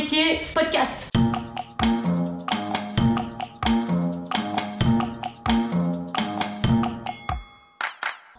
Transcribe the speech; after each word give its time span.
métier 0.00 0.40
podcast. 0.52 1.08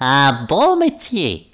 Un 0.01 0.45
beau 0.49 0.75
métier. 0.75 1.51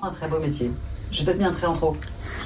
Un 0.00 0.10
très 0.10 0.28
beau 0.28 0.38
métier. 0.38 0.70
Je 1.10 1.24
t'ai 1.24 1.34
mis 1.34 1.44
un 1.44 1.50
trait 1.50 1.66
en 1.66 1.72
trop. 1.72 1.96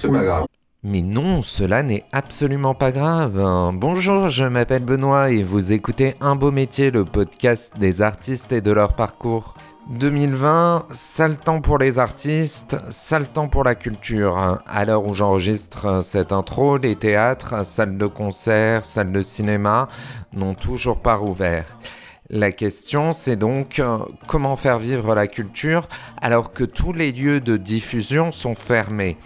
C'est 0.02 0.10
pas 0.10 0.24
grave. 0.24 0.46
Mais 0.82 1.00
non, 1.00 1.42
cela 1.42 1.84
n'est 1.84 2.02
absolument 2.10 2.74
pas 2.74 2.90
grave. 2.90 3.40
Bonjour, 3.74 4.30
je 4.30 4.42
m'appelle 4.42 4.84
Benoît 4.84 5.30
et 5.30 5.44
vous 5.44 5.70
écoutez 5.70 6.16
Un 6.20 6.34
beau 6.34 6.50
métier, 6.50 6.90
le 6.90 7.04
podcast 7.04 7.72
des 7.78 8.02
artistes 8.02 8.50
et 8.50 8.60
de 8.60 8.72
leur 8.72 8.94
parcours. 8.96 9.54
2020, 9.90 10.86
sale 10.90 11.38
temps 11.38 11.60
pour 11.60 11.78
les 11.78 12.00
artistes, 12.00 12.76
sale 12.90 13.28
temps 13.28 13.46
pour 13.46 13.62
la 13.62 13.76
culture. 13.76 14.60
À 14.66 14.84
l'heure 14.84 15.06
où 15.06 15.14
j'enregistre 15.14 16.02
cette 16.02 16.32
intro, 16.32 16.78
les 16.78 16.96
théâtres, 16.96 17.64
salles 17.64 17.96
de 17.96 18.06
concert, 18.08 18.84
salles 18.84 19.12
de 19.12 19.22
cinéma 19.22 19.86
n'ont 20.32 20.54
toujours 20.54 20.98
pas 20.98 21.14
rouvert. 21.14 21.78
La 22.28 22.50
question, 22.50 23.12
c'est 23.12 23.36
donc 23.36 23.78
euh, 23.78 23.98
comment 24.26 24.56
faire 24.56 24.78
vivre 24.78 25.14
la 25.14 25.28
culture 25.28 25.86
alors 26.20 26.52
que 26.52 26.64
tous 26.64 26.92
les 26.92 27.12
lieux 27.12 27.40
de 27.40 27.56
diffusion 27.56 28.32
sont 28.32 28.56
fermés? 28.56 29.16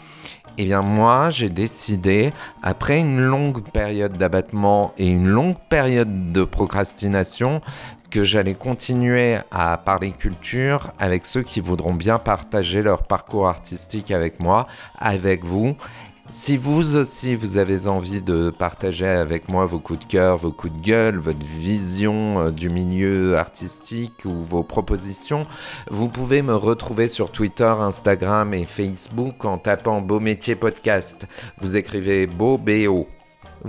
Eh 0.59 0.65
bien 0.65 0.80
moi, 0.80 1.28
j'ai 1.28 1.51
décidé, 1.51 2.33
après 2.62 2.98
une 3.01 3.20
longue 3.20 3.62
période 3.62 4.16
d'abattement 4.16 4.94
et 4.97 5.06
une 5.06 5.28
longue 5.28 5.58
période 5.69 6.33
de 6.33 6.44
procrastination, 6.44 7.61
que 8.11 8.25
j'allais 8.25 8.55
continuer 8.55 9.39
à 9.50 9.77
parler 9.77 10.12
culture 10.12 10.92
avec 10.98 11.27
ceux 11.27 11.42
qui 11.42 11.61
voudront 11.61 11.92
bien 11.92 12.19
partager 12.19 12.81
leur 12.81 13.03
parcours 13.03 13.48
artistique 13.48 14.11
avec 14.11 14.41
moi, 14.41 14.66
avec 14.98 15.44
vous. 15.44 15.77
Si 16.30 16.56
vous 16.56 16.96
aussi 16.96 17.36
vous 17.36 17.56
avez 17.56 17.86
envie 17.86 18.20
de 18.20 18.50
partager 18.50 19.06
avec 19.06 19.48
moi 19.48 19.64
vos 19.64 19.78
coups 19.78 20.00
de 20.00 20.05
cœur, 20.05 20.36
vos 20.36 20.50
coups 20.50 20.72
de 20.72 20.80
gueule, 20.80 21.16
votre 21.19 21.44
vision 21.44 22.41
euh, 22.41 22.50
du 22.50 22.69
milieu 22.69 23.36
artistique 23.36 24.24
ou 24.24 24.42
vos 24.42 24.64
propositions, 24.64 25.47
vous 25.88 26.08
pouvez 26.08 26.42
me 26.42 26.54
retrouver 26.54 27.06
sur 27.06 27.30
Twitter, 27.30 27.64
Instagram 27.64 28.54
et 28.54 28.66
Facebook 28.66 29.44
en 29.44 29.58
tapant 29.58 30.00
Beau 30.00 30.19
Métier 30.19 30.56
Podcast. 30.56 31.27
Vous 31.58 31.77
écrivez 31.77 32.27
Beau 32.27 32.58
BO. 32.58 33.06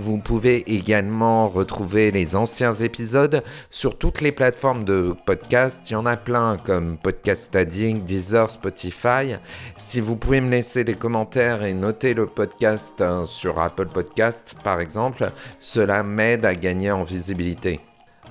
Vous 0.00 0.18
pouvez 0.18 0.62
également 0.72 1.48
retrouver 1.48 2.12
les 2.12 2.36
anciens 2.36 2.72
épisodes 2.72 3.42
sur 3.68 3.98
toutes 3.98 4.20
les 4.20 4.30
plateformes 4.30 4.84
de 4.84 5.12
podcast. 5.26 5.90
Il 5.90 5.94
y 5.94 5.96
en 5.96 6.06
a 6.06 6.16
plein 6.16 6.56
comme 6.56 6.98
Podcast 6.98 7.56
Addict, 7.56 8.04
Deezer, 8.04 8.48
Spotify. 8.48 9.34
Si 9.76 10.00
vous 10.00 10.14
pouvez 10.14 10.40
me 10.40 10.50
laisser 10.50 10.84
des 10.84 10.94
commentaires 10.94 11.64
et 11.64 11.74
noter 11.74 12.14
le 12.14 12.26
podcast 12.26 13.00
euh, 13.00 13.24
sur 13.24 13.58
Apple 13.58 13.88
Podcast 13.88 14.54
par 14.62 14.80
exemple, 14.80 15.32
cela 15.58 16.04
m'aide 16.04 16.46
à 16.46 16.54
gagner 16.54 16.92
en 16.92 17.02
visibilité. 17.02 17.80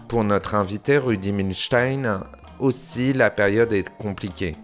Pour 0.07 0.23
notre 0.23 0.55
invité 0.55 0.97
Rudy 0.97 1.33
Milstein, 1.33 2.23
aussi 2.61 3.11
la 3.11 3.29
période 3.29 3.73
est 3.73 3.93
compliquée. 3.97 4.55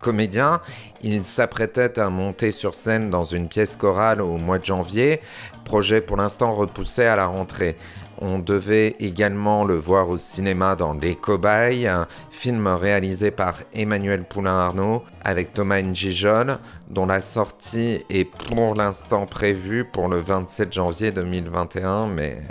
Comédien, 0.00 0.60
il 1.02 1.22
s'apprêtait 1.22 1.98
à 1.98 2.10
monter 2.10 2.50
sur 2.50 2.74
scène 2.74 3.08
dans 3.08 3.24
une 3.24 3.48
pièce 3.48 3.76
chorale 3.76 4.20
au 4.20 4.36
mois 4.36 4.58
de 4.58 4.64
janvier, 4.64 5.20
projet 5.64 6.00
pour 6.00 6.16
l'instant 6.16 6.52
repoussé 6.54 7.04
à 7.04 7.14
la 7.14 7.26
rentrée. 7.26 7.76
On 8.18 8.38
devait 8.38 8.96
également 8.98 9.64
le 9.64 9.74
voir 9.74 10.08
au 10.08 10.16
cinéma 10.16 10.74
dans 10.74 10.94
Les 10.94 11.14
Cobayes, 11.14 11.86
un 11.86 12.08
film 12.30 12.66
réalisé 12.66 13.30
par 13.30 13.58
Emmanuel 13.74 14.24
Poulain-Arnaud 14.24 15.04
avec 15.22 15.54
Thomas 15.54 15.82
Njijol, 15.82 16.58
dont 16.88 17.06
la 17.06 17.20
sortie 17.20 18.04
est 18.10 18.24
pour 18.24 18.74
l'instant 18.74 19.26
prévue 19.26 19.84
pour 19.84 20.08
le 20.08 20.18
27 20.18 20.72
janvier 20.72 21.12
2021, 21.12 22.06
mais 22.08 22.42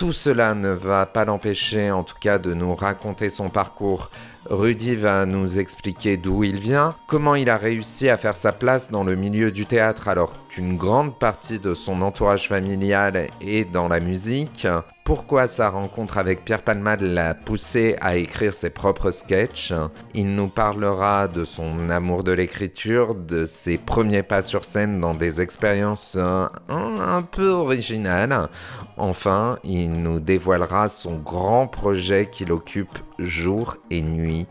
tout 0.00 0.12
cela 0.12 0.54
ne 0.54 0.70
va 0.70 1.04
pas 1.04 1.26
l'empêcher 1.26 1.90
en 1.90 2.02
tout 2.02 2.16
cas 2.18 2.38
de 2.38 2.54
nous 2.54 2.74
raconter 2.74 3.28
son 3.28 3.50
parcours. 3.50 4.10
Rudy 4.50 4.96
va 4.96 5.26
nous 5.26 5.60
expliquer 5.60 6.16
d'où 6.16 6.42
il 6.42 6.58
vient, 6.58 6.96
comment 7.06 7.36
il 7.36 7.48
a 7.48 7.56
réussi 7.56 8.08
à 8.08 8.16
faire 8.16 8.34
sa 8.34 8.50
place 8.50 8.90
dans 8.90 9.04
le 9.04 9.14
milieu 9.14 9.52
du 9.52 9.64
théâtre 9.64 10.08
alors 10.08 10.32
qu'une 10.50 10.76
grande 10.76 11.18
partie 11.18 11.60
de 11.60 11.74
son 11.74 12.02
entourage 12.02 12.48
familial 12.48 13.28
est 13.40 13.70
dans 13.70 13.86
la 13.88 14.00
musique, 14.00 14.66
pourquoi 15.04 15.46
sa 15.46 15.70
rencontre 15.70 16.18
avec 16.18 16.44
Pierre 16.44 16.62
Palmade 16.62 17.02
l'a 17.02 17.34
poussé 17.34 17.96
à 18.00 18.16
écrire 18.16 18.52
ses 18.52 18.70
propres 18.70 19.12
sketchs? 19.12 19.72
Il 20.12 20.34
nous 20.34 20.48
parlera 20.48 21.28
de 21.28 21.44
son 21.44 21.88
amour 21.88 22.24
de 22.24 22.32
l'écriture, 22.32 23.14
de 23.14 23.44
ses 23.44 23.78
premiers 23.78 24.24
pas 24.24 24.42
sur 24.42 24.64
scène 24.64 25.00
dans 25.00 25.14
des 25.14 25.40
expériences 25.40 26.16
euh, 26.18 26.46
un, 26.68 27.00
un 27.00 27.22
peu 27.22 27.48
originales. 27.48 28.48
Enfin, 28.96 29.58
il 29.62 29.90
nous 29.92 30.18
dévoilera 30.18 30.88
son 30.88 31.16
grand 31.16 31.68
projet 31.68 32.28
qui 32.30 32.44
l'occupe 32.44 32.98
jour 33.18 33.76
et 33.90 34.02
nuit. 34.02 34.46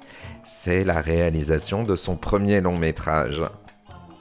C'est 0.46 0.84
la 0.84 1.02
réalisation 1.02 1.84
de 1.84 1.96
son 1.96 2.16
premier 2.16 2.62
long 2.62 2.78
métrage. 2.78 3.42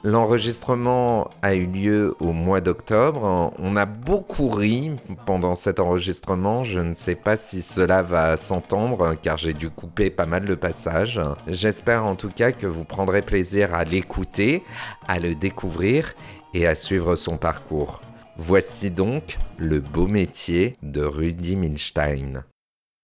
L'enregistrement 0.03 1.29
a 1.41 1.55
eu 1.55 1.65
lieu 1.65 2.15
au 2.21 2.31
mois 2.31 2.61
d'octobre. 2.61 3.51
On 3.59 3.75
a 3.75 3.85
beaucoup 3.85 4.47
ri 4.47 4.91
pendant 5.25 5.55
cet 5.55 5.81
enregistrement. 5.81 6.63
Je 6.63 6.79
ne 6.79 6.95
sais 6.95 7.15
pas 7.15 7.35
si 7.35 7.61
cela 7.61 8.01
va 8.01 8.37
s'entendre 8.37 9.15
car 9.21 9.37
j'ai 9.37 9.51
dû 9.51 9.69
couper 9.69 10.09
pas 10.09 10.25
mal 10.25 10.45
de 10.45 10.55
passages. 10.55 11.19
J'espère 11.47 12.05
en 12.05 12.15
tout 12.15 12.29
cas 12.29 12.53
que 12.53 12.65
vous 12.65 12.85
prendrez 12.85 13.21
plaisir 13.21 13.73
à 13.73 13.83
l'écouter, 13.83 14.63
à 15.09 15.19
le 15.19 15.35
découvrir 15.35 16.13
et 16.53 16.65
à 16.65 16.75
suivre 16.75 17.17
son 17.17 17.37
parcours. 17.37 17.99
Voici 18.37 18.91
donc 18.91 19.37
le 19.57 19.81
beau 19.81 20.07
métier 20.07 20.77
de 20.81 21.03
Rudy 21.03 21.57
Milstein. 21.57 22.45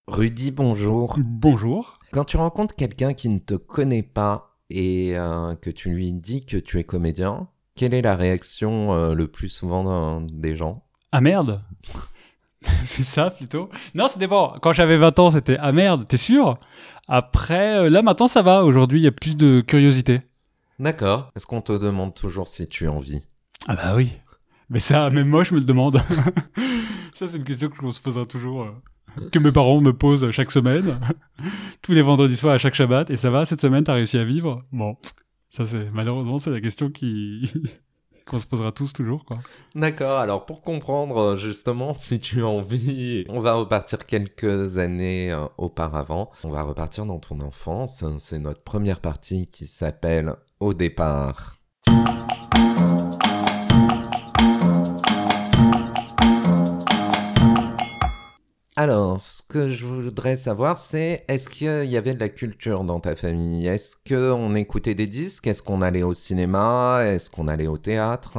Rudy, 0.07 0.51
bonjour. 0.51 1.17
Bonjour. 1.19 1.99
Quand 2.13 2.23
tu 2.23 2.37
rencontres 2.37 2.75
quelqu'un 2.75 3.13
qui 3.13 3.27
ne 3.27 3.39
te 3.39 3.55
connaît 3.55 4.03
pas 4.03 4.54
et 4.69 5.17
euh, 5.17 5.55
que 5.55 5.69
tu 5.69 5.89
lui 5.89 6.13
dis 6.13 6.45
que 6.45 6.57
tu 6.57 6.79
es 6.79 6.83
comédien, 6.83 7.47
quelle 7.75 7.93
est 7.93 8.01
la 8.01 8.15
réaction 8.15 8.93
euh, 8.93 9.13
le 9.13 9.27
plus 9.27 9.49
souvent 9.49 10.21
des 10.21 10.55
gens? 10.55 10.83
Ah 11.11 11.21
merde 11.21 11.61
C'est 12.85 13.03
ça 13.03 13.29
plutôt? 13.29 13.69
Non, 13.93 14.07
c'était 14.07 14.27
bon. 14.27 14.51
Quand 14.61 14.73
j'avais 14.73 14.97
20 14.97 15.19
ans, 15.19 15.31
c'était 15.31 15.57
ah 15.59 15.71
merde, 15.71 16.07
t'es 16.07 16.17
sûr? 16.17 16.57
Après, 17.07 17.77
euh, 17.77 17.89
là 17.89 18.01
maintenant 18.01 18.27
ça 18.27 18.41
va. 18.41 18.63
Aujourd'hui, 18.63 18.99
il 18.99 19.03
y 19.03 19.07
a 19.07 19.11
plus 19.11 19.37
de 19.37 19.61
curiosité. 19.61 20.21
D'accord. 20.79 21.31
Est-ce 21.35 21.45
qu'on 21.45 21.61
te 21.61 21.73
demande 21.73 22.13
toujours 22.15 22.47
si 22.47 22.67
tu 22.67 22.87
en 22.87 22.97
vis 22.99 23.21
Ah 23.67 23.75
bah 23.75 23.93
oui. 23.95 24.11
Mais 24.69 24.79
ça, 24.79 25.09
même 25.09 25.27
moi, 25.27 25.43
je 25.43 25.53
me 25.53 25.59
le 25.59 25.65
demande. 25.65 26.01
ça, 27.13 27.27
c'est 27.27 27.37
une 27.37 27.43
question 27.43 27.69
que 27.69 27.81
l'on 27.81 27.91
se 27.91 28.01
posera 28.01 28.25
toujours. 28.25 28.67
Que 29.31 29.39
mes 29.39 29.51
parents 29.51 29.81
me 29.81 29.93
posent 29.93 30.29
chaque 30.31 30.51
semaine. 30.51 30.99
Tous 31.81 31.91
les 31.91 32.01
vendredis 32.01 32.37
soirs 32.37 32.55
à 32.55 32.57
chaque 32.57 32.75
Shabbat. 32.75 33.09
Et 33.09 33.17
ça 33.17 33.29
va, 33.29 33.45
cette 33.45 33.61
semaine, 33.61 33.83
t'as 33.83 33.93
réussi 33.93 34.17
à 34.17 34.23
vivre? 34.23 34.61
Bon, 34.71 34.97
ça 35.49 35.65
c'est 35.65 35.89
malheureusement, 35.91 36.39
c'est 36.39 36.49
la 36.49 36.61
question 36.61 36.89
qui 36.89 37.51
qu'on 38.25 38.39
se 38.39 38.47
posera 38.47 38.71
tous 38.71 38.91
toujours, 38.91 39.23
quoi. 39.23 39.37
D'accord, 39.75 40.17
alors 40.17 40.45
pour 40.45 40.61
comprendre 40.61 41.17
euh, 41.17 41.35
justement 41.35 41.93
si 41.93 42.19
tu 42.19 42.41
as 42.41 42.47
envie, 42.47 43.25
on 43.29 43.39
va 43.39 43.53
repartir 43.53 44.05
quelques 44.05 44.77
années 44.77 45.31
euh, 45.31 45.45
auparavant. 45.57 46.31
On 46.43 46.49
va 46.49 46.63
repartir 46.63 47.05
dans 47.05 47.19
ton 47.19 47.39
enfance. 47.41 48.03
C'est 48.17 48.39
notre 48.39 48.63
première 48.63 48.99
partie 48.99 49.47
qui 49.47 49.67
s'appelle 49.67 50.33
Au 50.59 50.73
départ. 50.73 51.57
Alors, 58.77 59.21
ce 59.21 59.41
que 59.41 59.71
je 59.71 59.85
voudrais 59.85 60.35
savoir, 60.35 60.77
c'est 60.77 61.23
est-ce 61.29 61.47
qu'il 61.47 61.89
y 61.89 61.95
avait 61.95 62.13
de 62.13 62.19
la 62.19 62.27
culture 62.27 62.83
dans 62.83 62.99
ta 62.99 63.15
famille? 63.15 63.65
Est-ce 63.65 63.95
qu'on 64.05 64.53
écoutait 64.53 64.95
des 64.95 65.07
disques? 65.07 65.47
Est-ce 65.47 65.63
qu'on 65.63 65.81
allait 65.81 66.03
au 66.03 66.13
cinéma? 66.13 66.99
Est-ce 67.05 67.29
qu'on 67.29 67.47
allait 67.47 67.67
au 67.67 67.77
théâtre? 67.77 68.33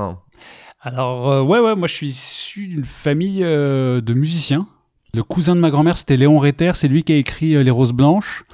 Alors, 0.82 1.30
euh, 1.30 1.42
ouais, 1.42 1.58
ouais, 1.58 1.74
moi 1.74 1.88
je 1.88 1.94
suis 1.94 2.08
issu 2.08 2.66
d'une 2.66 2.84
famille 2.84 3.42
euh, 3.42 4.02
de 4.02 4.12
musiciens. 4.12 4.68
Le 5.14 5.22
cousin 5.22 5.56
de 5.56 5.60
ma 5.60 5.70
grand-mère, 5.70 5.96
c'était 5.96 6.18
Léon 6.18 6.38
Réter, 6.38 6.72
c'est 6.74 6.88
lui 6.88 7.02
qui 7.02 7.14
a 7.14 7.16
écrit 7.16 7.56
euh, 7.56 7.62
Les 7.62 7.70
Roses 7.70 7.94
Blanches, 7.94 8.44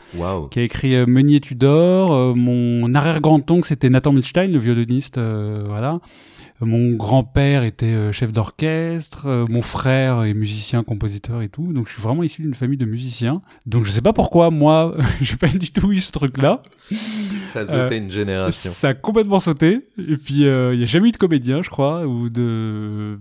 qui 0.53 0.61
a 0.61 0.63
écrit 0.63 1.05
Meunier 1.07 1.41
Tudor. 1.41 2.37
Mon 2.37 2.95
arrière-grand-oncle, 2.95 3.67
c'était 3.67 3.91
Nathan 3.91 4.13
Milstein, 4.13 4.53
le 4.53 4.59
violoniste, 4.61 5.19
voilà. 5.19 5.99
Mon 6.65 6.93
grand-père 6.95 7.65
était 7.65 7.87
euh, 7.87 8.13
chef 8.13 8.33
d'orchestre, 8.33 9.27
euh, 9.27 9.47
mon 9.49 9.63
frère 9.63 10.23
est 10.25 10.35
musicien, 10.35 10.83
compositeur 10.83 11.43
et 11.43 11.49
tout. 11.49 11.73
Donc 11.73 11.89
je 11.89 11.93
suis 11.93 12.03
vraiment 12.03 12.23
issu 12.23 12.43
d'une 12.43 12.55
famille 12.55 12.79
de 12.79 12.87
musiciens. 12.87 13.43
Donc 13.67 13.85
je 13.85 13.91
sais 13.91 14.01
pas 14.01 14.13
pourquoi 14.13 14.51
moi 14.51 14.95
j'ai 15.21 15.37
pas 15.37 15.49
du 15.49 15.71
tout 15.71 15.93
eu 15.93 16.01
ce 16.01 16.13
truc-là. 16.13 16.63
Ça 17.53 17.61
a 17.61 17.67
sauté 17.67 17.95
Euh, 17.95 17.99
une 17.99 18.11
génération. 18.11 18.71
Ça 18.71 18.89
a 18.91 18.95
complètement 18.95 19.41
sauté. 19.41 19.81
Et 19.99 20.17
puis 20.17 20.43
il 20.43 20.79
y 20.81 20.83
a 20.83 20.87
jamais 20.87 21.09
eu 21.09 21.13
de 21.13 21.17
comédien, 21.17 21.63
je 21.63 21.71
crois, 21.71 22.07
ou 22.07 22.31
de 22.31 23.19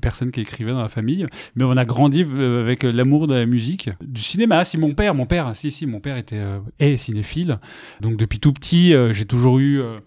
personne 0.00 0.30
qui 0.30 0.40
écrivait 0.40 0.72
dans 0.72 0.82
la 0.82 0.88
famille. 0.88 1.26
Mais 1.56 1.64
on 1.64 1.76
a 1.76 1.84
grandi 1.84 2.24
euh, 2.34 2.60
avec 2.60 2.82
l'amour 2.82 3.26
de 3.26 3.34
la 3.34 3.46
musique, 3.46 3.90
du 4.02 4.20
cinéma. 4.20 4.64
Si 4.64 4.78
mon 4.78 4.92
père, 4.92 5.14
mon 5.14 5.26
père, 5.26 5.54
si 5.54 5.70
si, 5.70 5.86
mon 5.86 6.00
père 6.00 6.16
était 6.16 6.36
euh, 6.36 6.58
est 6.78 6.96
cinéphile. 6.96 7.58
Donc 8.00 8.16
depuis 8.16 8.38
tout 8.38 8.52
petit, 8.52 8.94
euh, 8.94 9.12
j'ai 9.12 9.24
toujours 9.24 9.58
eu 9.58 9.80
euh, 9.80 9.98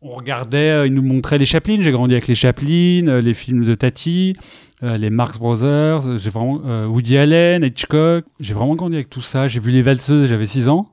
on 0.00 0.10
regardait, 0.10 0.70
euh, 0.70 0.86
il 0.86 0.94
nous 0.94 1.02
montrait 1.02 1.38
les 1.38 1.46
Chaplin. 1.46 1.78
J'ai 1.80 1.90
grandi 1.90 2.14
avec 2.14 2.28
les 2.28 2.34
Chaplin, 2.34 3.08
euh, 3.08 3.20
les 3.20 3.34
films 3.34 3.64
de 3.64 3.74
Tati, 3.74 4.34
euh, 4.82 4.96
les 4.96 5.10
Marx 5.10 5.38
Brothers. 5.38 6.18
J'ai 6.18 6.30
vraiment 6.30 6.86
Woody 6.86 7.18
Allen, 7.18 7.64
Hitchcock. 7.64 8.24
J'ai 8.40 8.54
vraiment 8.54 8.76
grandi 8.76 8.96
avec 8.96 9.10
tout 9.10 9.22
ça. 9.22 9.48
J'ai 9.48 9.60
vu 9.60 9.70
les 9.70 9.82
valseuses. 9.82 10.28
J'avais 10.28 10.46
6 10.46 10.68
ans. 10.68 10.88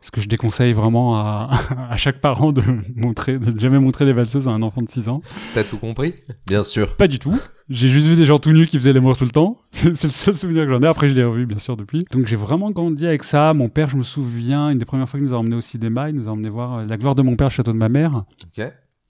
Ce 0.00 0.10
que 0.10 0.20
je 0.20 0.28
déconseille 0.28 0.72
vraiment 0.72 1.16
à, 1.16 1.50
à 1.90 1.96
chaque 1.96 2.20
parent 2.20 2.52
de 2.52 2.62
montrer, 2.94 3.38
de 3.38 3.50
ne 3.50 3.58
jamais 3.58 3.78
montrer 3.78 4.04
les 4.04 4.12
valseuses 4.12 4.48
à 4.48 4.50
un 4.50 4.62
enfant 4.62 4.82
de 4.82 4.88
6 4.88 5.08
ans. 5.08 5.22
T'as 5.54 5.64
tout 5.64 5.78
compris? 5.78 6.14
Bien 6.46 6.62
sûr. 6.62 6.96
Pas 6.96 7.08
du 7.08 7.18
tout. 7.18 7.34
J'ai 7.70 7.88
juste 7.88 8.06
vu 8.06 8.16
des 8.16 8.26
gens 8.26 8.38
tout 8.38 8.52
nus 8.52 8.66
qui 8.66 8.78
faisaient 8.78 8.92
l'amour 8.92 9.16
tout 9.16 9.24
le 9.24 9.30
temps. 9.30 9.58
C'est 9.72 9.88
le 10.04 10.10
seul 10.10 10.36
souvenir 10.36 10.64
que 10.64 10.70
j'en 10.70 10.82
ai. 10.82 10.86
Après, 10.86 11.08
je 11.08 11.14
l'ai 11.14 11.24
revu, 11.24 11.46
bien 11.46 11.58
sûr, 11.58 11.76
depuis. 11.76 12.04
Donc, 12.12 12.26
j'ai 12.26 12.36
vraiment 12.36 12.70
grandi 12.70 13.06
avec 13.06 13.24
ça. 13.24 13.54
Mon 13.54 13.68
père, 13.68 13.88
je 13.88 13.96
me 13.96 14.02
souviens, 14.02 14.68
une 14.70 14.78
des 14.78 14.84
premières 14.84 15.08
fois 15.08 15.18
qu'il 15.18 15.26
nous 15.28 15.34
a 15.34 15.38
emmenés 15.38 15.56
au 15.56 15.62
cinéma, 15.62 16.10
il 16.10 16.16
nous 16.16 16.28
a 16.28 16.32
emmenés 16.32 16.50
voir 16.50 16.74
euh, 16.78 16.86
La 16.86 16.98
gloire 16.98 17.14
de 17.14 17.22
mon 17.22 17.36
père, 17.36 17.48
le 17.48 17.52
château 17.52 17.72
de 17.72 17.78
ma 17.78 17.88
mère. 17.88 18.24
Ok. 18.42 18.64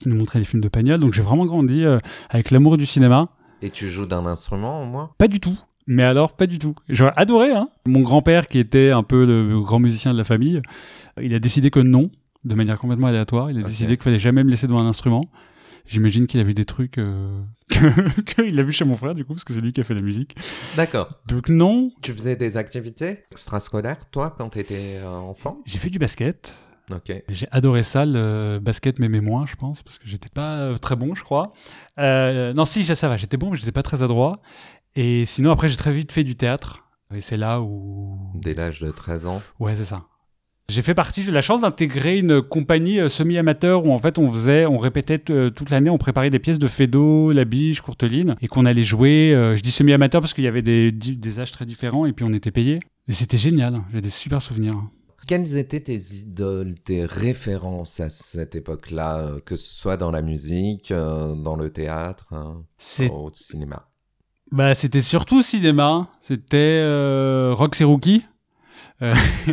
Il 0.04 0.12
nous 0.12 0.16
montrait 0.18 0.38
les 0.38 0.44
films 0.44 0.62
de 0.62 0.68
Pagnol. 0.68 1.00
Donc, 1.00 1.14
j'ai 1.14 1.22
vraiment 1.22 1.46
grandi 1.46 1.84
euh, 1.84 1.96
avec 2.30 2.50
l'amour 2.52 2.78
du 2.78 2.86
cinéma. 2.86 3.28
Et 3.60 3.70
tu 3.70 3.88
joues 3.88 4.06
d'un 4.06 4.26
instrument 4.26 4.82
au 4.82 4.84
moins? 4.84 5.10
Pas 5.18 5.26
du 5.28 5.40
tout. 5.40 5.58
Mais 5.86 6.02
alors, 6.02 6.34
pas 6.34 6.46
du 6.46 6.58
tout. 6.58 6.74
J'aurais 6.88 7.12
adoré, 7.16 7.50
hein. 7.52 7.68
Mon 7.86 8.00
grand-père, 8.00 8.46
qui 8.46 8.58
était 8.58 8.90
un 8.90 9.02
peu 9.02 9.26
le 9.26 9.60
grand 9.60 9.80
musicien 9.80 10.12
de 10.12 10.18
la 10.18 10.24
famille, 10.24 10.62
il 11.20 11.34
a 11.34 11.38
décidé 11.38 11.70
que 11.70 11.80
non, 11.80 12.10
de 12.44 12.54
manière 12.54 12.78
complètement 12.78 13.08
aléatoire. 13.08 13.50
Il 13.50 13.58
a 13.58 13.62
décidé 13.62 13.96
qu'il 13.96 14.04
fallait 14.04 14.18
jamais 14.18 14.44
me 14.44 14.50
laisser 14.50 14.66
devant 14.66 14.80
un 14.80 14.86
instrument. 14.86 15.24
J'imagine 15.86 16.26
qu'il 16.26 16.40
a 16.40 16.44
vu 16.44 16.54
des 16.54 16.64
trucs 16.64 16.96
euh, 16.96 17.42
qu'il 18.26 18.58
a 18.58 18.62
vu 18.62 18.72
chez 18.72 18.86
mon 18.86 18.96
frère, 18.96 19.14
du 19.14 19.24
coup, 19.24 19.34
parce 19.34 19.44
que 19.44 19.52
c'est 19.52 19.60
lui 19.60 19.72
qui 19.72 19.82
a 19.82 19.84
fait 19.84 19.94
la 19.94 20.00
musique. 20.00 20.34
D'accord. 20.76 21.08
Donc, 21.28 21.50
non. 21.50 21.90
Tu 22.00 22.12
faisais 22.12 22.36
des 22.36 22.56
activités 22.56 23.24
extrascolaires, 23.30 24.08
toi, 24.10 24.34
quand 24.36 24.48
t'étais 24.50 24.96
euh, 24.96 25.08
enfant? 25.10 25.60
J'ai 25.66 25.78
fait 25.78 25.90
du 25.90 25.98
basket. 25.98 26.54
Ok. 26.90 27.10
Et 27.10 27.24
J'ai 27.30 27.48
adoré 27.50 27.82
ça, 27.82 28.04
le 28.04 28.58
basket 28.60 28.98
m'aimait 28.98 29.22
moins, 29.22 29.46
je 29.46 29.56
pense, 29.56 29.82
parce 29.82 29.98
que 29.98 30.06
j'étais 30.06 30.28
pas 30.28 30.58
euh, 30.58 30.76
très 30.76 30.96
bon, 30.96 31.14
je 31.14 31.22
crois. 31.22 31.52
Euh, 31.98 32.52
non, 32.52 32.64
si, 32.64 32.84
ça 32.84 33.08
va, 33.08 33.16
j'étais 33.16 33.36
bon, 33.38 33.50
mais 33.50 33.56
j'étais 33.56 33.72
pas 33.72 33.82
très 33.82 34.02
adroit. 34.02 34.32
Et 34.96 35.26
sinon, 35.26 35.50
après, 35.50 35.68
j'ai 35.68 35.76
très 35.76 35.92
vite 35.92 36.12
fait 36.12 36.24
du 36.24 36.36
théâtre. 36.36 36.84
Et 37.14 37.20
c'est 37.20 37.36
là 37.36 37.60
où 37.60 38.18
Dès 38.34 38.54
l'âge 38.54 38.80
de 38.80 38.90
13 38.90 39.26
ans. 39.26 39.42
Ouais, 39.60 39.74
c'est 39.76 39.84
ça. 39.84 40.06
J'ai 40.70 40.80
fait 40.80 40.94
partie, 40.94 41.22
j'ai 41.22 41.28
eu 41.30 41.34
la 41.34 41.42
chance 41.42 41.60
d'intégrer 41.60 42.18
une 42.18 42.40
compagnie 42.40 42.98
euh, 42.98 43.10
semi-amateur 43.10 43.84
où 43.84 43.92
en 43.92 43.98
fait 43.98 44.18
on 44.18 44.32
faisait, 44.32 44.64
on 44.64 44.78
répétait 44.78 45.20
euh, 45.30 45.50
toute 45.50 45.68
l'année, 45.68 45.90
on 45.90 45.98
préparait 45.98 46.30
des 46.30 46.38
pièces 46.38 46.58
de 46.58 46.68
Fédo, 46.68 47.32
La 47.32 47.44
Biche, 47.44 47.82
Courteline 47.82 48.34
et 48.40 48.48
qu'on 48.48 48.64
allait 48.64 48.82
jouer. 48.82 49.34
euh, 49.34 49.56
je 49.56 49.62
dis 49.62 49.70
semi-amateur 49.70 50.22
parce 50.22 50.32
qu'il 50.32 50.42
y 50.44 50.46
avait 50.48 50.62
des, 50.62 50.90
des 50.90 51.38
âges 51.40 51.52
très 51.52 51.66
différents 51.66 52.06
et 52.06 52.14
puis 52.14 52.24
on 52.24 52.32
était 52.32 52.50
payés. 52.50 52.78
Et 53.08 53.12
c'était 53.12 53.36
génial, 53.36 53.78
j'ai 53.92 54.00
des 54.00 54.08
super 54.08 54.40
souvenirs. 54.40 54.82
Quelles 55.28 55.58
étaient 55.58 55.80
tes 55.80 56.00
idoles, 56.14 56.76
tes 56.82 57.04
références 57.04 58.00
à 58.00 58.08
cette 58.08 58.54
époque-là, 58.54 59.40
que 59.44 59.56
ce 59.56 59.70
soit 59.74 59.98
dans 59.98 60.10
la 60.10 60.22
musique, 60.22 60.92
dans 60.92 61.56
le 61.56 61.70
théâtre, 61.70 62.26
hein, 62.32 62.62
au 63.10 63.30
cinéma? 63.34 63.86
Bah, 64.52 64.74
c'était 64.74 65.02
surtout 65.02 65.42
cinéma. 65.42 66.08
C'était 66.20 66.80
euh, 66.82 67.54
et 67.80 67.84
Rookie. 67.84 68.24
Euh, 69.02 69.14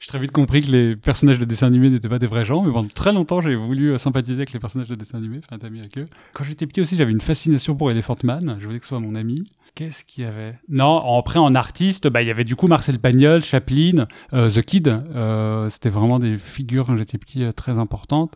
j'ai 0.00 0.08
très 0.08 0.18
vite 0.18 0.32
compris 0.32 0.62
que 0.62 0.70
les 0.70 0.96
personnages 0.96 1.38
de 1.38 1.44
dessins 1.44 1.66
animés 1.66 1.90
n'étaient 1.90 2.08
pas 2.08 2.18
des 2.18 2.26
vrais 2.26 2.44
gens, 2.44 2.62
mais 2.62 2.72
pendant 2.72 2.88
très 2.88 3.12
longtemps, 3.12 3.42
j'ai 3.42 3.54
voulu 3.54 3.92
euh, 3.92 3.98
sympathiser 3.98 4.36
avec 4.36 4.52
les 4.52 4.58
personnages 4.58 4.88
de 4.88 4.94
dessins 4.94 5.18
animés, 5.18 5.40
un 5.50 5.58
ami 5.58 5.80
avec 5.80 5.98
eux. 5.98 6.06
Quand 6.32 6.44
j'étais 6.44 6.66
petit 6.66 6.80
aussi, 6.80 6.96
j'avais 6.96 7.12
une 7.12 7.20
fascination 7.20 7.74
pour 7.74 7.90
Elephant 7.90 8.16
Man. 8.24 8.56
Je 8.58 8.66
voulais 8.66 8.78
que 8.78 8.84
ce 8.84 8.90
soit 8.90 9.00
mon 9.00 9.14
ami. 9.14 9.44
Qu'est-ce 9.74 10.04
qu'il 10.04 10.24
y 10.24 10.26
avait? 10.26 10.58
Non, 10.68 11.18
après 11.18 11.38
en 11.38 11.54
artiste, 11.54 12.08
bah 12.08 12.22
il 12.22 12.28
y 12.28 12.30
avait 12.30 12.44
du 12.44 12.56
coup 12.56 12.66
Marcel 12.66 12.98
Pagnol, 12.98 13.42
Chaplin, 13.42 14.06
euh, 14.32 14.50
The 14.50 14.62
Kid. 14.62 14.88
Euh, 14.88 15.70
C'était 15.70 15.90
vraiment 15.90 16.18
des 16.18 16.36
figures 16.36 16.86
quand 16.86 16.96
j'étais 16.96 17.18
petit 17.18 17.44
très 17.54 17.78
importantes. 17.78 18.34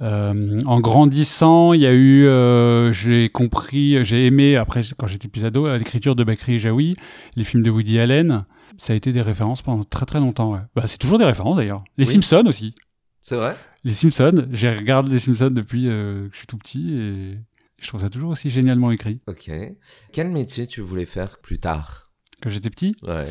En 0.00 0.80
grandissant, 0.80 1.74
il 1.74 1.82
y 1.82 1.86
a 1.86 1.92
eu, 1.92 2.24
j'ai 2.92 3.28
compris, 3.28 4.02
j'ai 4.04 4.24
aimé 4.24 4.56
après 4.56 4.80
quand 4.96 5.06
j'étais 5.06 5.28
plus 5.28 5.44
ado 5.44 5.68
l'écriture 5.76 6.16
de 6.16 6.24
Bakri 6.24 6.58
Jaoui, 6.58 6.96
les 7.36 7.44
films 7.44 7.62
de 7.62 7.70
Woody 7.70 7.98
Allen. 7.98 8.46
Ça 8.78 8.92
a 8.92 8.96
été 8.96 9.12
des 9.12 9.22
références 9.22 9.62
pendant 9.62 9.84
très 9.84 10.06
très 10.06 10.20
longtemps. 10.20 10.52
Ouais. 10.52 10.60
Bah, 10.74 10.86
c'est 10.86 10.98
toujours 10.98 11.18
des 11.18 11.24
références 11.24 11.56
d'ailleurs. 11.56 11.82
Les 11.98 12.06
Oui. 12.06 12.12
Simpsons 12.12 12.46
aussi. 12.46 12.74
C'est 13.22 13.36
vrai? 13.36 13.56
Les 13.84 13.94
Simpsons, 13.94 14.46
j'ai 14.52 14.70
regardé 14.70 15.12
les 15.12 15.18
Simpsons 15.18 15.50
depuis 15.50 15.88
euh, 15.88 16.26
que 16.28 16.32
je 16.32 16.38
suis 16.38 16.46
tout 16.46 16.56
petit 16.58 16.94
et 16.94 17.38
je 17.80 17.88
trouve 17.88 18.00
ça 18.00 18.08
toujours 18.08 18.30
aussi 18.30 18.50
génialement 18.50 18.90
écrit. 18.90 19.20
Ok. 19.26 19.50
Quel 20.12 20.30
métier 20.30 20.66
tu 20.66 20.80
voulais 20.80 21.06
faire 21.06 21.38
plus 21.38 21.58
tard? 21.58 22.10
Quand 22.42 22.50
j'étais 22.50 22.70
petit, 22.70 22.94
Ouais. 23.02 23.26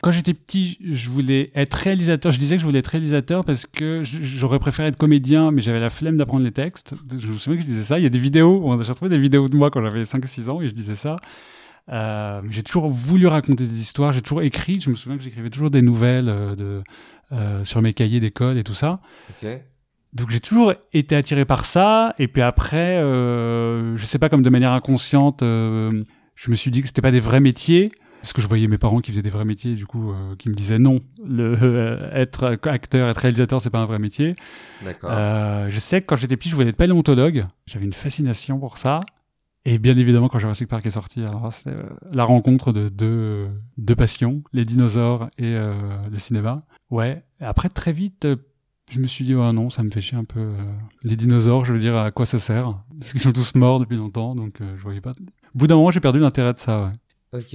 Quand 0.00 0.12
j'étais 0.12 0.32
petit, 0.34 0.78
je 0.80 1.08
voulais 1.10 1.50
être 1.56 1.74
réalisateur. 1.74 2.30
Je 2.30 2.38
disais 2.38 2.54
que 2.54 2.60
je 2.60 2.66
voulais 2.66 2.78
être 2.78 2.86
réalisateur 2.86 3.44
parce 3.44 3.66
que 3.66 4.02
j'aurais 4.04 4.60
préféré 4.60 4.86
être 4.88 4.96
comédien, 4.96 5.50
mais 5.50 5.60
j'avais 5.60 5.80
la 5.80 5.90
flemme 5.90 6.16
d'apprendre 6.16 6.44
les 6.44 6.52
textes. 6.52 6.94
Je 7.18 7.26
me 7.26 7.36
souviens 7.36 7.56
que 7.58 7.62
je 7.64 7.66
disais 7.68 7.82
ça. 7.82 7.98
Il 7.98 8.04
y 8.04 8.06
a 8.06 8.08
des 8.08 8.18
vidéos, 8.20 8.62
on 8.64 8.78
a 8.78 8.82
j'ai 8.84 8.92
retrouvé 8.92 9.08
des 9.08 9.18
vidéos 9.18 9.48
de 9.48 9.56
moi 9.56 9.72
quand 9.72 9.82
j'avais 9.82 10.04
5-6 10.04 10.50
ans 10.50 10.60
et 10.62 10.68
je 10.68 10.72
disais 10.74 10.94
ça. 10.94 11.16
Euh, 11.90 12.42
j'ai 12.50 12.62
toujours 12.62 12.88
voulu 12.88 13.26
raconter 13.26 13.64
des 13.64 13.80
histoires, 13.80 14.12
j'ai 14.12 14.22
toujours 14.22 14.42
écrit. 14.42 14.80
Je 14.80 14.90
me 14.90 14.94
souviens 14.94 15.16
que 15.16 15.24
j'écrivais 15.24 15.50
toujours 15.50 15.70
des 15.70 15.82
nouvelles 15.82 16.28
euh, 16.28 16.54
de, 16.54 16.82
euh, 17.32 17.64
sur 17.64 17.80
mes 17.82 17.94
cahiers 17.94 18.20
d'école 18.20 18.58
et 18.58 18.64
tout 18.64 18.74
ça. 18.74 19.00
Ok. 19.30 19.48
Donc 20.12 20.30
j'ai 20.30 20.40
toujours 20.40 20.72
été 20.92 21.16
attiré 21.16 21.44
par 21.44 21.64
ça. 21.64 22.14
Et 22.18 22.28
puis 22.28 22.42
après, 22.42 22.98
euh, 22.98 23.96
je 23.96 24.04
sais 24.04 24.18
pas, 24.18 24.28
comme 24.28 24.42
de 24.42 24.50
manière 24.50 24.72
inconsciente, 24.72 25.42
euh, 25.42 26.04
je 26.34 26.50
me 26.50 26.56
suis 26.56 26.70
dit 26.70 26.80
que 26.82 26.86
c'était 26.88 27.02
pas 27.02 27.10
des 27.10 27.20
vrais 27.20 27.40
métiers. 27.40 27.90
Parce 28.20 28.32
que 28.32 28.42
je 28.42 28.48
voyais 28.48 28.66
mes 28.66 28.78
parents 28.78 28.98
qui 28.98 29.12
faisaient 29.12 29.22
des 29.22 29.30
vrais 29.30 29.44
métiers, 29.44 29.74
du 29.74 29.86
coup, 29.86 30.10
euh, 30.10 30.34
qui 30.36 30.48
me 30.48 30.54
disaient 30.54 30.80
non, 30.80 31.00
le, 31.24 31.56
euh, 31.62 32.10
être 32.12 32.58
acteur, 32.64 33.08
être 33.08 33.18
réalisateur, 33.18 33.60
c'est 33.60 33.70
pas 33.70 33.78
un 33.78 33.86
vrai 33.86 34.00
métier. 34.00 34.34
D'accord. 34.84 35.10
Euh, 35.12 35.68
je 35.68 35.78
sais 35.78 36.00
que 36.00 36.06
quand 36.06 36.16
j'étais 36.16 36.36
petit, 36.36 36.48
je 36.48 36.56
voulais 36.56 36.70
être 36.70 36.76
paléontologue. 36.76 37.46
J'avais 37.66 37.84
une 37.84 37.92
fascination 37.92 38.58
pour 38.58 38.76
ça. 38.76 39.00
Et 39.70 39.76
bien 39.76 39.98
évidemment, 39.98 40.28
quand 40.28 40.38
Jurassic 40.38 40.66
Park 40.66 40.86
est 40.86 40.92
sorti, 40.92 41.22
alors 41.22 41.52
c'est 41.52 41.68
euh, 41.68 41.82
la 42.14 42.24
rencontre 42.24 42.72
de 42.72 42.88
deux, 42.88 43.48
deux 43.76 43.94
passions, 43.94 44.40
les 44.54 44.64
dinosaures 44.64 45.28
et 45.36 45.54
euh, 45.54 45.74
le 46.10 46.18
cinéma. 46.18 46.64
Ouais. 46.88 47.22
Après, 47.38 47.68
très 47.68 47.92
vite, 47.92 48.24
euh, 48.24 48.36
je 48.90 48.98
me 48.98 49.06
suis 49.06 49.26
dit, 49.26 49.34
oh 49.34 49.52
non, 49.52 49.68
ça 49.68 49.82
me 49.82 49.90
fait 49.90 50.00
chier 50.00 50.16
un 50.16 50.24
peu. 50.24 50.54
les 51.02 51.16
dinosaures, 51.16 51.66
je 51.66 51.74
veux 51.74 51.80
dire, 51.80 51.98
à 51.98 52.10
quoi 52.10 52.24
ça 52.24 52.38
sert? 52.38 52.82
Parce 52.98 53.12
qu'ils 53.12 53.20
sont 53.20 53.32
tous 53.32 53.56
morts 53.56 53.78
depuis 53.78 53.98
longtemps, 53.98 54.34
donc 54.34 54.54
je 54.60 54.82
voyais 54.82 55.02
pas. 55.02 55.10
Au 55.10 55.58
bout 55.58 55.66
d'un 55.66 55.76
moment, 55.76 55.90
j'ai 55.90 56.00
perdu 56.00 56.18
l'intérêt 56.18 56.54
de 56.54 56.58
ça, 56.58 56.84
ouais. 56.84 57.38
Ok. 57.38 57.54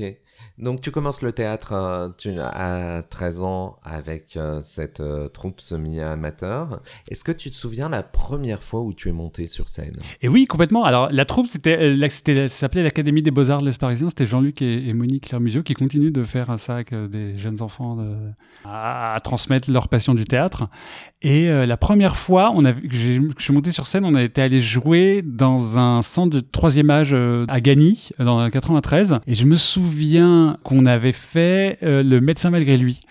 Donc 0.59 0.81
tu 0.81 0.91
commences 0.91 1.21
le 1.21 1.31
théâtre 1.31 1.73
euh, 1.73 2.09
tu, 2.17 2.31
à 2.39 3.01
13 3.09 3.41
ans 3.41 3.77
avec 3.83 4.37
euh, 4.37 4.61
cette 4.63 4.99
euh, 4.99 5.27
troupe 5.27 5.61
semi-amateur. 5.61 6.81
Est-ce 7.09 7.23
que 7.23 7.31
tu 7.31 7.49
te 7.49 7.55
souviens 7.55 7.89
la 7.89 8.03
première 8.03 8.61
fois 8.61 8.81
où 8.81 8.93
tu 8.93 9.09
es 9.09 9.11
monté 9.11 9.47
sur 9.47 9.67
scène? 9.67 9.93
Et 10.21 10.27
oui, 10.27 10.45
complètement. 10.45 10.83
Alors, 10.83 11.09
la 11.11 11.25
troupe, 11.25 11.47
c'était, 11.47 11.77
euh, 11.79 12.09
ça 12.09 12.47
s'appelait 12.47 12.83
l'Académie 12.83 13.21
des 13.21 13.31
Beaux-Arts 13.31 13.61
de 13.61 13.65
l'Est 13.65 13.79
parisien. 13.79 14.09
C'était 14.09 14.25
Jean-Luc 14.25 14.61
et, 14.61 14.93
Monique 14.93 15.27
Clermusio 15.27 15.63
qui 15.63 15.73
continuent 15.73 16.11
de 16.11 16.23
faire 16.23 16.59
ça 16.59 16.75
avec 16.75 16.93
des 16.93 17.37
jeunes 17.37 17.61
enfants, 17.61 17.95
de- 17.95 18.15
à, 18.65 19.17
transmettre 19.23 19.71
leur 19.71 19.87
passion 19.87 20.13
du 20.13 20.25
théâtre. 20.25 20.67
Et 21.21 21.47
la 21.47 21.77
première 21.77 22.17
fois 22.17 22.53
que, 22.53 22.89
je 22.91 23.21
suis 23.39 23.53
monté 23.53 23.71
sur 23.71 23.87
scène, 23.87 24.05
on 24.05 24.13
a 24.13 24.21
été 24.21 24.41
allé 24.41 24.61
jouer 24.61 25.21
dans 25.23 25.77
un 25.79 26.01
centre 26.01 26.35
de 26.35 26.41
troisième 26.41 26.89
âge 26.89 27.15
à 27.47 27.61
Gagny, 27.61 28.09
dans 28.19 28.43
le 28.43 28.49
93. 28.49 29.19
Et 29.25 29.35
je 29.35 29.45
me 29.45 29.55
souviens 29.55 30.32
qu'on 30.63 30.85
avait 30.85 31.11
fait 31.11 31.77
euh, 31.83 32.03
Le 32.03 32.21
médecin 32.21 32.49
malgré 32.49 32.77
lui. 32.77 33.01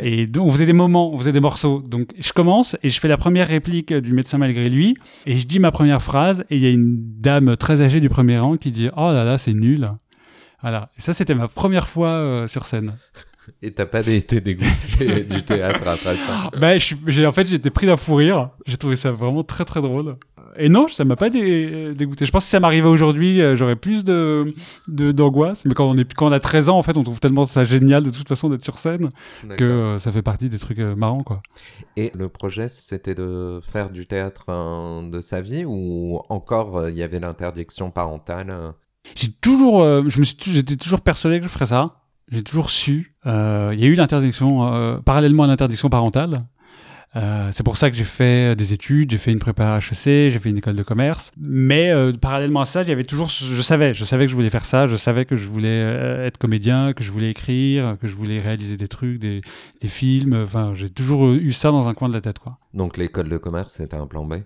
Et 0.00 0.26
donc, 0.26 0.46
on 0.46 0.50
faisait 0.50 0.66
des 0.66 0.72
moments, 0.72 1.12
on 1.12 1.18
faisait 1.18 1.32
des 1.32 1.40
morceaux. 1.40 1.82
Donc, 1.86 2.08
je 2.18 2.32
commence 2.32 2.76
et 2.82 2.90
je 2.90 3.00
fais 3.00 3.08
la 3.08 3.16
première 3.16 3.48
réplique 3.48 3.92
du 3.92 4.12
médecin 4.12 4.38
malgré 4.38 4.68
lui. 4.68 4.94
Et 5.26 5.36
je 5.38 5.46
dis 5.46 5.58
ma 5.58 5.70
première 5.70 6.02
phrase. 6.02 6.44
Et 6.50 6.56
il 6.56 6.62
y 6.62 6.66
a 6.66 6.70
une 6.70 6.96
dame 7.20 7.56
très 7.56 7.80
âgée 7.80 8.00
du 8.00 8.08
premier 8.08 8.38
rang 8.38 8.56
qui 8.56 8.70
dit 8.70 8.88
Oh 8.96 9.10
là 9.12 9.24
là, 9.24 9.38
c'est 9.38 9.54
nul. 9.54 9.90
Voilà. 10.62 10.90
Et 10.96 11.00
ça, 11.00 11.14
c'était 11.14 11.34
ma 11.34 11.48
première 11.48 11.88
fois 11.88 12.10
euh, 12.10 12.46
sur 12.46 12.66
scène. 12.66 12.94
Et 13.60 13.72
t'as 13.72 13.86
pas 13.86 14.06
été 14.06 14.40
dégoûté 14.40 15.24
du 15.24 15.42
théâtre 15.42 15.86
après 15.86 16.16
ça? 16.16 16.50
Bah, 16.60 16.78
je 16.78 16.94
j'ai, 17.06 17.26
en 17.26 17.32
fait, 17.32 17.52
été 17.52 17.70
pris 17.70 17.86
d'un 17.86 17.96
fou 17.96 18.14
rire. 18.14 18.50
J'ai 18.66 18.76
trouvé 18.76 18.96
ça 18.96 19.10
vraiment 19.10 19.42
très, 19.42 19.64
très 19.64 19.80
drôle. 19.80 20.16
Et 20.56 20.68
non, 20.68 20.86
ça 20.88 21.04
m'a 21.04 21.16
pas 21.16 21.30
dé- 21.30 21.94
dégoûté. 21.94 22.26
Je 22.26 22.30
pense 22.32 22.42
que 22.42 22.46
si 22.46 22.50
ça 22.50 22.60
m'arrivait 22.60 22.88
aujourd'hui, 22.88 23.40
euh, 23.40 23.56
j'aurais 23.56 23.76
plus 23.76 24.04
de 24.04 24.54
d'angoisse. 24.88 25.64
Mais 25.64 25.74
quand 25.74 25.88
on 25.88 25.96
est 25.96 26.12
quand 26.14 26.26
on 26.28 26.32
a 26.32 26.40
13 26.40 26.68
ans, 26.68 26.78
en 26.78 26.82
fait, 26.82 26.96
on 26.96 27.02
trouve 27.02 27.20
tellement 27.20 27.44
ça 27.44 27.64
génial 27.64 28.02
de 28.02 28.10
toute 28.10 28.28
façon 28.28 28.48
d'être 28.48 28.62
sur 28.64 28.78
scène 28.78 29.10
que 29.56 29.64
euh, 29.64 29.98
ça 29.98 30.12
fait 30.12 30.22
partie 30.22 30.48
des 30.48 30.58
trucs 30.58 30.78
euh, 30.78 30.94
marrants, 30.94 31.22
quoi. 31.22 31.42
Et 31.96 32.10
le 32.14 32.28
projet, 32.28 32.68
c'était 32.68 33.14
de 33.14 33.60
faire 33.62 33.90
du 33.90 34.06
théâtre 34.06 34.44
euh, 34.48 35.08
de 35.08 35.20
sa 35.20 35.40
vie 35.40 35.64
ou 35.66 36.20
encore 36.28 36.88
il 36.88 36.96
y 36.96 37.02
avait 37.02 37.20
l'interdiction 37.20 37.90
parentale 37.90 38.54
J'ai 39.14 39.30
toujours, 39.32 39.82
je 40.08 40.18
me 40.20 40.24
j'étais 40.24 40.76
toujours 40.76 41.00
persuadé 41.00 41.38
que 41.38 41.44
je 41.46 41.50
ferais 41.50 41.66
ça. 41.66 41.96
J'ai 42.30 42.42
toujours 42.42 42.70
su. 42.70 43.12
Euh, 43.26 43.70
Il 43.74 43.80
y 43.80 43.84
a 43.84 43.86
eu 43.88 43.94
l'interdiction, 43.94 44.72
euh, 44.72 44.98
parallèlement 44.98 45.42
à 45.42 45.46
l'interdiction 45.48 45.90
parentale. 45.90 46.44
Euh, 47.14 47.50
c'est 47.52 47.62
pour 47.62 47.76
ça 47.76 47.90
que 47.90 47.96
j'ai 47.96 48.04
fait 48.04 48.56
des 48.56 48.72
études, 48.72 49.10
j'ai 49.10 49.18
fait 49.18 49.32
une 49.32 49.38
prépa 49.38 49.78
HEC, 49.78 50.30
j'ai 50.30 50.38
fait 50.38 50.48
une 50.48 50.58
école 50.58 50.76
de 50.76 50.82
commerce. 50.82 51.30
Mais 51.38 51.90
euh, 51.90 52.12
parallèlement 52.12 52.60
à 52.62 52.64
ça, 52.64 52.82
il 52.82 52.88
y 52.88 52.92
avait 52.92 53.04
toujours, 53.04 53.28
je 53.28 53.60
savais, 53.62 53.92
je 53.92 54.04
savais 54.04 54.24
que 54.24 54.30
je 54.30 54.36
voulais 54.36 54.50
faire 54.50 54.64
ça, 54.64 54.86
je 54.86 54.96
savais 54.96 55.24
que 55.24 55.36
je 55.36 55.46
voulais 55.46 55.68
euh, 55.68 56.26
être 56.26 56.38
comédien, 56.38 56.92
que 56.94 57.04
je 57.04 57.10
voulais 57.10 57.30
écrire, 57.30 57.96
que 58.00 58.08
je 58.08 58.14
voulais 58.14 58.40
réaliser 58.40 58.76
des 58.76 58.88
trucs, 58.88 59.18
des, 59.18 59.42
des 59.80 59.88
films. 59.88 60.42
Enfin, 60.44 60.72
j'ai 60.74 60.88
toujours 60.88 61.32
eu 61.32 61.52
ça 61.52 61.70
dans 61.70 61.88
un 61.88 61.94
coin 61.94 62.08
de 62.08 62.14
la 62.14 62.20
tête, 62.20 62.38
quoi. 62.38 62.58
Donc 62.72 62.96
l'école 62.96 63.28
de 63.28 63.36
commerce, 63.36 63.74
c'était 63.76 63.96
un 63.96 64.06
plan 64.06 64.24
B? 64.24 64.36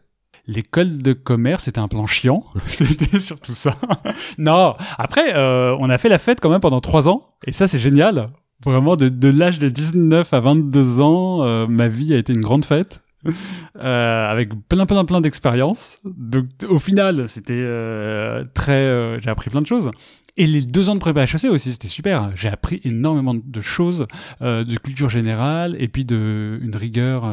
L'école 0.48 1.02
de 1.02 1.12
commerce, 1.12 1.64
c'était 1.64 1.80
un 1.80 1.88
plan 1.88 2.06
chiant. 2.06 2.44
c'était 2.66 3.18
surtout 3.18 3.54
ça. 3.54 3.76
non, 4.38 4.76
après, 4.96 5.34
euh, 5.34 5.76
on 5.80 5.90
a 5.90 5.98
fait 5.98 6.08
la 6.08 6.18
fête 6.18 6.40
quand 6.40 6.50
même 6.50 6.60
pendant 6.60 6.80
trois 6.80 7.08
ans. 7.08 7.34
Et 7.46 7.52
ça, 7.52 7.66
c'est 7.66 7.80
génial. 7.80 8.28
Vraiment, 8.64 8.96
de, 8.96 9.08
de 9.08 9.28
l'âge 9.28 9.58
de 9.58 9.68
19 9.68 10.32
à 10.32 10.40
22 10.40 11.00
ans, 11.00 11.42
euh, 11.42 11.66
ma 11.66 11.88
vie 11.88 12.14
a 12.14 12.16
été 12.16 12.32
une 12.32 12.40
grande 12.40 12.64
fête. 12.64 13.02
Euh, 13.78 14.30
avec 14.30 14.52
plein, 14.70 14.86
plein, 14.86 15.04
plein 15.04 15.20
d'expériences. 15.20 15.98
Donc, 16.04 16.46
au 16.66 16.78
final, 16.78 17.28
c'était 17.28 17.52
euh, 17.54 18.42
très... 18.54 19.20
j'ai 19.20 19.28
appris 19.28 19.50
plein 19.50 19.60
de 19.60 19.66
choses. 19.66 19.90
Et 20.38 20.46
les 20.46 20.62
deux 20.62 20.88
ans 20.88 20.94
de 20.94 21.00
prépa 21.00 21.24
HEC 21.24 21.44
aussi, 21.50 21.72
c'était 21.72 21.88
super. 21.88 22.30
J'ai 22.36 22.48
appris 22.48 22.80
énormément 22.84 23.34
de 23.34 23.60
choses, 23.60 24.06
de 24.40 24.76
culture 24.78 25.10
générale, 25.10 25.76
et 25.78 25.88
puis 25.88 26.06
de 26.06 26.58
une 26.62 26.74
rigueur, 26.74 27.30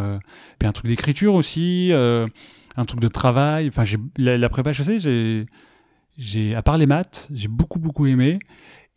puis 0.59 0.67
un 0.67 0.73
truc 0.73 0.87
d'écriture 0.87 1.33
aussi. 1.33 1.91
un 1.93 2.85
truc 2.85 2.99
de 2.99 3.07
travail. 3.07 3.69
Enfin, 3.69 3.85
j'ai 3.85 3.97
la, 4.17 4.37
la 4.37 4.49
prépa 4.49 4.71
HEC, 4.71 4.99
j'ai, 4.99 5.45
j'ai, 6.17 6.55
à 6.55 6.61
part 6.61 6.77
les 6.77 6.87
maths, 6.87 7.29
j'ai 7.33 7.47
beaucoup 7.47 7.79
beaucoup 7.79 8.05
aimé. 8.05 8.39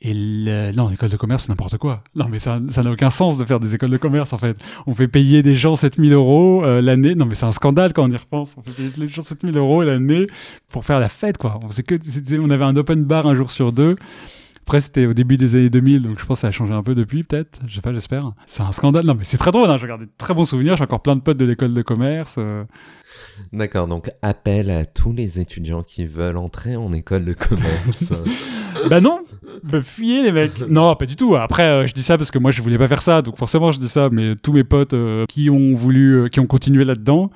Et 0.03 0.13
le- 0.15 0.73
non, 0.73 0.89
l'école 0.89 1.09
de 1.09 1.17
commerce, 1.17 1.45
c'est 1.45 1.49
n'importe 1.49 1.79
quoi. 1.79 2.03
Non, 2.15 2.27
mais 2.31 2.39
ça, 2.39 2.61
ça 2.69 2.83
n'a 2.83 2.91
aucun 2.91 3.09
sens 3.09 3.39
de 3.39 3.45
faire 3.47 3.61
des 3.61 3.75
écoles 3.75 3.89
de 3.91 3.97
commerce, 3.97 4.33
en 4.35 4.39
fait. 4.39 4.57
On 4.87 4.95
fait 4.95 5.09
payer 5.09 5.43
des 5.43 5.57
gens 5.57 5.75
7000 5.75 6.13
euros 6.13 6.63
euh, 6.65 6.83
l'année. 6.83 7.15
Non, 7.15 7.25
mais 7.25 7.35
c'est 7.35 7.47
un 7.47 7.51
scandale 7.51 7.95
quand 7.95 8.05
on 8.07 8.11
y 8.11 8.17
repense. 8.17 8.57
On 8.59 8.63
fait 8.63 8.73
payer 8.73 8.91
les 8.99 9.09
gens 9.09 9.23
7000 9.23 9.57
euros 9.57 9.83
l'année 9.83 10.27
pour 10.69 10.85
faire 10.85 11.01
la 11.01 11.09
fête, 11.09 11.39
quoi. 11.39 11.59
On, 11.63 11.69
que, 11.69 12.39
on 12.39 12.51
avait 12.51 12.65
un 12.65 12.77
open 12.77 13.05
bar 13.05 13.27
un 13.27 13.35
jour 13.35 13.51
sur 13.51 13.73
deux. 13.73 13.97
Après, 14.67 14.81
c'était 14.81 15.07
au 15.07 15.15
début 15.15 15.37
des 15.37 15.55
années 15.55 15.71
2000, 15.71 16.03
donc 16.03 16.19
je 16.19 16.27
pense 16.27 16.39
que 16.39 16.41
ça 16.41 16.49
a 16.49 16.51
changé 16.51 16.73
un 16.73 16.83
peu 16.83 16.97
depuis, 16.97 17.23
peut-être. 17.23 17.61
Je 17.69 17.77
sais 17.77 17.81
pas, 17.81 17.93
j'espère. 17.95 18.33
C'est 18.47 18.65
un 18.65 18.73
scandale. 18.73 19.07
Non, 19.07 19.15
mais 19.15 19.23
c'est 19.23 19.37
très 19.37 19.53
drôle, 19.53 19.71
hein. 19.71 19.77
J'ai 19.81 19.87
gardé 19.87 20.07
de 20.07 20.11
très 20.19 20.35
bons 20.35 20.45
souvenirs. 20.45 20.77
J'ai 20.77 20.83
encore 20.83 21.03
plein 21.03 21.15
de 21.15 21.21
potes 21.21 21.37
de 21.37 21.45
l'école 21.45 21.73
de 21.73 21.83
commerce. 21.83 22.35
euh. 22.39 22.65
D'accord, 23.53 23.87
donc 23.87 24.11
appel 24.23 24.71
à 24.71 24.85
tous 24.85 25.13
les 25.13 25.39
étudiants 25.39 25.85
qui 25.85 26.05
veulent 26.05 26.37
entrer 26.37 26.75
en 26.75 26.93
école 26.93 27.25
de 27.25 27.33
commerce. 27.33 28.13
bah 28.91 29.01
non 29.01 29.21
fuyez 29.83 30.23
les 30.23 30.33
mecs 30.33 30.69
non 30.69 30.95
pas 30.97 31.07
du 31.07 31.17
tout 31.17 31.35
après 31.35 31.63
euh, 31.63 31.87
je 31.87 31.95
dis 31.95 32.03
ça 32.03 32.19
parce 32.19 32.31
que 32.31 32.39
moi 32.39 32.51
je 32.51 32.61
voulais 32.61 32.77
pas 32.77 32.89
faire 32.89 33.01
ça 33.01 33.23
donc 33.23 33.37
forcément 33.39 33.73
je 33.73 33.79
dis 33.79 33.89
ça 33.89 34.11
mais 34.13 34.37
tous 34.37 34.53
mes 34.53 34.65
potes 34.65 34.93
euh, 34.93 35.25
qui 35.29 35.49
ont 35.49 35.75
voulu 35.75 36.29
qui 36.31 36.41
ont 36.41 36.47
continué 36.47 36.85
là-dedans 36.85 37.31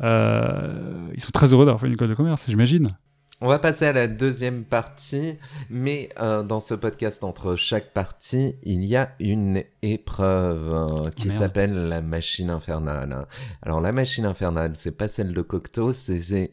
euh, 0.00 1.08
ils 1.14 1.20
sont 1.20 1.30
très 1.30 1.52
heureux 1.52 1.66
d'avoir 1.66 1.80
fait 1.80 1.88
une 1.88 1.92
école 1.92 2.08
de 2.08 2.14
commerce 2.14 2.44
j'imagine 2.48 2.96
On 3.40 3.46
va 3.46 3.60
passer 3.60 3.86
à 3.86 3.92
la 3.92 4.08
deuxième 4.08 4.64
partie, 4.64 5.38
mais 5.70 6.08
euh, 6.18 6.42
dans 6.42 6.58
ce 6.58 6.74
podcast, 6.74 7.22
entre 7.22 7.54
chaque 7.54 7.92
partie, 7.92 8.56
il 8.64 8.84
y 8.84 8.96
a 8.96 9.12
une 9.20 9.62
épreuve 9.82 10.74
euh, 10.74 11.10
qui 11.10 11.26
Oh, 11.26 11.28
merde. 11.28 11.38
s'appelle 11.42 11.72
la 11.88 12.00
machine 12.00 12.50
infernale. 12.50 13.26
Alors 13.62 13.80
la 13.80 13.92
machine 13.92 14.24
infernale, 14.26 14.72
c'est 14.74 14.96
pas 14.96 15.06
celle 15.06 15.32
de 15.34 15.42
Cocteau, 15.42 15.92
c'est- 15.92 16.20
c'est 16.20 16.50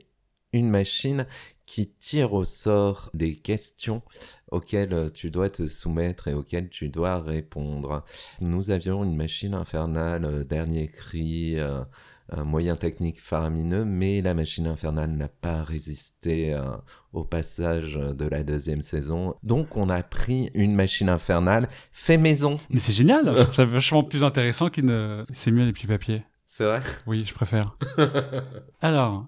une 0.53 0.69
machine 0.69 1.25
qui 1.65 1.89
tire 1.89 2.33
au 2.33 2.45
sort 2.45 3.09
des 3.15 3.35
questions 3.35 4.03
auxquelles 4.51 4.93
euh, 4.93 5.09
tu 5.09 5.31
dois 5.31 5.49
te 5.49 5.67
soumettre 5.67 6.27
et 6.27 6.33
auxquelles 6.33 6.69
tu 6.69 6.89
dois 6.89 7.19
répondre. 7.19 8.03
Nous 8.41 8.71
avions 8.71 9.03
une 9.03 9.15
machine 9.15 9.53
infernale, 9.53 10.25
euh, 10.25 10.43
dernier 10.43 10.87
cri, 10.87 11.59
euh, 11.59 11.83
un 12.29 12.43
moyen 12.43 12.75
technique 12.75 13.21
faramineux, 13.21 13.85
mais 13.85 14.21
la 14.21 14.33
machine 14.33 14.67
infernale 14.67 15.11
n'a 15.11 15.27
pas 15.27 15.63
résisté 15.63 16.53
euh, 16.53 16.75
au 17.13 17.23
passage 17.23 17.95
de 17.95 18.27
la 18.27 18.43
deuxième 18.43 18.81
saison. 18.81 19.35
Donc 19.43 19.77
on 19.77 19.89
a 19.89 20.01
pris 20.01 20.49
une 20.53 20.73
machine 20.75 21.09
infernale 21.09 21.67
fait 21.91 22.17
maison. 22.17 22.57
mais 22.69 22.79
c'est 22.79 22.93
génial 22.93 23.47
ça 23.53 23.65
vachement 23.65 24.03
plus 24.03 24.23
intéressant 24.23 24.69
qu'une 24.69 25.23
c'est 25.31 25.51
mieux 25.51 25.65
les 25.65 25.73
petits 25.73 25.87
papiers 25.87 26.23
C'est 26.47 26.65
vrai? 26.65 26.81
Oui 27.05 27.23
je 27.25 27.33
préfère 27.33 27.77
alors 28.81 29.27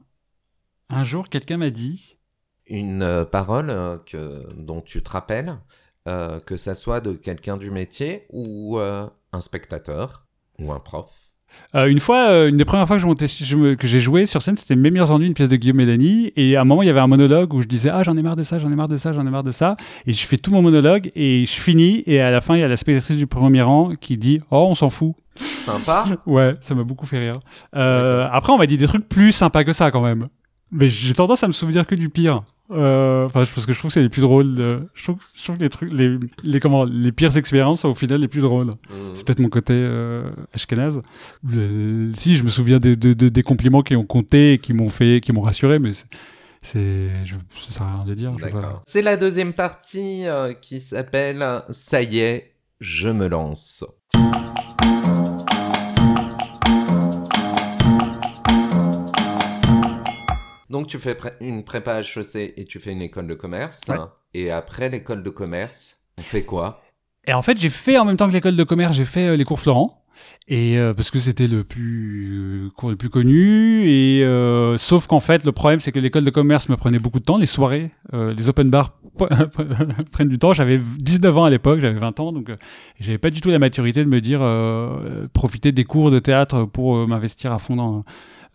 un 0.90 1.04
jour 1.04 1.30
quelqu'un 1.30 1.58
m'a 1.58 1.70
dit 1.70 2.17
Une 2.70 3.02
euh, 3.02 3.26
parole 3.26 3.70
euh, 3.70 3.98
que, 4.06 4.44
dont 4.56 4.82
tu 4.82 5.02
te 5.02 5.10
rappelles, 5.10 5.58
euh, 6.08 6.40
que 6.40 6.56
ça 6.56 6.74
soit 6.74 7.02
de 7.02 7.12
quelqu'un 7.12 7.58
du 7.58 7.70
métier 7.70 8.22
ou 8.30 8.80
euh, 8.80 9.06
un 9.34 9.42
spectateur 9.42 10.26
ou 10.58 10.72
un 10.72 10.80
prof. 10.80 11.10
Euh, 11.76 11.88
une 11.88 12.00
fois, 12.00 12.48
une 12.48 12.56
des 12.56 12.64
premières 12.64 12.88
fois 12.88 12.98
que, 12.98 13.02
je 13.02 13.76
j'ai 13.84 14.00
joué 14.00 14.26
sur 14.26 14.42
scène, 14.42 14.56
c'était 14.56 14.78
Mes 14.78 14.90
meilleurs 14.90 15.12
ennuis, 15.12 15.28
une 15.28 15.34
pièce 15.34 15.50
de 15.50 15.58
Guillaume 15.58 15.78
Mélanie. 15.78 16.32
Et 16.38 16.56
à 16.56 16.62
un 16.62 16.64
moment, 16.64 16.82
il 16.82 16.86
y 16.86 16.90
avait 16.90 17.02
un 17.02 17.08
monologue 17.08 17.54
où 17.54 17.62
je 17.62 17.68
disais 17.68 17.90
Ah, 17.90 18.04
j'en 18.04 18.16
ai 18.16 18.22
marre 18.22 18.38
de 18.38 18.44
ça, 18.44 18.58
j'en 18.58 18.72
ai 18.72 18.76
marre 18.76 18.88
de 18.88 18.96
ça, 18.96 19.12
j'en 19.12 19.28
ai 19.28 19.30
marre 19.30 19.44
de 19.44 19.52
ça. 19.52 19.76
Et 20.06 20.14
je 20.14 20.26
fais 20.26 20.38
tout 20.38 20.52
mon 20.52 20.62
monologue 20.62 21.12
et 21.14 21.46
je 21.46 21.60
finis. 21.60 22.04
Et 22.06 22.22
à 22.22 22.32
la 22.32 22.40
fin, 22.40 22.56
il 22.56 22.62
y 22.62 22.64
a 22.64 22.70
la 22.70 22.78
spectatrice 22.78 23.18
du 23.18 23.28
premier 23.28 23.62
rang 23.62 23.92
qui 24.00 24.18
dit 24.18 24.40
Oh, 24.50 24.66
on 24.70 24.76
s'en 24.76 24.90
fout. 24.90 25.14
Sympa 25.66 26.06
Ouais, 26.26 26.54
ça 26.62 26.74
m'a 26.74 26.84
beaucoup 26.84 27.06
fait 27.06 27.20
rire. 27.20 27.40
Après, 27.74 28.54
on 28.54 28.58
m'a 28.58 28.66
dit 28.66 28.78
des 28.78 28.88
trucs 28.88 29.10
plus 29.10 29.34
sympas 29.34 29.66
que 29.66 29.74
ça 29.74 29.92
quand 29.92 30.02
même. 30.02 30.28
Mais 30.72 30.90
j'ai 30.90 31.14
tendance 31.14 31.44
à 31.44 31.48
me 31.48 31.54
souvenir 31.54 31.86
que 31.86 31.96
du 31.96 32.08
pire. 32.08 32.44
Euh, 32.72 33.26
Enfin, 33.26 33.46
parce 33.54 33.66
que 33.66 33.74
je 33.74 33.78
trouve 33.80 33.90
que 33.90 33.94
c'est 33.94 34.02
les 34.02 34.10
plus 34.10 34.22
drôles. 34.22 34.56
de- 34.56 34.82
Je, 34.94 35.04
trouve, 35.04 35.18
je 35.36 35.44
trouve 35.44 35.58
que 35.58 35.64
les 35.64 35.70
trucs, 35.70 35.92
les, 35.92 36.18
les, 36.44 36.60
comment, 36.60 36.84
les 36.86 37.12
pires 37.12 37.36
expériences 37.38 37.82
sont 37.82 37.90
au 37.90 37.96
final 37.96 38.20
les 38.20 38.28
plus 38.28 38.42
drôles. 38.42 38.68
Mm. 38.90 39.14
C'est 39.14 39.26
peut-être 39.26 39.40
mon 39.40 39.50
côté 39.50 39.74
euh, 39.76 40.30
ashkénaze. 40.54 41.02
Le- 41.50 42.12
si, 42.14 42.36
je 42.36 42.44
me 42.44 42.50
souviens 42.50 42.80
des, 42.80 42.96
de- 42.96 43.14
de- 43.14 43.30
des 43.30 43.44
compliments 43.44 43.82
qui 43.84 43.96
ont 43.96 44.06
compté 44.06 44.54
et 44.54 44.58
qui 44.58 44.74
m'ont 44.74 44.90
fait, 44.90 45.22
qui 45.22 45.32
m'ont 45.32 45.42
rassuré, 45.42 45.80
mais 45.80 45.92
c'est, 46.62 47.10
je, 47.26 47.36
ça 47.60 47.72
sert 47.72 47.84
à 47.84 47.96
rien 47.96 48.06
de 48.06 48.14
dire. 48.14 48.34
C'est 48.86 49.02
la 49.02 49.16
deuxième 49.18 49.54
partie 49.54 50.26
euh, 50.26 50.54
qui 50.54 50.82
s'appelle 50.82 51.64
Ça 51.70 52.02
y 52.02 52.20
est, 52.20 52.52
je 52.82 53.08
me 53.10 53.28
lance. 53.28 53.86
Donc 60.70 60.88
tu 60.88 60.98
fais 60.98 61.16
pré- 61.16 61.34
une 61.42 61.64
prépa 61.64 62.02
HEC 62.02 62.54
et 62.58 62.66
tu 62.66 62.80
fais 62.80 62.92
une 62.92 63.02
école 63.02 63.28
de 63.28 63.34
commerce. 63.36 63.82
Ouais. 63.88 63.96
Et 64.34 64.52
après 64.52 64.90
l'école 64.90 65.24
de 65.24 65.30
commerce, 65.30 65.98
on 66.20 66.22
fait 66.22 66.44
quoi? 66.44 66.82
Et 67.26 67.34
en 67.34 67.42
fait, 67.42 67.60
j'ai 67.60 67.70
fait 67.70 67.98
en 67.98 68.06
même 68.06 68.18
temps 68.18 68.28
que 68.28 68.34
l'école 68.34 68.56
de 68.56 68.64
commerce, 68.64 68.96
j'ai 68.96 69.06
fait 69.06 69.28
euh, 69.28 69.36
les 69.38 69.44
cours 69.44 69.60
Florent. 69.60 70.04
Et 70.48 70.80
euh, 70.80 70.94
parce 70.96 71.12
que 71.12 71.20
c'était 71.20 71.48
le 71.48 71.64
plus 71.64 72.66
euh, 72.66 72.70
cours 72.72 72.90
le 72.90 72.96
plus 72.96 73.10
connu 73.10 73.88
et 73.88 74.24
euh, 74.24 74.76
sauf 74.80 75.06
qu'en 75.06 75.20
fait 75.20 75.46
le 75.46 75.52
problème 75.52 75.80
c'est 75.80 75.92
que 75.92 76.00
l'école 76.00 76.24
de 76.24 76.32
commerce 76.32 76.70
me 76.70 76.76
prenait 76.76 76.98
beaucoup 76.98 77.20
de 77.20 77.24
temps 77.24 77.38
les 77.38 77.46
soirées 77.46 77.92
euh, 78.16 78.34
les 78.34 78.50
open 78.50 78.72
bars 78.72 78.98
prennent 80.12 80.30
du 80.30 80.40
temps 80.40 80.54
j'avais 80.54 80.80
19 80.80 81.38
ans 81.38 81.44
à 81.44 81.52
l'époque 81.52 81.80
j'avais 81.82 82.00
20 82.00 82.20
ans 82.20 82.32
donc 82.32 82.50
euh, 82.50 82.56
j'avais 83.00 83.20
pas 83.20 83.30
du 83.30 83.42
tout 83.42 83.52
la 83.52 83.60
maturité 83.60 84.04
de 84.04 84.10
me 84.10 84.20
dire 84.20 84.40
euh, 84.42 85.28
profiter 85.34 85.72
des 85.72 85.84
cours 85.84 86.10
de 86.10 86.18
théâtre 86.18 86.66
pour 86.66 86.98
euh, 86.98 87.06
m'investir 87.06 87.52
à 87.52 87.60
fond 87.60 87.76
dans 87.76 88.04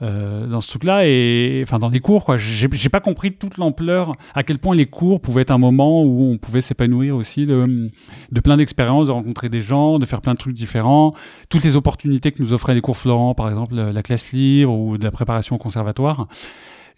euh, 0.02 0.46
dans 0.46 0.60
ce 0.60 0.68
truc-là 0.68 1.06
et 1.06 1.62
enfin 1.62 1.78
dans 1.78 1.88
les 1.88 2.00
cours 2.00 2.24
quoi. 2.24 2.36
J'ai 2.38 2.88
pas 2.88 3.00
compris 3.00 3.32
toute 3.32 3.56
l'ampleur 3.58 4.12
à 4.34 4.42
quel 4.42 4.58
point 4.58 4.74
les 4.74 4.86
cours 4.86 5.20
pouvaient 5.20 5.42
être 5.42 5.50
un 5.50 5.58
moment 5.58 6.02
où 6.02 6.32
on 6.32 6.38
pouvait 6.38 6.60
s'épanouir 6.60 7.16
aussi 7.16 7.46
de, 7.46 7.90
de 8.30 8.40
plein 8.40 8.56
d'expériences 8.56 9.06
de 9.06 9.12
rencontrer 9.12 9.48
des 9.48 9.62
gens 9.62 9.98
de 9.98 10.06
faire 10.06 10.20
plein 10.20 10.34
de 10.34 10.38
trucs 10.38 10.54
différents. 10.54 11.14
Toutes 11.48 11.64
les 11.64 11.76
opportunités 11.76 12.32
que 12.32 12.42
nous 12.42 12.52
offraient 12.52 12.74
les 12.74 12.80
cours 12.80 12.96
Florent 12.96 13.34
par 13.34 13.48
exemple 13.48 13.74
la 13.74 13.92
la 13.92 14.02
classe 14.02 14.32
libre 14.32 14.72
ou 14.72 14.98
de 14.98 15.04
la 15.04 15.10
préparation 15.10 15.56
au 15.56 15.58
conservatoire 15.58 16.26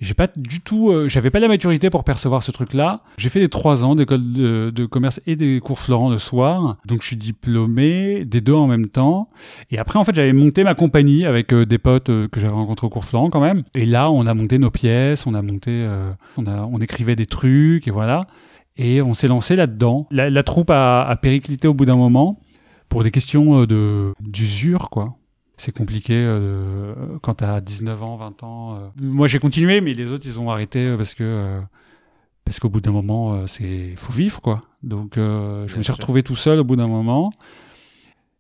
j'ai 0.00 0.14
pas 0.14 0.28
du 0.36 0.60
tout 0.60 0.90
euh, 0.90 1.08
j'avais 1.08 1.30
pas 1.30 1.40
la 1.40 1.48
maturité 1.48 1.90
pour 1.90 2.04
percevoir 2.04 2.42
ce 2.42 2.50
truc 2.50 2.72
là 2.72 3.02
j'ai 3.16 3.28
fait 3.28 3.40
les 3.40 3.48
trois 3.48 3.84
ans 3.84 3.94
d'école 3.94 4.32
de, 4.32 4.86
commerce 4.86 5.20
et 5.26 5.36
des 5.36 5.60
cours 5.60 5.78
Florent 5.78 6.10
le 6.10 6.18
soir 6.18 6.76
donc 6.86 7.02
je 7.02 7.08
suis 7.08 7.16
diplômé 7.16 8.24
des 8.24 8.40
deux 8.40 8.52
en 8.52 8.66
même 8.66 8.86
temps 8.86 9.28
et 9.70 9.78
après, 9.78 9.98
en 9.98 10.04
fait, 10.04 10.14
j'avais 10.14 10.32
monté 10.32 10.64
ma 10.64 10.74
compagnie 10.74 11.24
avec 11.24 11.52
euh, 11.52 11.66
des 11.66 11.78
potes 11.78 12.10
euh, 12.10 12.28
que 12.28 12.40
j'avais 12.40 12.52
rencontrés 12.52 12.86
au 12.86 12.90
cours 12.90 13.04
Florent 13.04 13.30
quand 13.30 13.40
même. 13.40 13.64
Et 13.74 13.86
là, 13.86 14.10
on 14.10 14.26
a 14.26 14.34
monté 14.34 14.58
nos 14.58 14.70
pièces, 14.70 15.26
on 15.26 15.34
a 15.34 15.42
monté, 15.42 15.70
euh, 15.70 16.12
on, 16.36 16.46
a, 16.46 16.68
on 16.70 16.78
écrivait 16.78 17.16
des 17.16 17.26
trucs 17.26 17.88
et 17.88 17.90
voilà. 17.90 18.22
Et 18.76 19.02
on 19.02 19.14
s'est 19.14 19.28
lancé 19.28 19.56
là-dedans. 19.56 20.06
La, 20.10 20.30
la 20.30 20.42
troupe 20.42 20.70
a, 20.70 21.02
a 21.02 21.16
périclité 21.16 21.68
au 21.68 21.74
bout 21.74 21.84
d'un 21.84 21.96
moment 21.96 22.40
pour 22.88 23.04
des 23.04 23.10
questions 23.10 23.64
de 23.64 24.12
d'usure, 24.20 24.90
quoi. 24.90 25.16
C'est 25.56 25.73
compliqué 25.73 26.14
euh, 26.14 27.18
quand 27.23 27.34
t'as 27.34 27.61
19 27.61 28.02
ans, 28.02 28.16
20 28.16 28.42
ans. 28.42 28.76
euh. 28.78 28.88
Moi, 28.96 29.28
j'ai 29.28 29.38
continué, 29.38 29.80
mais 29.80 29.94
les 29.94 30.11
autres, 30.12 30.26
ils 30.26 30.40
ont 30.40 30.50
arrêté 30.50 30.87
euh, 30.88 30.96
parce 30.96 31.14
que 31.14 31.23
euh, 31.25 31.61
parce 32.44 32.61
qu'au 32.61 32.68
bout 32.70 32.80
d'un 32.80 32.92
moment, 32.92 33.34
euh, 33.34 33.46
c'est 33.46 33.94
faut 33.96 34.12
vivre 34.12 34.40
quoi. 34.42 34.61
Donc, 34.82 35.18
euh, 35.18 35.66
je 35.68 35.73
Bien 35.73 35.78
me 35.78 35.82
suis 35.82 35.92
sûr. 35.92 35.94
retrouvé 35.94 36.23
tout 36.23 36.37
seul 36.37 36.58
au 36.61 36.64
bout 36.64 36.76
d'un 36.76 36.88
moment. 36.88 37.32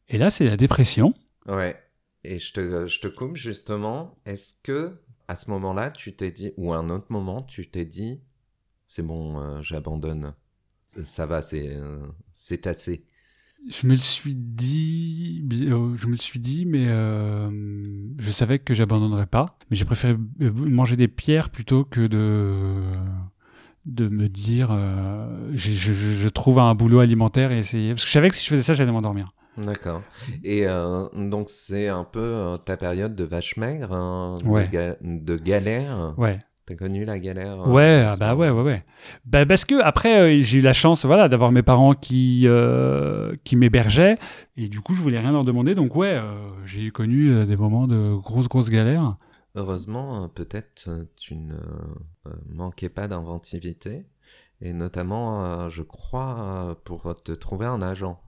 Et 0.08 0.18
là, 0.18 0.30
c'est 0.30 0.44
la 0.44 0.56
dépression. 0.56 1.14
Ouais. 1.46 1.76
Et 2.24 2.38
je 2.38 2.52
te, 2.52 2.86
je 2.86 3.00
te 3.00 3.08
coupe 3.08 3.36
justement. 3.36 4.16
Est-ce 4.24 4.54
que 4.62 5.00
à 5.28 5.36
ce 5.36 5.50
moment-là, 5.50 5.90
tu 5.90 6.14
t'es 6.16 6.30
dit, 6.32 6.52
ou 6.56 6.72
à 6.72 6.78
un 6.78 6.90
autre 6.90 7.06
moment, 7.10 7.42
tu 7.42 7.70
t'es 7.70 7.84
dit, 7.86 8.20
c'est 8.86 9.02
bon, 9.02 9.40
euh, 9.40 9.62
j'abandonne. 9.62 10.34
Ça 11.04 11.26
va, 11.26 11.42
c'est 11.42 11.68
euh, 11.76 12.06
c'est 12.34 12.66
assez. 12.66 13.06
Je 13.70 13.86
me 13.86 13.92
le 13.92 13.98
suis 13.98 14.34
dit, 14.34 15.42
euh, 15.70 15.96
je 15.96 16.06
me 16.06 16.12
le 16.12 16.16
suis 16.18 16.38
dit, 16.38 16.66
mais 16.66 16.86
euh, 16.88 17.50
je 18.18 18.30
savais 18.30 18.58
que 18.58 18.74
j'abandonnerais 18.74 19.26
pas. 19.26 19.56
Mais 19.70 19.76
j'ai 19.76 19.84
préféré 19.86 20.16
euh, 20.42 20.52
manger 20.52 20.96
des 20.96 21.08
pierres 21.08 21.50
plutôt 21.50 21.84
que 21.84 22.06
de 22.06 22.82
de 23.86 24.08
me 24.08 24.28
dire, 24.30 24.68
euh, 24.70 25.50
je, 25.54 25.72
je, 25.72 25.92
je 25.92 26.28
trouve 26.28 26.58
un 26.58 26.74
boulot 26.74 27.00
alimentaire 27.00 27.52
et 27.52 27.58
essayer. 27.58 27.90
Parce 27.92 28.02
que 28.04 28.08
je 28.08 28.12
savais 28.12 28.30
que 28.30 28.34
si 28.36 28.44
je 28.44 28.48
faisais 28.50 28.62
ça, 28.62 28.72
j'allais 28.74 28.92
m'endormir. 28.92 29.32
D'accord. 29.58 30.02
Et 30.42 30.66
euh, 30.66 31.06
donc 31.14 31.48
c'est 31.50 31.88
un 31.88 32.04
peu 32.04 32.58
ta 32.64 32.76
période 32.76 33.14
de 33.14 33.24
vache 33.24 33.56
maigre, 33.56 33.92
hein, 33.92 34.38
Ouais. 34.44 34.66
de, 34.66 34.72
ga- 34.72 34.96
de 35.02 35.36
galère. 35.36 36.14
Ouais. 36.16 36.38
T'as 36.66 36.76
connu 36.76 37.04
la 37.04 37.18
galère 37.18 37.60
euh, 37.60 37.70
Ouais, 37.70 38.06
ah 38.08 38.16
bah 38.16 38.34
ouais, 38.34 38.48
ouais, 38.48 38.62
ouais. 38.62 38.84
Bah 39.26 39.44
parce 39.44 39.66
que 39.66 39.82
après 39.82 40.18
euh, 40.18 40.42
j'ai 40.42 40.58
eu 40.58 40.60
la 40.62 40.72
chance, 40.72 41.04
voilà, 41.04 41.28
d'avoir 41.28 41.52
mes 41.52 41.62
parents 41.62 41.94
qui 41.94 42.44
euh, 42.46 43.36
qui 43.44 43.56
m'hébergeaient 43.56 44.16
et 44.56 44.68
du 44.68 44.80
coup 44.80 44.94
je 44.94 45.02
voulais 45.02 45.18
rien 45.18 45.32
leur 45.32 45.44
demander, 45.44 45.74
donc 45.74 45.94
ouais, 45.94 46.14
j'ai 46.64 46.90
connu 46.90 47.44
des 47.44 47.56
moments 47.56 47.86
de 47.86 48.14
grosses 48.14 48.48
grosses 48.48 48.70
galères. 48.70 49.16
Heureusement, 49.56 50.28
peut-être 50.30 50.88
tu 51.16 51.36
ne 51.36 51.54
manquais 52.48 52.88
pas 52.88 53.08
d'inventivité. 53.08 54.06
Et 54.60 54.72
notamment, 54.72 55.68
je 55.68 55.82
crois, 55.82 56.76
pour 56.84 57.14
te 57.22 57.32
trouver 57.32 57.66
un 57.66 57.82
agent. 57.82 58.20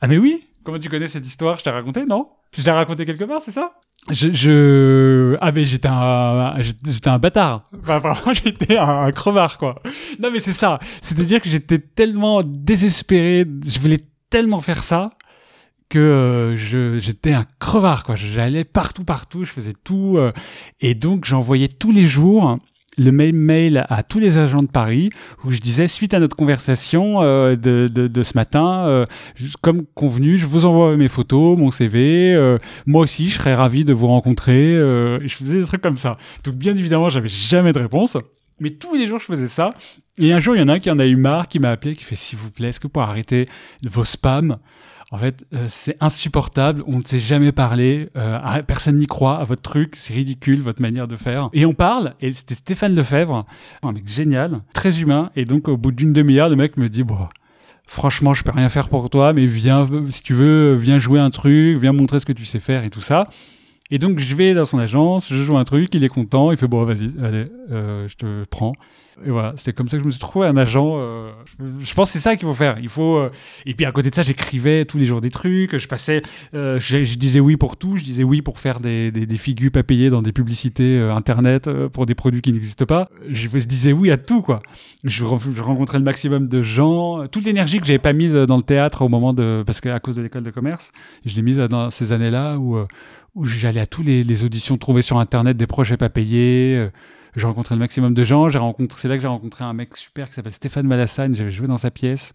Ah 0.00 0.06
mais 0.06 0.18
oui 0.18 0.46
Comment 0.64 0.78
tu 0.78 0.88
connais 0.88 1.08
cette 1.08 1.26
histoire? 1.26 1.58
Je 1.58 1.64
t'ai 1.64 1.70
raconté, 1.70 2.06
non? 2.06 2.30
Je 2.52 2.62
t'ai 2.62 2.70
raconté 2.70 3.04
quelque 3.04 3.24
part, 3.24 3.42
c'est 3.42 3.52
ça? 3.52 3.74
Je, 4.10 4.32
je... 4.32 5.36
Ah 5.40 5.52
mais 5.52 5.64
j'étais 5.64 5.88
un... 5.90 6.56
J'étais 6.60 7.08
un 7.08 7.18
bâtard. 7.18 7.64
Enfin, 7.80 7.98
vraiment, 7.98 8.34
j'étais 8.44 8.76
un, 8.76 9.10
crevard, 9.12 9.58
quoi. 9.58 9.80
Non 10.20 10.30
mais 10.30 10.40
c'est 10.40 10.52
ça. 10.52 10.78
C'est-à-dire 11.00 11.40
que 11.40 11.48
j'étais 11.48 11.78
tellement 11.78 12.42
désespéré, 12.44 13.46
je 13.66 13.78
voulais 13.78 14.00
tellement 14.30 14.60
faire 14.60 14.82
ça 14.82 15.10
que 15.88 15.98
euh, 15.98 17.00
j'étais 17.00 17.32
un 17.32 17.44
crevard, 17.58 18.04
quoi. 18.04 18.16
J'allais 18.16 18.64
partout, 18.64 19.04
partout, 19.04 19.44
je 19.44 19.52
faisais 19.52 19.74
tout. 19.84 20.16
euh, 20.18 20.32
et 20.80 20.94
donc 20.94 21.24
j'envoyais 21.24 21.68
tous 21.68 21.92
les 21.92 22.06
jours 22.06 22.58
le 22.98 23.12
même 23.12 23.36
mail 23.36 23.86
à 23.88 24.02
tous 24.02 24.18
les 24.18 24.38
agents 24.38 24.60
de 24.60 24.66
Paris 24.66 25.10
où 25.44 25.50
je 25.50 25.58
disais, 25.58 25.88
suite 25.88 26.14
à 26.14 26.20
notre 26.20 26.36
conversation 26.36 27.22
euh, 27.22 27.56
de, 27.56 27.88
de, 27.88 28.22
ce 28.22 28.32
matin, 28.36 28.86
euh, 28.86 29.06
comme 29.62 29.84
convenu, 29.94 30.38
je 30.38 30.46
vous 30.46 30.64
envoie 30.64 30.96
mes 30.96 31.08
photos, 31.08 31.58
mon 31.58 31.70
CV. 31.70 32.34
euh, 32.34 32.58
moi 32.86 33.02
aussi, 33.02 33.28
je 33.28 33.34
serais 33.34 33.54
ravi 33.54 33.84
de 33.84 33.92
vous 33.92 34.06
rencontrer. 34.06 34.74
je 34.74 35.34
faisais 35.38 35.58
des 35.58 35.64
trucs 35.64 35.82
comme 35.82 35.96
ça. 35.96 36.16
Donc, 36.44 36.54
bien 36.54 36.76
évidemment, 36.76 37.08
j'avais 37.08 37.28
jamais 37.28 37.72
de 37.72 37.78
réponse. 37.78 38.16
Mais 38.60 38.70
tous 38.70 38.94
les 38.94 39.06
jours, 39.06 39.18
je 39.18 39.26
faisais 39.26 39.48
ça. 39.48 39.74
Et 40.18 40.32
un 40.32 40.38
jour, 40.38 40.54
il 40.54 40.60
y 40.60 40.62
en 40.62 40.68
a 40.68 40.74
un 40.74 40.78
qui 40.78 40.90
en 40.90 40.98
a 40.98 41.06
eu 41.06 41.16
marre, 41.16 41.48
qui 41.48 41.58
m'a 41.58 41.70
appelé, 41.70 41.94
qui 41.96 42.04
fait 42.04 42.14
S'il 42.14 42.38
vous 42.38 42.50
plaît, 42.50 42.68
est-ce 42.68 42.80
que 42.80 42.86
vous 42.92 43.00
arrêter 43.00 43.48
vos 43.84 44.04
spams? 44.04 44.58
En 45.14 45.16
fait, 45.16 45.46
euh, 45.54 45.66
c'est 45.68 45.96
insupportable. 46.00 46.82
On 46.88 46.98
ne 46.98 47.02
s'est 47.02 47.20
jamais 47.20 47.52
parlé. 47.52 48.08
euh, 48.16 48.62
personne 48.66 48.98
n'y 48.98 49.06
croit 49.06 49.38
à 49.38 49.44
votre 49.44 49.62
truc. 49.62 49.94
C'est 49.96 50.12
ridicule, 50.12 50.60
votre 50.60 50.82
manière 50.82 51.06
de 51.06 51.14
faire. 51.14 51.50
Et 51.52 51.66
on 51.66 51.72
parle. 51.72 52.14
Et 52.20 52.32
c'était 52.32 52.56
Stéphane 52.56 52.96
Lefebvre, 52.96 53.46
un 53.84 53.92
mec 53.92 54.08
génial, 54.08 54.62
très 54.72 55.00
humain. 55.00 55.30
Et 55.36 55.44
donc, 55.44 55.68
au 55.68 55.76
bout 55.76 55.92
d'une 55.92 56.12
demi-heure, 56.12 56.48
le 56.48 56.56
mec 56.56 56.76
me 56.76 56.88
dit 56.88 57.04
Bon, 57.04 57.28
franchement, 57.86 58.34
je 58.34 58.42
peux 58.42 58.50
rien 58.50 58.68
faire 58.68 58.88
pour 58.88 59.08
toi, 59.08 59.32
mais 59.32 59.46
viens, 59.46 59.88
si 60.10 60.24
tu 60.24 60.34
veux, 60.34 60.74
viens 60.74 60.98
jouer 60.98 61.20
un 61.20 61.30
truc, 61.30 61.78
viens 61.78 61.92
montrer 61.92 62.18
ce 62.18 62.26
que 62.26 62.32
tu 62.32 62.44
sais 62.44 62.58
faire 62.58 62.82
et 62.82 62.90
tout 62.90 63.00
ça. 63.00 63.28
Et 63.92 63.98
donc, 63.98 64.18
je 64.18 64.34
vais 64.34 64.52
dans 64.54 64.66
son 64.66 64.80
agence, 64.80 65.32
je 65.32 65.40
joue 65.40 65.56
un 65.56 65.62
truc, 65.62 65.94
il 65.94 66.02
est 66.02 66.08
content, 66.08 66.50
il 66.50 66.56
fait 66.56 66.66
bon, 66.66 66.82
vas-y, 66.82 67.12
allez, 67.22 67.44
euh, 67.70 68.08
je 68.08 68.16
te 68.16 68.42
prends. 68.50 68.72
Et 69.24 69.30
voilà, 69.30 69.54
c'est 69.56 69.72
comme 69.72 69.88
ça 69.88 69.96
que 69.96 70.02
je 70.02 70.06
me 70.06 70.10
suis 70.10 70.20
trouvé 70.20 70.46
un 70.46 70.56
agent. 70.56 70.96
euh, 70.98 71.30
je, 71.80 71.94
pense 71.94 72.08
que 72.08 72.14
c'est 72.14 72.22
ça 72.22 72.36
qu'il 72.36 72.46
faut 72.46 72.54
faire. 72.54 72.78
Il 72.80 72.88
faut. 72.88 73.18
euh, 73.18 73.30
et 73.64 73.74
puis 73.74 73.86
à 73.86 73.92
côté 73.92 74.10
de 74.10 74.14
ça, 74.14 74.22
j'écrivais 74.22 74.84
tous 74.84 74.98
les 74.98 75.06
jours 75.06 75.20
des 75.20 75.30
trucs. 75.30 75.76
Je 75.76 75.86
passais, 75.86 76.22
euh, 76.54 76.80
je, 76.80 77.14
disais 77.14 77.40
oui 77.40 77.56
pour 77.56 77.76
tout. 77.76 77.96
Je 77.96 78.04
disais 78.04 78.24
oui 78.24 78.42
pour 78.42 78.58
faire 78.58 78.80
des, 78.80 79.12
des, 79.12 79.26
des 79.26 79.38
figures 79.38 79.70
pas 79.70 79.82
payées 79.82 80.10
dans 80.10 80.22
des 80.22 80.32
publicités 80.32 81.00
internet 81.00 81.70
pour 81.88 82.06
des 82.06 82.14
produits 82.14 82.42
qui 82.42 82.52
n'existent 82.52 82.86
pas. 82.86 83.08
Je, 83.28 83.48
disais 83.48 83.92
oui 83.92 84.10
à 84.10 84.16
tout 84.16 84.42
quoi. 84.42 84.60
Je, 85.04 85.24
je 85.54 85.62
rencontrais 85.62 85.98
le 85.98 86.04
maximum 86.04 86.48
de 86.48 86.62
gens. 86.62 87.26
Toute 87.28 87.44
l'énergie 87.44 87.78
que 87.78 87.86
j'avais 87.86 87.98
pas 87.98 88.12
mise 88.12 88.34
dans 88.34 88.56
le 88.56 88.62
théâtre 88.62 89.02
au 89.02 89.08
moment 89.08 89.32
de, 89.32 89.62
parce 89.64 89.80
qu'à 89.80 89.98
cause 89.98 90.16
de 90.16 90.22
l'école 90.22 90.42
de 90.42 90.50
commerce, 90.50 90.92
je 91.24 91.34
l'ai 91.36 91.42
mise 91.42 91.58
dans 91.58 91.90
ces 91.90 92.12
années-là 92.12 92.58
où 92.58 92.76
où 93.34 93.46
j'allais 93.46 93.80
à 93.80 93.86
tous 93.86 94.02
les, 94.02 94.24
les 94.24 94.44
auditions 94.44 94.76
trouvées 94.78 95.02
sur 95.02 95.18
internet 95.18 95.56
des 95.56 95.66
projets 95.66 95.96
pas 95.96 96.08
payés. 96.08 96.76
euh, 96.78 96.90
j'ai 97.36 97.46
rencontré 97.46 97.74
le 97.74 97.80
maximum 97.80 98.14
de 98.14 98.24
gens. 98.24 98.48
J'ai 98.48 98.58
rencontré, 98.58 98.98
c'est 99.00 99.08
là 99.08 99.16
que 99.16 99.22
j'ai 99.22 99.26
rencontré 99.28 99.64
un 99.64 99.72
mec 99.72 99.96
super 99.96 100.28
qui 100.28 100.34
s'appelle 100.34 100.52
Stéphane 100.52 100.86
Malassagne. 100.86 101.34
J'avais 101.34 101.50
joué 101.50 101.66
dans 101.66 101.78
sa 101.78 101.90
pièce. 101.90 102.32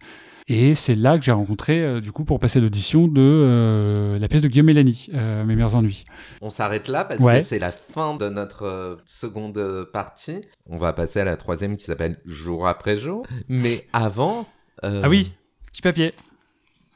Et 0.48 0.74
c'est 0.74 0.96
là 0.96 1.16
que 1.16 1.24
j'ai 1.24 1.30
rencontré, 1.32 1.80
euh, 1.80 2.00
du 2.00 2.10
coup, 2.12 2.24
pour 2.24 2.40
passer 2.40 2.60
l'audition 2.60 3.06
de 3.06 3.20
euh, 3.20 4.18
la 4.18 4.26
pièce 4.28 4.42
de 4.42 4.48
Guillaume 4.48 4.66
Mélanie, 4.66 5.08
euh, 5.14 5.44
Mes 5.44 5.54
meilleurs 5.54 5.76
ennuis. 5.76 6.04
On 6.42 6.50
s'arrête 6.50 6.88
là 6.88 7.04
parce 7.04 7.20
Ouais. 7.20 7.38
que 7.38 7.44
c'est 7.44 7.60
la 7.60 7.70
fin 7.70 8.16
de 8.16 8.28
notre 8.28 8.98
seconde 9.06 9.86
partie. 9.92 10.42
On 10.68 10.76
va 10.76 10.92
passer 10.92 11.20
à 11.20 11.24
la 11.24 11.36
troisième 11.36 11.76
qui 11.76 11.84
s'appelle 11.84 12.18
Jour 12.26 12.66
après 12.66 12.96
jour. 12.96 13.24
Mais 13.48 13.86
avant. 13.92 14.46
Ah 14.82 15.08
oui, 15.08 15.32
petit 15.72 15.82
papier. 15.82 16.12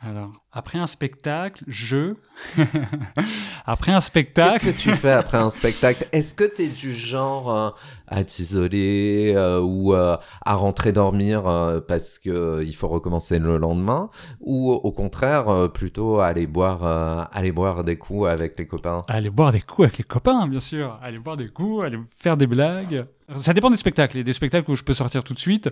Alors, 0.07 0.33
après 0.53 0.79
un 0.79 0.87
spectacle, 0.87 1.65
je. 1.67 2.15
après 3.65 3.93
un 3.93 3.97
Qu'est-ce 3.97 4.07
spectacle. 4.07 4.67
que 4.67 4.79
tu 4.79 4.91
fais 4.95 5.13
après 5.13 5.39
un 5.39 5.49
spectacle? 5.51 6.07
Est-ce 6.13 6.35
que 6.35 6.45
tu 6.45 6.65
es 6.65 6.69
du 6.69 6.93
genre 6.93 7.51
euh, 7.51 7.71
à 8.07 8.23
t'isoler 8.25 9.33
euh, 9.35 9.61
ou 9.61 9.95
euh, 9.95 10.17
à 10.45 10.55
rentrer 10.57 10.93
dormir 10.93 11.45
parce 11.89 12.19
que 12.19 12.29
euh, 12.31 12.65
il 12.65 12.75
faut 12.75 12.89
recommencer 12.89 13.39
le 13.39 13.57
lendemain? 13.57 14.11
Ou 14.41 14.73
au 14.73 14.93
contraire 14.93 15.71
plutôt 15.73 16.19
aller 16.21 16.47
boire 16.47 17.31
aller 17.33 17.53
boire 17.53 17.83
des 17.85 17.97
coups 17.97 18.29
avec 18.29 18.59
les 18.59 18.67
copains? 18.67 19.03
Aller 19.09 19.31
boire 19.31 19.53
des 19.53 19.61
coups 19.63 19.87
avec 19.87 19.99
les 19.99 20.05
copains, 20.05 20.47
bien 20.47 20.61
sûr. 20.61 20.99
Aller 21.03 21.19
boire 21.19 21.37
des 21.37 21.49
coups, 21.49 21.85
aller 21.85 21.99
faire 22.19 22.37
des 22.37 22.47
blagues. 22.47 23.07
Ça 23.39 23.53
dépend 23.55 23.71
des 23.71 23.77
spectacles. 23.77 24.17
Il 24.17 24.19
y 24.19 24.21
a 24.21 24.25
des 24.25 24.33
spectacles 24.35 24.71
où 24.71 24.77
je 24.77 24.83
peux 24.83 24.93
sortir 24.95 25.25
tout 25.25 25.33
de 25.35 25.39
suite. 25.39 25.71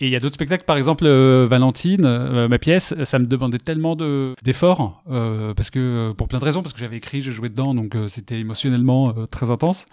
Et 0.00 0.06
il 0.06 0.10
y 0.10 0.16
a 0.16 0.20
d'autres 0.20 0.34
spectacles, 0.34 0.64
par 0.64 0.76
exemple, 0.76 1.04
euh, 1.06 1.46
Valentine, 1.48 2.04
euh, 2.04 2.46
ma 2.48 2.58
pièce, 2.58 2.94
ça 3.04 3.18
me 3.18 3.26
demandait 3.26 3.58
tellement 3.58 3.96
de- 3.96 4.34
d'efforts, 4.42 5.02
euh, 5.10 5.54
parce 5.54 5.70
que, 5.70 6.12
pour 6.12 6.28
plein 6.28 6.38
de 6.38 6.44
raisons, 6.44 6.62
parce 6.62 6.72
que 6.72 6.78
j'avais 6.80 6.96
écrit, 6.96 7.20
je 7.22 7.30
jouais 7.32 7.48
dedans, 7.48 7.74
donc 7.74 7.96
c'était 8.08 8.38
émotionnellement 8.38 9.12
très 9.30 9.50
intense. 9.50 9.86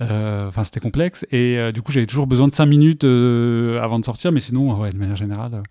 Enfin, 0.00 0.64
c'était 0.64 0.80
complexe. 0.80 1.24
Et 1.32 1.58
du 1.72 1.80
coup, 1.82 1.92
j'avais 1.92 2.06
toujours 2.06 2.26
besoin 2.26 2.48
de 2.48 2.52
5 2.54 2.66
minutes 2.66 3.04
avant 3.04 3.98
de 3.98 4.04
sortir, 4.04 4.32
mais 4.32 4.40
sinon, 4.40 4.78
ouais, 4.80 4.90
de 4.90 4.98
manière 4.98 5.16
générale. 5.16 5.62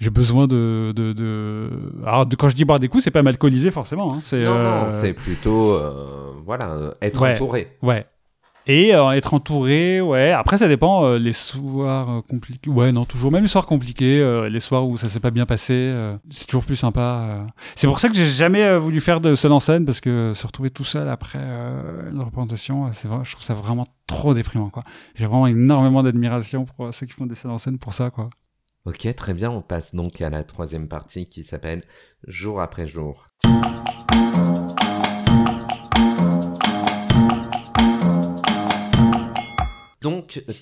j'ai 0.00 0.10
besoin 0.10 0.46
de, 0.48 0.92
de, 0.96 1.12
de... 1.12 1.68
Alors, 2.04 2.26
de- 2.26 2.34
quand 2.34 2.48
je 2.48 2.56
dis 2.56 2.64
boire 2.64 2.80
des 2.80 2.88
coups, 2.88 3.04
c'est 3.04 3.10
pas 3.12 3.22
m'alcooliser 3.22 3.70
forcément. 3.70 4.14
Hein, 4.14 4.20
c'est, 4.22 4.42
Non 4.44 4.56
euh, 4.56 4.84
non, 4.84 4.90
c'est 4.90 5.12
plutôt 5.14 5.72
euh, 5.74 6.32
voilà, 6.44 6.94
être 7.00 7.20
Ouais. 7.22 7.32
entouré. 7.32 7.68
Ouais. 7.82 8.04
Et 8.66 8.94
euh, 8.94 9.10
être 9.10 9.34
entouré, 9.34 10.00
ouais. 10.00 10.30
Après, 10.30 10.58
ça 10.58 10.68
dépend. 10.68 11.04
euh, 11.04 11.18
les 11.18 11.32
soirs 11.32 12.10
euh, 12.10 12.20
compliqués. 12.22 12.70
Ouais, 12.70 12.92
non, 12.92 13.04
toujours. 13.04 13.32
Même 13.32 13.42
les 13.42 13.48
soirs 13.48 13.66
compliqués, 13.66 14.22
les 14.48 14.60
soirs 14.60 14.86
où 14.86 14.96
ça 14.96 15.08
s'est 15.08 15.20
pas 15.20 15.30
bien 15.30 15.46
passé, 15.46 15.92
c'est 16.30 16.46
toujours 16.46 16.64
plus 16.64 16.76
sympa. 16.76 17.46
C'est 17.74 17.86
pour 17.86 17.98
ça 17.98 18.08
que 18.08 18.14
j'ai 18.14 18.26
jamais 18.26 18.78
voulu 18.78 19.00
faire 19.00 19.20
de 19.20 19.34
seul 19.34 19.52
en 19.52 19.60
scène 19.60 19.84
parce 19.84 20.00
que 20.00 20.32
se 20.34 20.46
retrouver 20.46 20.70
tout 20.70 20.84
seul 20.84 21.08
après 21.08 21.38
une 21.38 22.20
représentation, 22.20 22.92
c'est 22.92 23.08
vrai, 23.08 23.18
je 23.24 23.32
trouve 23.32 23.44
ça 23.44 23.54
vraiment 23.54 23.86
trop 24.06 24.34
déprimant, 24.34 24.70
quoi. 24.70 24.84
J'ai 25.14 25.26
vraiment 25.26 25.46
énormément 25.46 26.02
d'admiration 26.02 26.64
pour 26.64 26.92
ceux 26.94 27.06
qui 27.06 27.12
font 27.12 27.26
des 27.26 27.34
scènes 27.34 27.50
en 27.50 27.58
scène 27.58 27.78
pour 27.78 27.92
ça, 27.92 28.10
quoi. 28.10 28.30
Ok, 28.84 29.14
très 29.14 29.34
bien. 29.34 29.50
On 29.50 29.62
passe 29.62 29.94
donc 29.94 30.20
à 30.20 30.30
la 30.30 30.44
troisième 30.44 30.88
partie 30.88 31.28
qui 31.28 31.44
s'appelle 31.44 31.84
Jour 32.26 32.60
après 32.60 32.86
jour. 32.86 33.26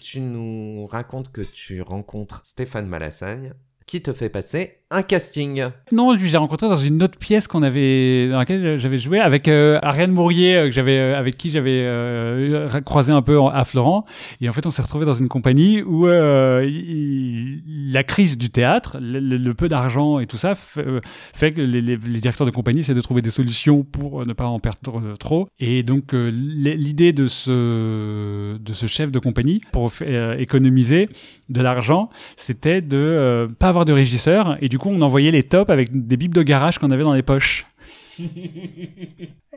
Tu 0.01 0.21
nous 0.21 0.87
racontes 0.87 1.33
que 1.33 1.43
tu 1.43 1.83
rencontres 1.83 2.45
Stéphane 2.45 2.87
Malassagne 2.87 3.55
qui 3.87 4.03
te 4.03 4.13
fait 4.13 4.31
passer 4.31 4.80
un 4.93 5.03
casting. 5.03 5.67
Non, 5.93 6.13
lui, 6.13 6.29
j'ai 6.29 6.37
rencontré 6.37 6.69
dans 6.69 6.75
une 6.75 7.01
autre 7.03 7.17
pièce 7.17 7.47
qu'on 7.47 7.63
avait, 7.63 8.29
dans 8.29 8.39
laquelle 8.39 8.81
j'avais 8.81 8.99
joué 8.99 9.21
avec 9.21 9.47
euh, 9.47 9.79
Ariane 9.83 10.11
Mourier, 10.11 10.57
euh, 10.57 10.71
euh, 10.79 11.17
avec 11.17 11.37
qui 11.37 11.53
j'avais 11.53 11.85
euh, 11.85 12.81
croisé 12.81 13.13
un 13.13 13.23
peu 13.23 13.39
à 13.41 13.65
Florent. 13.65 14.05
Et 14.41 14.49
en 14.49 14.53
fait, 14.53 14.67
on 14.67 14.73
s'est 14.73 14.83
retrouvé 14.83 15.07
dans 15.07 15.15
une 15.15 15.29
compagnie 15.29 15.83
où 15.83 16.07
la 16.07 16.65
crise 18.03 18.37
du 18.37 18.51
théâtre, 18.51 18.99
le, 19.01 19.53
peu 19.53 19.69
d'argent 19.69 20.19
et 20.19 20.27
tout 20.27 20.37
ça, 20.37 20.55
fait, 20.57 21.53
que 21.53 21.61
les, 21.61 21.97
directeurs 21.97 22.47
de 22.47 22.53
compagnie 22.53 22.81
essaient 22.81 22.95
de 22.95 23.01
trouver 23.01 23.23
des 23.23 23.31
solutions 23.31 23.85
pour 23.85 24.27
ne 24.27 24.33
pas 24.33 24.47
en 24.47 24.59
perdre 24.59 25.17
trop. 25.21 25.49
Et 25.61 25.85
donc, 25.85 26.13
l'idée 26.13 27.13
de 27.13 27.29
ce, 27.29 28.59
chef 28.89 29.13
de 29.13 29.21
compagnie 29.21 29.61
pour 29.71 29.93
économiser 30.37 31.09
de 31.49 31.61
l'argent, 31.61 32.11
c'était 32.37 32.81
de 32.81 33.49
pas 33.59 33.69
avoir 33.69 33.85
de 33.85 33.93
régisseur 33.93 34.57
et 34.61 34.69
du 34.69 34.80
coup 34.81 34.91
on 34.91 35.01
envoyait 35.03 35.31
les 35.31 35.43
tops 35.45 35.71
avec 35.71 35.89
des 36.07 36.17
bibles 36.17 36.35
de 36.35 36.43
garage 36.43 36.79
qu'on 36.79 36.91
avait 36.91 37.05
dans 37.05 37.13
les 37.15 37.23
poches. 37.23 37.67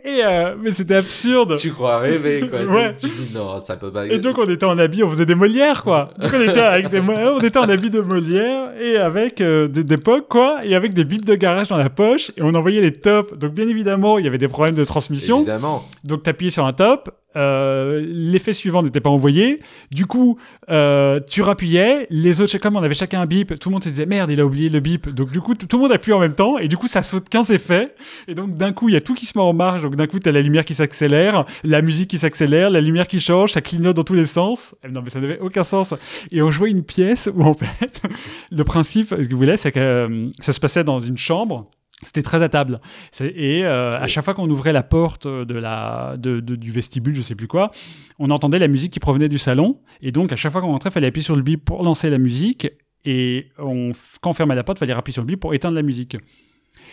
et 0.06 0.22
euh, 0.24 0.56
mais 0.62 0.72
c'était 0.72 0.96
absurde. 0.96 1.58
Tu 1.58 1.72
crois 1.72 1.98
rêver, 2.00 2.48
quoi. 2.50 2.64
Ouais. 2.74 2.94
Tu 2.94 3.08
dis 3.08 3.34
non, 3.34 3.60
ça 3.62 3.78
peut 3.78 3.92
pas. 3.92 4.06
Et 4.08 4.20
donc 4.20 4.38
on 4.38 4.50
était 4.50 4.66
en 4.66 4.78
habit, 4.78 5.04
on 5.04 5.10
faisait 5.10 5.26
des 5.26 5.36
Molières 5.36 5.84
quoi. 5.84 6.12
Donc 6.20 6.32
on 6.34 6.42
était 6.42 6.60
avec 6.60 6.90
des, 6.90 7.02
mo- 7.02 7.14
on 7.14 7.40
était 7.40 7.58
en 7.60 7.70
habit 7.70 7.90
de 7.90 8.02
Molière 8.02 8.72
et 8.80 8.98
avec 8.98 9.40
euh, 9.42 9.68
des 9.68 9.84
d'époque 9.84 10.28
quoi, 10.30 10.60
et 10.66 10.76
avec 10.76 10.94
des 10.94 11.04
bibles 11.06 11.26
de 11.26 11.36
garage 11.36 11.68
dans 11.70 11.78
la 11.78 11.90
poche 11.90 12.32
et 12.38 12.42
on 12.42 12.54
envoyait 12.56 12.82
les 12.82 12.92
tops. 12.94 13.34
Donc 13.38 13.54
bien 13.54 13.68
évidemment 13.68 14.18
il 14.18 14.26
y 14.26 14.28
avait 14.28 14.38
des 14.38 14.48
problèmes 14.48 14.76
de 14.76 14.84
transmission. 14.86 15.38
Évidemment. 15.38 15.84
Donc 16.06 16.24
t'appuyais 16.24 16.52
sur 16.52 16.66
un 16.66 16.74
top, 16.74 17.10
euh, 17.36 18.04
l'effet 18.06 18.54
suivant 18.54 18.84
n'était 18.84 19.00
pas 19.00 19.10
envoyé. 19.10 19.62
Du 19.92 20.06
coup, 20.06 20.38
euh, 20.70 21.20
tu 21.30 21.42
rappuyais, 21.42 22.08
les 22.10 22.42
autres, 22.42 22.58
comme 22.58 22.76
on 22.76 22.84
avait 22.84 22.94
chacun 22.94 23.22
un 23.22 23.26
bip, 23.26 23.58
tout 23.60 23.70
le 23.70 23.74
monde 23.74 23.84
se 23.84 23.90
disait 23.90 24.06
merde, 24.06 24.32
il 24.32 24.40
a 24.40 24.46
oublié 24.46 24.70
le 24.70 24.80
bip. 24.80 25.10
Donc 25.10 25.32
du 25.32 25.42
coup, 25.42 25.56
tout 25.56 25.78
le 25.78 25.82
monde 25.82 25.92
appuie 25.92 26.14
en 26.14 26.20
même 26.20 26.36
temps 26.36 26.58
et 26.58 26.68
du 26.68 26.78
coup, 26.78 26.88
ça 26.88 27.02
saute 27.02 27.30
15 27.30 27.52
effets. 27.52 27.96
Et 28.28 28.36
donc 28.36 28.56
d'un 28.58 28.74
coup, 28.74 28.90
il 28.90 28.94
y 28.94 28.98
a 28.98 29.02
tout 29.02 29.14
qui 29.14 29.26
se 29.26 29.38
met 29.38 29.44
en 29.44 29.54
marche. 29.54 29.82
Donc 29.82 29.96
d'un 29.96 30.08
coup, 30.08 30.20
t'as 30.20 30.32
la 30.32 30.42
lumière 30.42 30.66
qui 30.66 30.74
s'accélère, 30.76 31.46
la 31.64 31.82
musique 31.82 32.10
qui 32.10 32.18
s'accélère, 32.18 32.70
la 32.70 32.82
lumière 32.82 33.08
qui 33.08 33.20
change, 33.20 33.54
ça 33.54 33.62
clignote 33.62 33.96
dans 33.96 34.04
tous 34.04 34.14
les 34.14 34.26
sens. 34.26 34.76
Eh 34.86 34.92
Non 34.92 35.02
mais 35.04 35.10
ça 35.10 35.20
n'avait 35.20 35.40
aucun 35.40 35.64
sens. 35.64 35.94
Et 36.32 36.42
on 36.42 36.52
jouait 36.52 36.72
une 36.72 36.84
pièce 36.84 37.30
où 37.34 37.44
en 37.44 37.54
fait, 37.54 38.02
le 38.52 38.64
principe, 38.64 39.10
ce 39.10 39.16
que 39.24 39.32
vous 39.32 39.38
voulez, 39.38 39.58
c'est 39.58 39.72
que 39.72 39.80
euh, 39.80 40.28
ça 40.40 40.54
se 40.54 40.60
passait 40.60 40.84
dans 40.84 41.00
une 41.00 41.18
chambre. 41.18 41.70
C'était 42.06 42.24
très 42.24 42.42
à 42.44 42.50
table. 42.50 42.80
Et 43.22 43.64
euh, 43.66 43.98
à 44.00 44.08
chaque 44.08 44.24
fois 44.26 44.34
qu'on 44.34 44.50
ouvrait 44.50 44.74
la 44.74 44.84
porte 44.84 45.28
de 45.28 45.54
la, 45.56 46.16
de, 46.18 46.40
de- 46.40 46.56
du 46.56 46.72
vestibule, 46.72 47.16
je 47.16 47.22
sais 47.22 47.36
plus 47.36 47.48
quoi, 47.48 47.72
on 48.20 48.30
entendait 48.30 48.60
la 48.60 48.68
musique 48.68 48.92
qui 48.94 49.00
provenait 49.00 49.30
du 49.30 49.38
salon. 49.38 49.80
Et 50.02 50.12
donc, 50.12 50.32
à 50.32 50.36
chaque 50.36 50.52
fois 50.52 50.62
qu'on 50.62 50.68
rentrait, 50.72 50.90
il 50.90 50.94
fallait 50.94 51.08
appuyer 51.08 51.24
sur 51.24 51.36
le 51.36 51.42
bip 51.42 51.64
pour 51.66 51.84
lancer 51.84 52.10
la 52.10 52.18
musique. 52.18 52.68
Et 53.06 53.50
on, 53.58 53.92
quand 54.22 54.30
on 54.30 54.34
fermait 54.34 54.56
la 54.56 54.64
porte, 54.64 54.78
il 54.78 54.82
fallait 54.82 54.94
appuyer 54.94 55.14
sur 55.14 55.24
le 55.24 55.28
bip 55.28 55.40
pour 55.40 55.54
éteindre 55.54 55.76
la 55.76 55.82
musique. 55.82 56.18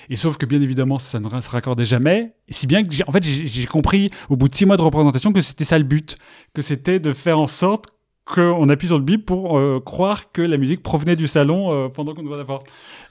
Et 0.09 0.17
sauf 0.17 0.37
que, 0.37 0.47
bien 0.47 0.61
évidemment, 0.61 0.99
ça 0.99 1.21
ne 1.21 1.41
se 1.41 1.51
raccordait 1.51 1.85
jamais. 1.87 2.31
Si 2.49 2.67
bien 2.67 2.83
que, 2.83 2.89
en 3.07 3.13
fait, 3.13 3.23
j'ai 3.25 3.67
compris 3.67 4.11
au 4.29 4.37
bout 4.37 4.49
de 4.49 4.55
six 4.55 4.67
mois 4.67 4.77
de 4.77 4.83
représentation 4.83 5.33
que 5.33 5.41
c'était 5.41 5.65
ça 5.65 5.79
le 5.79 5.85
but. 5.85 6.17
Que 6.55 6.63
c'était 6.63 6.99
de 7.01 7.13
faire 7.13 7.39
en 7.39 7.47
sorte 7.47 7.87
qu'on 8.31 8.69
appuie 8.69 8.87
sur 8.87 8.99
le 8.99 9.05
bip 9.05 9.27
pour 9.27 9.59
euh, 9.59 9.81
croire 9.85 10.31
que 10.33 10.41
la 10.41 10.57
musique 10.57 10.83
provenait 10.83 11.17
du 11.17 11.27
salon 11.27 11.73
euh, 11.73 11.89
pendant 11.89 12.15
qu'on 12.15 12.25
ouvrait 12.25 12.39
la 12.39 12.45
porte. 12.45 12.67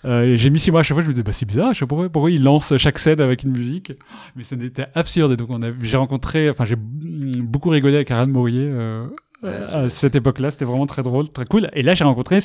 Euh, 0.05 0.35
j'ai 0.35 0.49
mis 0.49 0.59
six 0.59 0.71
mois 0.71 0.79
à 0.79 0.83
chaque 0.83 0.95
fois, 0.95 1.03
je 1.03 1.09
me 1.09 1.13
disais, 1.13 1.23
bah, 1.23 1.33
c'est 1.33 1.45
bizarre, 1.45 1.73
pourquoi, 1.87 2.09
pourquoi 2.09 2.31
ils 2.31 2.41
lancent 2.41 2.77
chaque 2.77 2.97
scène 2.99 3.19
avec 3.19 3.43
une 3.43 3.51
musique. 3.51 3.91
Mais 4.35 4.43
ça 4.43 4.55
n'était 4.55 4.87
absurde. 4.95 5.35
Donc, 5.35 5.49
j'ai 5.81 5.97
rencontré, 5.97 6.49
enfin, 6.49 6.65
j'ai 6.65 6.77
beaucoup 6.77 7.69
rigolé 7.69 7.95
avec. 7.95 8.11
Euh, 8.11 9.07
euh, 9.43 9.85
à 9.85 9.89
cette 9.89 10.15
époque-là, 10.15 10.51
c'était 10.51 10.65
vraiment 10.65 10.85
très 10.85 11.03
drôle, 11.03 11.29
très 11.29 11.45
cool. 11.45 11.69
Et 11.73 11.83
là, 11.83 11.95
j'ai 11.95 12.05
rencontré 12.05 12.39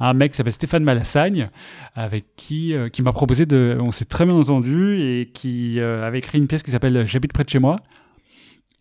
un 0.00 0.14
mec 0.14 0.32
qui 0.32 0.36
s'appelle 0.36 0.52
Stéphane 0.52 0.82
Malassagne, 0.82 1.50
avec 1.94 2.24
qui, 2.36 2.74
qui 2.92 3.02
m'a 3.02 3.12
proposé 3.12 3.46
de, 3.46 3.78
on 3.80 3.90
s'est 3.90 4.04
très 4.06 4.24
bien 4.24 4.34
entendu, 4.34 4.98
et 5.00 5.30
qui 5.32 5.80
avait 5.80 6.18
écrit 6.18 6.38
une 6.38 6.46
pièce 6.46 6.62
qui 6.62 6.70
s'appelle 6.70 7.06
J'habite 7.06 7.32
près 7.32 7.44
de 7.44 7.50
chez 7.50 7.58
moi, 7.58 7.76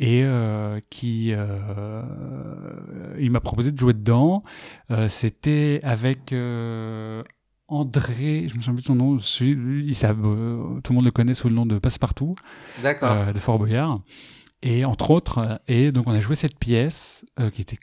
et 0.06 0.22
euh, 0.26 0.82
qui, 0.89 1.30
euh, 1.34 2.04
il 3.20 3.32
m'a 3.32 3.39
proposé 3.39 3.72
de 3.72 3.78
jouer 3.80 3.94
dedans. 3.94 4.44
Euh, 4.92 5.08
c'était 5.08 5.80
avec 5.82 6.34
André, 7.70 8.48
je 8.50 8.56
me 8.56 8.60
souviens 8.62 8.74
plus 8.74 8.82
de 8.82 8.88
son 8.88 8.96
nom, 8.96 9.20
celui- 9.20 9.86
il, 9.88 9.96
ça, 9.96 10.10
tout 10.10 10.20
le 10.22 10.94
monde 10.94 11.06
le 11.06 11.12
connaît 11.12 11.34
sous 11.34 11.48
le 11.48 11.56
nom 11.56 11.66
de 11.66 11.80
Passepartout 11.80 12.34
D'accord. 12.84 13.32
de 13.34 13.39
Fort 13.39 13.58
Boyard. 13.58 14.02
Et 14.62 14.84
entre 14.86 15.12
autres, 15.12 15.62
et 15.68 15.92
donc 15.92 16.08
on 16.08 16.12
a 16.12 16.22
joué 16.22 16.36
cette 16.36 16.60
pièce 16.60 17.26
qui 17.54 17.62
était 17.62 17.78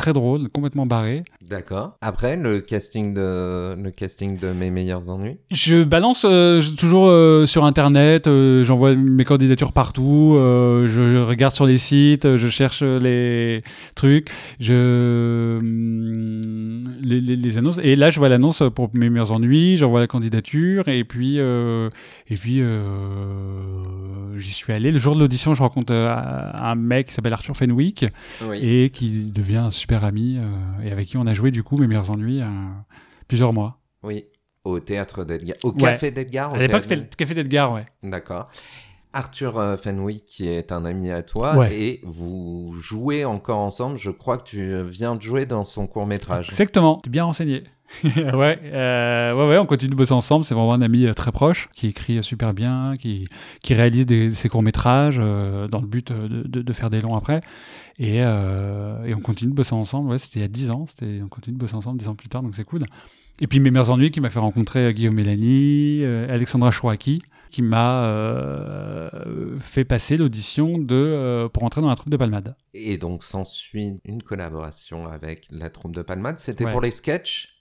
très 0.00 0.12
drôle, 0.12 0.48
complètement 0.48 0.86
barrée. 0.86 1.24
D'accord. 1.48 1.96
Après, 2.00 2.36
le 2.36 2.60
casting 2.60 3.14
de, 3.14 3.74
le 3.74 3.90
casting 3.90 4.36
de 4.38 4.52
mes 4.52 4.70
meilleurs 4.70 5.08
ennuis? 5.10 5.38
Je 5.50 5.82
balance 5.82 6.24
euh, 6.28 6.62
toujours 6.76 7.06
euh, 7.08 7.46
sur 7.46 7.64
internet, 7.64 8.26
euh, 8.26 8.64
j'envoie 8.64 8.94
mes 8.94 9.24
candidatures 9.24 9.72
partout, 9.72 10.32
je, 10.36 11.22
regarde 11.22 11.54
sur 11.54 11.66
les 11.66 11.78
sites, 11.78 12.36
je 12.36 12.48
cherche 12.48 12.82
les 12.82 13.58
trucs, 13.96 14.28
je 14.60 15.58
hum, 15.58 16.84
les, 17.02 17.20
les- 17.20 17.36
les 17.36 17.58
annonces. 17.58 17.78
Et 17.82 17.96
là, 17.96 18.10
je 18.10 18.18
vois 18.18 18.28
l'annonce 18.28 18.62
pour 18.74 18.90
mes 18.94 19.08
meilleurs 19.10 19.32
ennuis, 19.32 19.76
j'envoie 19.78 20.00
la 20.00 20.06
candidature 20.06 20.88
et 20.88 21.04
puis 21.04 21.38
et 21.38 22.34
puis 22.36 22.62
j'y 24.36 24.52
suis 24.52 24.72
allé. 24.72 24.92
Le 24.92 24.98
jour 24.98 25.14
de 25.14 25.20
l'audition, 25.20 25.54
je 25.54 25.62
rencontre 25.62 25.92
un 25.92 26.74
mec 26.74 27.06
qui 27.08 27.14
s'appelle 27.14 27.32
Arthur 27.32 27.56
Fenwick 27.56 28.04
Oui. 28.48 28.58
et 28.62 28.90
qui 28.90 29.30
devient 29.32 29.56
un 29.56 29.70
super 29.70 29.87
ami 29.96 30.38
euh, 30.38 30.84
et 30.84 30.92
avec 30.92 31.06
qui 31.06 31.16
on 31.16 31.26
a 31.26 31.34
joué 31.34 31.50
du 31.50 31.62
coup 31.62 31.76
mes 31.78 31.86
meilleurs 31.86 32.10
ennuis 32.10 32.40
euh, 32.42 32.46
plusieurs 33.26 33.52
mois. 33.52 33.80
Oui. 34.02 34.24
Au 34.64 34.80
théâtre 34.80 35.24
d'Edgar. 35.24 35.56
Au 35.64 35.70
Ouais. 35.72 35.78
café 35.78 36.10
d'Edgar. 36.10 36.52
À 36.54 36.58
l'époque, 36.58 36.82
c'était 36.82 36.96
le 36.96 37.02
café 37.16 37.34
d'Edgar, 37.34 37.72
ouais. 37.72 37.86
D'accord. 38.02 38.48
Arthur 39.14 39.58
euh, 39.58 39.76
Fenwick, 39.78 40.26
qui 40.26 40.46
est 40.46 40.70
un 40.72 40.84
ami 40.84 41.10
à 41.10 41.22
toi, 41.22 41.56
Ouais. 41.56 41.74
et 41.80 42.00
vous 42.04 42.74
jouez 42.78 43.24
encore 43.24 43.58
ensemble. 43.58 43.96
Je 43.96 44.10
crois 44.10 44.36
que 44.36 44.44
tu 44.44 44.82
viens 44.84 45.14
de 45.16 45.22
jouer 45.22 45.46
dans 45.46 45.64
son 45.64 45.86
court 45.86 46.06
métrage. 46.06 46.48
Exactement, 46.48 46.96
t'es 47.02 47.08
bien 47.08 47.24
renseigné. 47.24 47.64
ouais, 48.04 48.58
euh, 48.64 49.34
ouais, 49.34 49.48
ouais, 49.48 49.58
on 49.58 49.66
continue 49.66 49.90
de 49.90 49.96
bosser 49.96 50.12
ensemble. 50.12 50.44
C'est 50.44 50.54
vraiment 50.54 50.74
un 50.74 50.82
ami 50.82 51.06
euh, 51.06 51.14
très 51.14 51.32
proche 51.32 51.68
qui 51.72 51.86
écrit 51.86 52.18
euh, 52.18 52.22
super 52.22 52.52
bien, 52.54 52.94
qui, 52.98 53.26
qui 53.62 53.74
réalise 53.74 54.04
des, 54.06 54.30
ses 54.30 54.48
courts 54.48 54.62
métrages 54.62 55.16
dans 55.18 55.80
le 55.80 55.86
but 55.86 56.10
euh, 56.10 56.28
de, 56.28 56.42
de- 56.48 56.62
de 56.62 56.72
faire 56.72 56.90
des 56.90 57.00
longs 57.00 57.14
après. 57.16 57.40
Et, 57.98 58.22
euh, 58.22 59.02
et 59.04 59.14
on 59.14 59.20
continue 59.20 59.50
de 59.50 59.56
bosser 59.56 59.74
ensemble. 59.74 60.10
Ouais, 60.10 60.18
c'était 60.18 60.40
il 60.40 60.42
y 60.42 60.44
a 60.44 60.48
10 60.48 60.70
ans. 60.70 60.84
On 61.02 61.28
continue 61.28 61.54
de 61.56 61.60
bosser 61.60 61.74
ensemble 61.74 61.98
10 61.98 62.08
ans 62.08 62.14
plus 62.14 62.28
tard, 62.28 62.42
donc 62.42 62.54
c'est 62.54 62.64
cool. 62.64 62.82
Et 63.40 63.46
puis 63.46 63.60
mes 63.60 63.70
meilleurs 63.70 63.90
ennuis 63.90 64.10
qui 64.10 64.20
m'a 64.20 64.30
fait 64.30 64.40
rencontrer 64.40 64.86
euh, 64.86 64.92
Guillaume 64.92 65.14
Mélanie, 65.14 66.00
euh, 66.02 66.32
Alexandra 66.32 66.70
Chouaki, 66.72 67.22
qui 67.50 67.62
m'a 67.62 68.02
euh, 68.04 69.56
fait 69.58 69.84
passer 69.84 70.16
l'audition 70.16 70.78
de 70.78 70.94
euh, 70.94 71.48
pour 71.48 71.62
entrer 71.64 71.80
dans 71.80 71.88
la 71.88 71.94
troupe 71.96 72.10
de 72.10 72.16
Palmade. 72.16 72.54
Et 72.74 72.98
donc 72.98 73.24
s'ensuit 73.24 74.00
une 74.04 74.22
collaboration 74.22 75.06
avec 75.06 75.46
la 75.50 75.70
troupe 75.70 75.94
de 75.94 76.02
Palmade. 76.02 76.38
C'était 76.38 76.64
Ouais. 76.64 76.72
pour 76.72 76.80
les 76.80 76.90
sketchs 76.90 77.54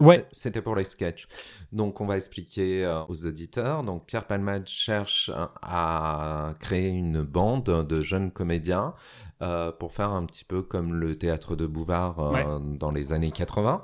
Ouais, 0.00 0.26
C'était 0.32 0.62
pour 0.62 0.74
les 0.74 0.84
sketchs. 0.84 1.28
Donc, 1.70 2.00
on 2.00 2.06
va 2.06 2.16
expliquer 2.16 2.84
euh, 2.84 3.02
aux 3.08 3.24
auditeurs. 3.26 3.84
Donc, 3.84 4.06
Pierre 4.06 4.26
Palmade 4.26 4.66
cherche 4.66 5.30
à 5.62 6.54
créer 6.60 6.88
une 6.88 7.22
bande 7.22 7.86
de 7.86 8.00
jeunes 8.00 8.30
comédiens 8.32 8.94
euh, 9.42 9.70
pour 9.72 9.92
faire 9.92 10.10
un 10.10 10.24
petit 10.24 10.44
peu 10.44 10.62
comme 10.62 10.94
le 10.94 11.18
théâtre 11.18 11.56
de 11.56 11.66
Bouvard 11.66 12.18
euh, 12.20 12.32
Ouais. 12.32 12.44
dans 12.78 12.90
les 12.90 13.12
années 13.12 13.30
80. 13.32 13.82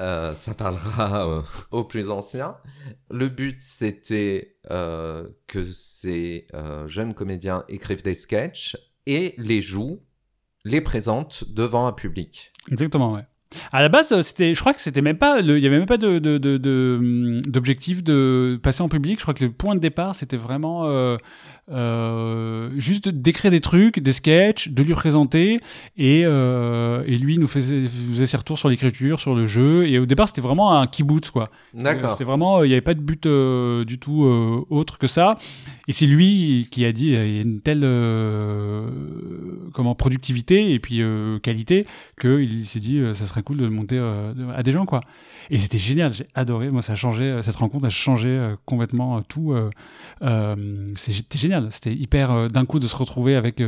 Euh, 0.00 0.34
ça 0.34 0.54
parlera 0.54 1.42
aux 1.70 1.84
plus 1.84 2.10
anciens. 2.10 2.56
Le 3.10 3.28
but, 3.28 3.60
c'était 3.60 4.56
que 4.68 5.72
ces 5.72 6.46
jeunes 6.86 7.14
comédiens 7.14 7.64
écrivent 7.68 8.02
des 8.02 8.14
sketchs 8.14 8.76
et 9.06 9.34
les 9.38 9.62
jouent, 9.62 10.00
les 10.64 10.80
présentent 10.80 11.44
devant 11.52 11.86
un 11.86 11.92
public. 11.92 12.52
Exactement, 12.70 13.12
ouais. 13.12 13.26
À 13.72 13.80
la 13.82 13.88
base, 13.88 14.20
c'était, 14.22 14.54
je 14.54 14.60
crois 14.60 14.72
que 14.74 14.80
c'était 14.80 15.02
même 15.02 15.16
pas, 15.18 15.40
il 15.40 15.58
y 15.58 15.66
avait 15.66 15.78
même 15.78 15.86
pas 15.86 15.96
de, 15.96 16.18
de, 16.18 16.38
de- 16.38 16.58
de, 16.58 16.96
hum, 16.98 17.42
d'objectif 17.42 18.02
de 18.04 18.58
passer 18.62 18.82
en 18.82 18.88
public. 18.88 19.18
Je 19.18 19.22
crois 19.22 19.34
que 19.34 19.44
le 19.44 19.50
point 19.50 19.74
de 19.74 19.80
départ, 19.80 20.14
c'était 20.14 20.36
vraiment 20.36 20.86
euh, 20.86 21.16
euh, 21.70 22.68
juste 22.76 23.08
d'écrire 23.08 23.50
des 23.50 23.60
trucs, 23.60 23.98
des 24.00 24.12
sketchs, 24.12 24.68
de 24.68 24.82
lui 24.82 24.94
présenter, 24.94 25.58
et, 25.96 26.22
euh, 26.24 27.02
et 27.06 27.16
lui 27.16 27.38
nous 27.38 27.46
faisait, 27.46 27.86
faisait 27.86 28.26
ses 28.26 28.36
retours 28.36 28.58
sur 28.58 28.68
l'écriture, 28.68 29.20
sur 29.20 29.34
le 29.34 29.46
jeu. 29.46 29.86
Et 29.88 29.98
au 29.98 30.06
départ, 30.06 30.28
c'était 30.28 30.40
vraiment 30.42 30.78
un 30.78 30.86
kibbutz, 30.86 31.30
quoi. 31.30 31.50
D'accord. 31.72 32.12
C'était 32.12 32.24
vraiment, 32.24 32.58
euh, 32.60 32.66
il 32.66 32.68
n'y 32.68 32.74
avait 32.74 32.80
pas 32.80 32.94
de 32.94 33.00
but 33.00 33.26
du 33.86 33.98
tout 33.98 34.22
autre 34.70 34.98
que 34.98 35.06
ça. 35.06 35.38
Et 35.88 35.92
c'est 35.92 36.06
lui 36.06 36.68
qui 36.70 36.84
a 36.84 36.92
dit, 36.92 37.06
il 37.08 37.12
y 37.12 37.38
a 37.38 37.42
une 37.42 37.60
telle 37.60 37.80
comment 39.72 39.94
productivité 39.94 40.72
et 40.72 40.78
puis 40.78 41.00
qualité 41.42 41.84
qu'il 42.20 42.66
s'est 42.66 42.80
dit, 42.80 43.00
ça 43.14 43.26
serait 43.26 43.42
cool 43.44 43.58
de 43.58 43.64
le 43.64 43.70
monter 43.70 43.98
euh, 43.98 44.32
à 44.56 44.62
des 44.62 44.72
gens, 44.72 44.84
quoi. 44.84 45.00
Et 45.50 45.58
c'était 45.58 45.78
génial, 45.78 46.12
j'ai 46.12 46.26
adoré. 46.34 46.70
Moi, 46.70 46.82
ça 46.82 46.94
a 46.94 46.96
changé, 46.96 47.24
euh, 47.24 47.42
cette 47.42 47.56
rencontre 47.56 47.86
a 47.86 47.90
changé 47.90 48.28
euh, 48.28 48.56
complètement 48.64 49.22
tout. 49.22 49.54
c'était 50.96 51.38
génial. 51.38 51.68
C'était 51.70 51.94
hyper 51.94 52.48
d'un 52.48 52.64
coup 52.64 52.78
de 52.78 52.86
se 52.86 52.96
retrouver 52.96 53.36
avec. 53.36 53.62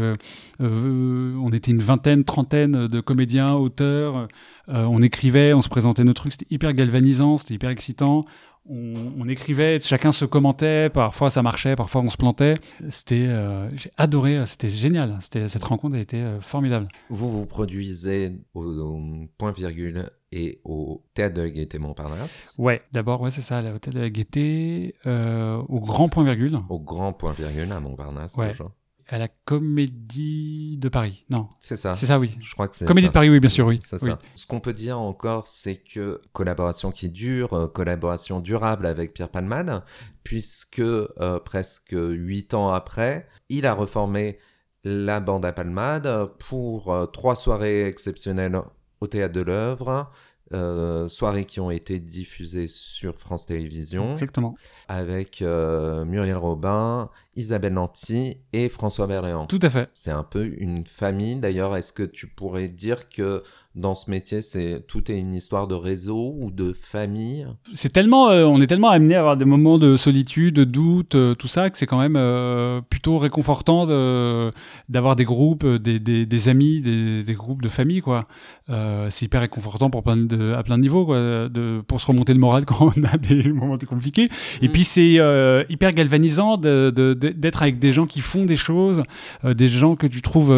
on 0.60 1.50
était 1.52 1.70
une 1.70 1.80
vingtaine, 1.80 2.24
trentaine 2.24 2.86
de 2.86 3.00
comédiens, 3.00 3.54
auteurs. 3.54 4.28
on 4.68 5.02
écrivait, 5.02 5.52
on 5.52 5.62
se 5.62 5.68
présentait 5.68 6.04
nos 6.04 6.14
trucs. 6.14 6.32
C'était 6.32 6.52
hyper 6.52 6.72
galvanisant, 6.72 7.36
c'était 7.36 7.54
hyper 7.54 7.70
excitant. 7.70 8.24
On, 8.68 8.94
on 9.18 9.28
écrivait, 9.28 9.80
chacun 9.80 10.12
se 10.12 10.24
commentait, 10.24 10.90
parfois 10.90 11.30
ça 11.30 11.42
marchait, 11.42 11.76
parfois 11.76 12.00
on 12.02 12.08
se 12.08 12.16
plantait. 12.16 12.54
C'était, 12.90 13.26
euh, 13.28 13.68
j'ai 13.76 13.90
adoré, 13.96 14.44
c'était 14.46 14.68
génial. 14.68 15.16
C'était 15.20 15.48
cette 15.48 15.64
rencontre 15.64 15.96
a 15.96 16.00
été 16.00 16.16
euh, 16.18 16.40
formidable. 16.40 16.88
Vous 17.10 17.30
vous 17.30 17.46
produisez 17.46 18.32
au, 18.54 18.64
au 18.64 19.00
point 19.38 19.52
virgule 19.52 20.10
et 20.32 20.60
au 20.64 21.02
théâtre 21.14 21.34
de 21.36 21.42
la 21.42 21.50
Gaîté 21.50 21.78
Montparnasse, 21.78 22.52
Ouais, 22.58 22.82
d'abord, 22.92 23.20
ouais, 23.22 23.30
c'est 23.30 23.40
ça, 23.42 23.58
à 23.58 23.62
l'hôtel 23.62 23.94
de 23.94 24.00
la 24.00 24.10
Gaîté, 24.10 24.94
euh, 25.06 25.56
au 25.68 25.80
grand 25.80 26.08
point 26.08 26.24
virgule, 26.24 26.58
au 26.68 26.80
grand 26.80 27.12
point 27.12 27.32
virgule 27.32 27.70
à 27.72 27.80
Montparnasse 27.80 28.34
Ouais. 28.36 28.50
toujours. 28.50 28.72
À 29.08 29.18
la 29.18 29.28
Comédie 29.28 30.76
de 30.78 30.88
Paris. 30.88 31.24
Non, 31.30 31.48
C'est 31.60 31.76
ça. 31.76 31.94
c'est 31.94 32.06
ça, 32.06 32.18
oui. 32.18 32.36
Je 32.40 32.52
crois 32.54 32.68
que 32.68 32.76
c'est 32.76 32.86
Comédie 32.86 33.06
ça. 33.06 33.10
de 33.10 33.14
Paris, 33.14 33.30
oui, 33.30 33.40
bien 33.40 33.50
sûr, 33.50 33.66
oui. 33.66 33.78
C'est 33.82 34.02
oui. 34.02 34.10
ça. 34.10 34.18
Ce 34.34 34.46
qu'on 34.46 34.60
peut 34.60 34.72
dire 34.72 34.98
encore, 34.98 35.46
c'est 35.46 35.76
que 35.76 36.20
collaboration 36.32 36.90
qui 36.90 37.08
dure, 37.08 37.52
euh, 37.52 37.66
collaboration 37.68 38.40
durable 38.40 38.86
avec 38.86 39.14
Pierre 39.14 39.28
Palmade, 39.30 39.84
puisque 40.24 40.80
euh, 40.80 41.38
presque 41.44 41.94
huit 41.96 42.54
ans 42.54 42.70
après, 42.70 43.28
il 43.48 43.66
a 43.66 43.74
reformé 43.74 44.38
la 44.84 45.20
bande 45.20 45.44
à 45.44 45.52
Palmade 45.52 46.30
pour 46.48 46.92
euh, 46.92 47.06
trois 47.06 47.34
soirées 47.34 47.86
exceptionnelles 47.86 48.58
au 49.00 49.06
Théâtre 49.06 49.34
de 49.34 49.40
l'œuvre, 49.42 50.10
euh, 50.52 51.08
soirées 51.08 51.44
qui 51.44 51.58
ont 51.60 51.70
été 51.70 51.98
diffusées 51.98 52.68
sur 52.68 53.18
France 53.18 53.46
Télévisions, 53.46 54.12
Exactement. 54.12 54.54
avec 54.88 55.42
euh, 55.42 56.04
Muriel 56.04 56.36
Robin, 56.36 57.10
Isabelle 57.34 57.74
Nanty 57.74 58.38
et 58.52 58.68
François 58.68 59.06
Berléand. 59.06 59.46
Tout 59.46 59.58
à 59.62 59.70
fait. 59.70 59.90
C'est 59.92 60.10
un 60.12 60.22
peu 60.22 60.46
une 60.58 60.86
famille. 60.86 61.36
D'ailleurs, 61.36 61.76
est-ce 61.76 61.92
que 61.92 62.04
tu 62.04 62.28
pourrais 62.28 62.68
dire 62.68 63.08
que 63.08 63.42
dans 63.76 63.94
ce 63.94 64.10
métier, 64.10 64.40
c'est 64.42 64.84
tout 64.88 65.10
est 65.12 65.18
une 65.18 65.34
histoire 65.34 65.66
de 65.68 65.74
réseau 65.74 66.34
ou 66.40 66.50
de 66.50 66.72
famille? 66.72 67.46
C'est 67.74 67.92
tellement, 67.92 68.30
euh, 68.30 68.44
on 68.44 68.60
est 68.62 68.66
tellement 68.66 68.88
amené 68.88 69.14
à 69.14 69.20
avoir 69.20 69.36
des 69.36 69.44
moments 69.44 69.78
de 69.78 69.96
solitude, 69.98 70.54
de 70.54 70.64
doute, 70.64 71.14
euh, 71.14 71.34
tout 71.34 71.46
ça, 71.46 71.68
que 71.68 71.76
c'est 71.76 71.86
quand 71.86 71.98
même 72.00 72.16
euh, 72.16 72.80
plutôt 72.88 73.18
réconfortant 73.18 73.86
de, 73.86 74.50
d'avoir 74.88 75.14
des 75.14 75.24
groupes, 75.24 75.66
des, 75.66 75.98
des, 76.00 76.24
des 76.24 76.48
amis, 76.48 76.80
des, 76.80 77.22
des 77.22 77.34
groupes 77.34 77.60
de 77.62 77.68
famille, 77.68 78.00
quoi. 78.00 78.26
C'est 79.10 79.26
hyper 79.26 79.42
réconfortant 79.42 79.90
pour 79.90 80.02
plein 80.02 80.16
de, 80.16 80.52
à 80.54 80.62
plein 80.62 80.78
de 80.78 80.82
niveaux, 80.82 81.04
quoi, 81.06 81.18
de, 81.48 81.82
pour 81.86 82.00
se 82.00 82.06
remonter 82.06 82.32
le 82.32 82.40
moral 82.40 82.64
quand 82.66 82.92
on 82.96 83.02
a 83.04 83.16
des 83.18 83.52
moments 83.52 83.76
compliqués. 83.86 84.28
Et 84.62 84.68
Mm. 84.68 84.72
puis 84.72 84.84
c'est 84.84 85.20
hyper 85.68 85.92
galvanisant 85.92 86.56
de, 86.56 86.90
de- 86.90 87.14
de- 87.14 87.28
d'être 87.28 87.62
avec 87.62 87.78
des 87.78 87.92
gens 87.92 88.06
qui 88.06 88.20
font 88.22 88.44
des 88.46 88.56
choses, 88.56 89.02
des 89.44 89.68
gens 89.68 89.96
que 89.96 90.06
tu 90.06 90.22
trouves 90.22 90.50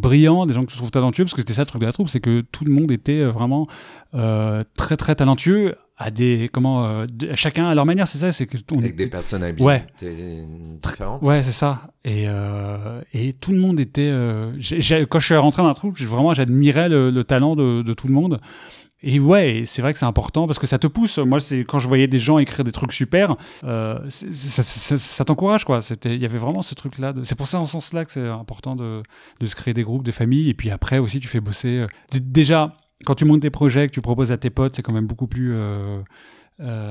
brillants, 0.00 0.46
des 0.46 0.54
gens 0.54 0.64
que 0.64 0.70
tu 0.70 0.76
trouves 0.76 0.90
talentueux, 0.90 1.24
parce 1.24 1.34
que 1.34 1.40
c'était 1.40 1.54
ça 1.54 1.62
le 1.62 1.66
truc 1.66 1.80
de 1.80 1.86
la 1.86 1.92
troupe, 1.92 2.08
c'est 2.08 2.20
que 2.20 2.41
tout 2.50 2.64
le 2.64 2.72
monde 2.72 2.90
était 2.90 3.20
euh, 3.20 3.30
vraiment 3.30 3.66
euh, 4.14 4.64
très 4.76 4.96
très 4.96 5.14
talentueux 5.14 5.74
à 5.98 6.10
des 6.10 6.50
comment 6.52 6.84
euh, 6.86 7.06
de- 7.12 7.34
chacun 7.36 7.66
à 7.68 7.74
leur 7.74 7.86
manière, 7.86 8.08
c'est 8.08 8.18
ça, 8.18 8.32
c'est 8.32 8.46
que 8.46 8.56
on 8.74 8.78
avec 8.80 8.96
des 8.96 9.08
personnalités 9.08 9.62
Ouais. 9.62 9.84
différentes 10.82 11.22
Ouais, 11.22 11.42
c'est 11.42 11.52
ça. 11.52 11.92
Et, 12.04 12.24
euh, 12.26 13.00
et 13.12 13.32
tout 13.34 13.52
le 13.52 13.58
monde 13.58 13.78
était. 13.78 14.10
euh, 14.10 14.52
quand 15.08 15.20
je 15.20 15.24
suis 15.26 15.36
rentré 15.36 15.62
dans 15.62 15.68
la 15.68 15.74
troupe, 15.74 15.98
vraiment, 16.00 16.34
j'admirais 16.34 16.88
le, 16.88 17.10
le 17.10 17.24
talent 17.24 17.54
de, 17.56 17.82
de 17.82 17.94
tout 17.94 18.08
le 18.08 18.14
monde. 18.14 18.40
Et 19.02 19.18
ouais, 19.18 19.62
c'est 19.66 19.82
vrai 19.82 19.92
que 19.92 19.98
c'est 19.98 20.06
important 20.06 20.46
parce 20.46 20.58
que 20.58 20.66
ça 20.66 20.78
te 20.78 20.86
pousse. 20.86 21.18
Moi, 21.18 21.40
c'est 21.40 21.60
quand 21.60 21.78
je 21.78 21.88
voyais 21.88 22.06
des 22.06 22.18
gens 22.20 22.38
écrire 22.38 22.64
des 22.64 22.72
trucs 22.72 22.92
super, 22.92 23.36
euh, 23.64 23.98
ça, 24.08 25.24
t'encourage, 25.24 25.64
quoi. 25.64 25.80
Il 26.04 26.14
y 26.22 26.24
avait 26.24 26.38
vraiment 26.38 26.62
ce 26.62 26.74
truc-là. 26.74 27.12
de- 27.12 27.24
C'est 27.24 27.34
pour 27.34 27.46
ça, 27.46 27.58
en 27.60 27.66
ce 27.66 27.72
sens-là, 27.72 28.04
que 28.04 28.12
c'est 28.12 28.28
important 28.28 28.76
de, 28.76 29.02
se 29.44 29.56
créer 29.56 29.74
des 29.74 29.82
groupes, 29.82 30.04
des 30.04 30.12
familles. 30.12 30.50
Et 30.50 30.54
puis 30.54 30.70
après 30.70 30.98
aussi, 30.98 31.18
tu 31.20 31.28
fais 31.28 31.40
bosser. 31.40 31.78
euh, 31.78 31.86
déjà, 32.20 32.76
quand 33.04 33.14
tu 33.16 33.24
montes 33.24 33.40
des 33.40 33.50
projets, 33.50 33.88
que 33.88 33.92
tu 33.92 34.00
proposes 34.00 34.30
à 34.30 34.36
tes 34.38 34.50
potes, 34.50 34.76
c'est 34.76 34.82
quand 34.82 34.92
même 34.92 35.06
beaucoup 35.06 35.26
plus. 35.26 35.52
euh, 35.54 36.00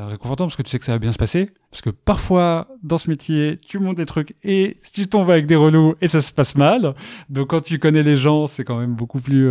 réconfortant 0.09 0.45
parce 0.45 0.57
que 0.57 0.63
tu 0.63 0.69
sais 0.69 0.79
que 0.79 0.83
ça 0.85 0.91
va 0.91 0.99
bien 0.99 1.13
se 1.13 1.17
passer. 1.17 1.49
Parce 1.69 1.81
que 1.81 1.91
parfois, 1.91 2.67
dans 2.83 2.97
ce 2.97 3.09
métier, 3.09 3.57
tu 3.65 3.79
montes 3.79 3.95
des 3.95 4.05
trucs 4.05 4.35
et 4.43 4.75
tu 4.93 5.07
tombes 5.07 5.29
avec 5.31 5.45
des 5.45 5.55
relous 5.55 5.93
et 6.01 6.09
ça 6.09 6.21
se 6.21 6.33
passe 6.33 6.55
mal. 6.55 6.93
Donc 7.29 7.51
quand 7.51 7.61
tu 7.61 7.79
connais 7.79 8.03
les 8.03 8.17
gens, 8.17 8.47
c'est 8.47 8.65
quand 8.65 8.77
même 8.77 8.95
beaucoup 8.95 9.21
plus 9.21 9.49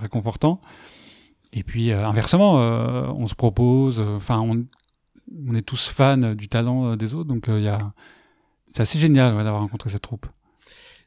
réconfortant. 0.00 0.62
Et 1.52 1.62
puis 1.64 1.90
euh, 1.90 2.06
inversement, 2.06 2.60
euh, 2.60 3.06
on 3.08 3.26
se 3.26 3.34
propose, 3.34 4.00
euh, 4.00 4.16
enfin 4.16 4.38
on, 4.40 4.64
on 5.48 5.54
est 5.54 5.62
tous 5.62 5.88
fans 5.88 6.34
du 6.34 6.48
talent 6.48 6.96
des 6.96 7.14
autres, 7.14 7.28
donc 7.28 7.44
il 7.48 7.62
y 7.62 7.68
a, 7.68 7.92
c'est 8.70 8.82
assez 8.82 8.98
génial 8.98 9.34
ouais, 9.34 9.42
d'avoir 9.44 9.62
rencontré 9.62 9.90
cette 9.90 10.02
troupe. 10.02 10.26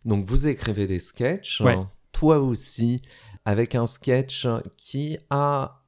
Donc 0.05 0.25
vous 0.25 0.47
écrivez 0.47 0.85
des 0.87 0.99
sketchs, 0.99 1.61
Ouais. 1.61 1.75
hein, 1.75 1.87
toi 2.11 2.39
aussi, 2.39 3.01
avec 3.45 3.73
un 3.75 3.85
sketch 3.87 4.47
qui 4.77 5.17
a 5.29 5.79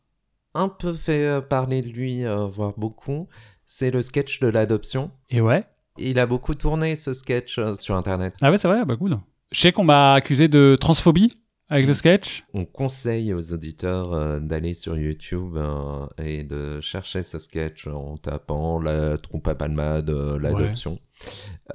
un 0.53 0.69
peu 0.69 0.93
fait 0.93 1.41
parler 1.49 1.81
de 1.81 1.89
lui, 1.89 2.25
euh, 2.25 2.45
voire 2.47 2.73
beaucoup. 2.77 3.27
C'est 3.65 3.91
le 3.91 4.01
sketch 4.01 4.39
de 4.39 4.47
l'adoption. 4.47 5.11
Et 5.29 5.41
ouais. 5.41 5.63
Il 5.97 6.17
a 6.19 6.25
beaucoup 6.25 6.53
tourné 6.53 6.95
ce 6.95 7.13
sketch 7.13 7.57
euh, 7.59 7.73
sur 7.79 7.95
Internet. 7.95 8.35
Ah 8.41 8.51
ouais, 8.51 8.57
c'est 8.57 8.67
vrai, 8.69 8.85
bah 8.85 8.95
cool. 8.95 9.17
Je 9.51 9.59
sais 9.59 9.71
qu'on 9.73 9.83
m'a 9.83 10.13
accusé 10.13 10.47
de 10.47 10.77
transphobie 10.79 11.33
avec 11.69 11.87
le 11.87 11.93
sketch? 11.93 12.43
On 12.53 12.65
conseille 12.65 13.33
aux 13.33 13.53
auditeurs 13.53 14.13
euh, 14.13 14.39
d'aller 14.39 14.73
sur 14.73 14.97
YouTube 14.97 15.55
euh, 15.57 16.05
et 16.17 16.43
de 16.43 16.79
chercher 16.81 17.23
ce 17.23 17.39
sketch 17.39 17.87
en 17.87 18.17
tapant 18.17 18.79
la 18.79 19.17
troupe 19.17 19.47
à 19.47 19.55
palmade, 19.55 20.09
euh, 20.09 20.39
l'adoption. 20.39 20.99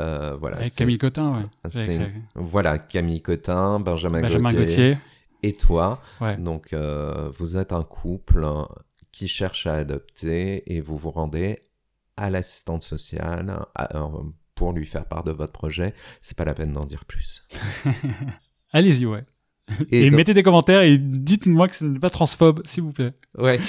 Euh, 0.01 0.37
voilà, 0.39 0.59
Avec 0.59 0.75
Camille 0.75 0.99
Cotin, 0.99 1.37
ouais. 1.37 1.45
Avec, 1.65 2.01
Voilà, 2.35 2.79
Camille 2.79 3.23
Cotin, 3.23 3.81
Benjamin, 3.81 4.21
Benjamin 4.23 4.53
Gauthier, 4.53 4.91
Gauthier. 4.93 4.99
et 5.43 5.53
toi. 5.55 6.01
Ouais. 6.21 6.37
Donc, 6.37 6.73
vous 6.75 7.57
êtes 7.57 7.73
un 7.73 7.83
couple 7.83 8.45
euh, 8.45 8.63
qui 9.13 9.27
cherche 9.29 9.67
à 9.67 9.75
adopter 9.75 10.73
et 10.73 10.81
vous 10.81 10.97
vous 10.97 11.11
rendez 11.11 11.59
à 12.17 12.31
l'assistante 12.31 12.83
sociale 12.85 13.65
à- 13.75 14.09
pour 14.55 14.73
lui 14.73 14.85
faire 14.87 15.07
part 15.07 15.25
de 15.25 15.33
votre 15.33 15.53
projet. 15.53 15.95
C'est 16.23 16.37
pas 16.37 16.45
la 16.45 16.55
peine 16.55 16.73
d'en 16.75 16.85
dire 16.85 17.07
plus. 17.07 17.43
Allez-y, 18.73 19.07
ouais. 19.07 19.25
Et, 19.91 20.11
donc- 20.11 20.17
mettez 20.17 20.35
des 20.35 20.43
commentaires 20.43 20.83
et 20.83 20.99
dites-moi 20.99 21.69
que 21.69 21.75
ce 21.77 21.85
n'est 21.85 21.99
pas 21.99 22.11
transphobe, 22.11 22.63
s'il 22.67 22.83
vous 22.83 22.93
plaît. 22.93 23.13
Ouais. 23.39 23.61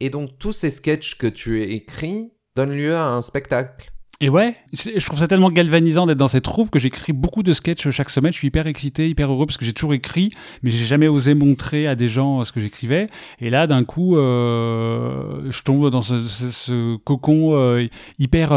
Et 0.00 0.10
donc, 0.10 0.38
tous 0.38 0.52
ces 0.52 0.70
sketchs 0.70 1.16
que 1.16 1.26
tu 1.26 1.60
as 1.62 1.66
écrits 1.66 2.32
donnent 2.56 2.76
lieu 2.76 2.94
à 2.94 3.06
un 3.08 3.22
spectacle. 3.22 3.90
Et 4.20 4.28
ouais, 4.28 4.56
je 4.72 5.04
trouve 5.04 5.18
ça 5.18 5.26
tellement 5.26 5.50
galvanisant 5.50 6.06
d'être 6.06 6.18
dans 6.18 6.28
cette 6.28 6.44
troupe 6.44 6.70
que 6.70 6.78
j'écris 6.78 7.12
beaucoup 7.12 7.42
de 7.42 7.52
sketchs 7.52 7.90
chaque 7.90 8.10
semaine. 8.10 8.32
Je 8.32 8.38
suis 8.38 8.48
hyper 8.48 8.68
excité, 8.68 9.08
hyper 9.08 9.32
heureux 9.32 9.44
parce 9.44 9.58
que 9.58 9.64
j'ai 9.64 9.72
toujours 9.72 9.92
écrit, 9.92 10.28
mais 10.62 10.70
j'ai 10.70 10.84
jamais 10.84 11.08
osé 11.08 11.34
montrer 11.34 11.88
à 11.88 11.96
des 11.96 12.08
gens 12.08 12.40
euh, 12.40 12.44
ce 12.44 12.52
que 12.52 12.60
j'écrivais. 12.60 13.08
Et 13.40 13.50
là, 13.50 13.66
d'un 13.66 13.82
coup, 13.82 14.16
euh, 14.16 15.50
je 15.50 15.62
tombe 15.62 15.90
dans 15.90 16.02
ce, 16.02 16.96
cocon 16.98 17.56
euh, 17.56 17.86
hyper 18.20 18.52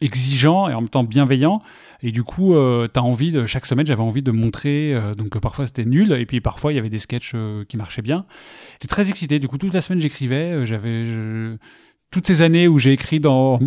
exigeant 0.00 0.68
et 0.68 0.74
en 0.74 0.80
même 0.80 0.88
temps 0.88 1.04
bienveillant. 1.04 1.62
Et 2.02 2.10
du 2.10 2.24
coup, 2.24 2.56
t'as 2.92 3.00
envie 3.00 3.30
de 3.30 3.46
chaque 3.46 3.64
semaine, 3.64 3.86
j'avais 3.86 4.02
envie 4.02 4.22
de 4.22 4.32
montrer. 4.32 4.92
donc 5.16 5.38
parfois 5.38 5.66
c'était 5.66 5.84
nul, 5.84 6.12
et 6.12 6.26
puis 6.26 6.40
parfois 6.40 6.72
il 6.72 6.76
y 6.76 6.78
avait 6.80 6.90
des 6.90 6.98
sketchs 6.98 7.36
qui 7.68 7.76
marchaient 7.76 8.02
bien. 8.02 8.26
J'étais 8.72 8.88
très 8.88 9.08
excité. 9.08 9.38
Du 9.38 9.46
coup, 9.46 9.56
toute 9.56 9.72
la 9.72 9.80
semaine 9.80 10.00
j'écrivais. 10.00 10.66
j'avais 10.66 11.06
toutes 12.12 12.26
ces 12.26 12.42
années 12.42 12.68
où 12.68 12.78
j'ai 12.78 12.92
écrit 12.92 13.18
dans, 13.20 13.58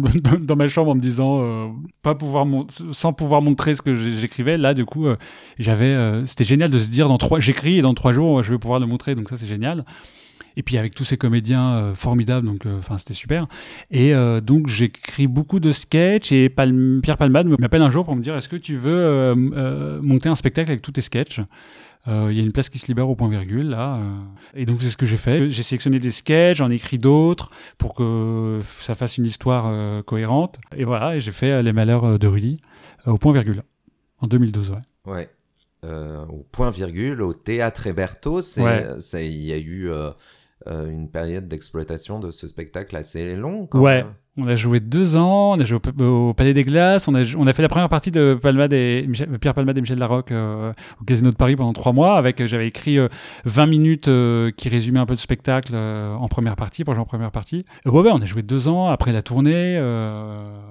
ma 0.55 0.69
chambre 0.69 0.91
en 0.91 0.95
me 0.95 1.01
disant 1.01 1.41
euh, 1.41 1.67
pas 2.01 2.15
pouvoir 2.15 2.45
sans 2.91 3.11
pouvoir 3.11 3.41
montrer 3.41 3.75
ce 3.75 3.81
que 3.81 3.95
j'écrivais 3.95 4.57
là 4.57 4.73
du 4.73 4.85
coup 4.85 5.07
euh, 5.07 5.17
j'avais 5.59 5.93
euh, 5.93 6.25
c'était 6.27 6.45
génial 6.45 6.69
de 6.69 6.79
se 6.79 6.87
dire 6.87 7.09
dans 7.09 7.17
trois 7.17 7.39
j'écris 7.39 7.79
et 7.79 7.81
dans 7.81 7.93
trois 7.93 8.13
jours 8.13 8.43
je 8.43 8.53
vais 8.53 8.59
pouvoir 8.59 8.79
le 8.79 8.85
montrer 8.85 9.15
donc 9.15 9.27
ça 9.29 9.35
c'est 9.35 9.47
génial. 9.47 9.83
Et 10.57 10.63
puis 10.63 10.77
avec 10.77 10.95
tous 10.95 11.03
ces 11.03 11.17
comédiens 11.17 11.91
formidables 11.95 12.47
donc 12.47 12.65
enfin 12.65 12.97
c'était 12.97 13.13
super. 13.13 13.45
Et 13.91 14.13
donc 14.41 14.69
j'écris 14.69 15.27
beaucoup 15.27 15.59
de 15.59 15.73
sketchs 15.73 16.31
et 16.31 16.47
Pierre 16.47 17.17
Palmade 17.17 17.47
m'appelle 17.59 17.81
un 17.81 17.89
jour 17.89 18.05
pour 18.05 18.15
me 18.15 18.21
dire 18.21 18.37
est-ce 18.37 18.47
que 18.47 18.55
tu 18.55 18.77
veux 18.77 19.35
monter 20.01 20.29
un 20.29 20.35
spectacle 20.35 20.71
avec 20.71 20.81
tous 20.81 20.93
tes 20.93 21.01
sketchs? 21.01 21.41
Euh, 22.07 22.27
il 22.31 22.37
y 22.37 22.39
a 22.39 22.43
une 22.43 22.51
place 22.51 22.69
qui 22.69 22.77
se 22.77 22.85
libère 22.87 23.09
au 23.09 23.15
point 23.15 23.29
virgule 23.29 23.69
là 23.69 23.95
euh. 23.95 24.13
et 24.53 24.67
donc 24.67 24.83
c'est 24.83 24.89
ce 24.91 24.97
que 24.97 25.07
j'ai 25.07 25.17
fait 25.17 25.49
j'ai 25.49 25.63
sélectionné 25.63 25.97
des 25.97 26.11
sketchs 26.11 26.57
j'en 26.57 26.69
ai 26.69 26.75
écrit 26.75 26.99
d'autres 26.99 27.49
pour 27.79 27.95
que 27.95 28.61
ça 28.63 28.93
fasse 28.93 29.17
une 29.17 29.25
histoire 29.25 29.65
euh, 29.67 30.03
cohérente 30.03 30.59
et 30.77 30.83
voilà 30.85 31.15
et 31.15 31.19
j'ai 31.19 31.31
fait 31.31 31.63
les 31.63 31.73
malheurs 31.73 32.19
de 32.19 32.27
Rudy 32.27 32.61
au 33.07 33.17
point 33.17 33.33
virgule 33.33 33.63
en 34.19 34.27
2012 34.27 34.69
ouais 34.71 34.77
Ouais. 35.11 35.29
Euh, 35.83 36.25
au 36.27 36.43
point 36.51 36.69
virgule, 36.69 37.21
au 37.23 37.33
théâtre 37.33 37.87
Héberto, 37.87 38.41
Ouais. 38.57 38.85
il 39.13 39.43
y 39.43 39.53
a 39.53 39.57
eu 39.57 39.89
une 40.67 41.09
période 41.11 41.47
d'exploitation 41.47 42.19
de 42.19 42.31
ce 42.31 42.47
spectacle 42.47 42.95
assez 42.95 43.35
long. 43.35 43.67
Quand 43.67 43.79
Ouais. 43.81 44.03
même. 44.03 44.13
On 44.37 44.47
a 44.47 44.55
joué 44.57 44.81
deux 44.81 45.15
ans, 45.15 45.53
on 45.53 45.59
a 45.59 45.63
joué 45.63 45.79
au, 46.01 46.33
Palais 46.33 46.53
des 46.53 46.65
Glaces, 46.65 47.07
on 47.07 47.15
a, 47.15 47.53
fait 47.53 47.61
la 47.61 47.69
première 47.69 47.87
partie 47.87 48.11
de 48.11 48.37
Pierre 48.41 49.53
Palmade 49.53 49.77
et 49.77 49.81
Michel 49.81 49.97
Larocque 49.97 50.33
euh, 50.33 50.73
au 50.99 51.05
Casino 51.05 51.31
de 51.31 51.37
Paris 51.37 51.55
pendant 51.55 51.71
trois 51.71 51.93
mois. 51.93 52.17
Avec, 52.17 52.41
euh, 52.41 52.47
j'avais 52.47 52.67
écrit 52.67 52.97
euh, 52.97 53.07
20 53.45 53.65
minutes 53.65 54.07
euh, 54.09 54.51
qui 54.51 54.67
résumaient 54.67 54.99
un 54.99 55.05
peu 55.05 55.13
le 55.13 55.19
spectacle 55.19 55.73
en 55.73 56.27
première 56.27 56.57
partie, 56.57 56.83
pour 56.83 56.97
en 56.99 57.05
première 57.05 57.31
partie. 57.31 57.65
Ouais, 57.85 58.01
ouais, 58.01 58.11
on 58.13 58.21
a 58.21 58.25
joué 58.25 58.41
deux 58.41 58.67
ans 58.67 58.87
après 58.87 59.13
la 59.13 59.21
tournée 59.21 59.75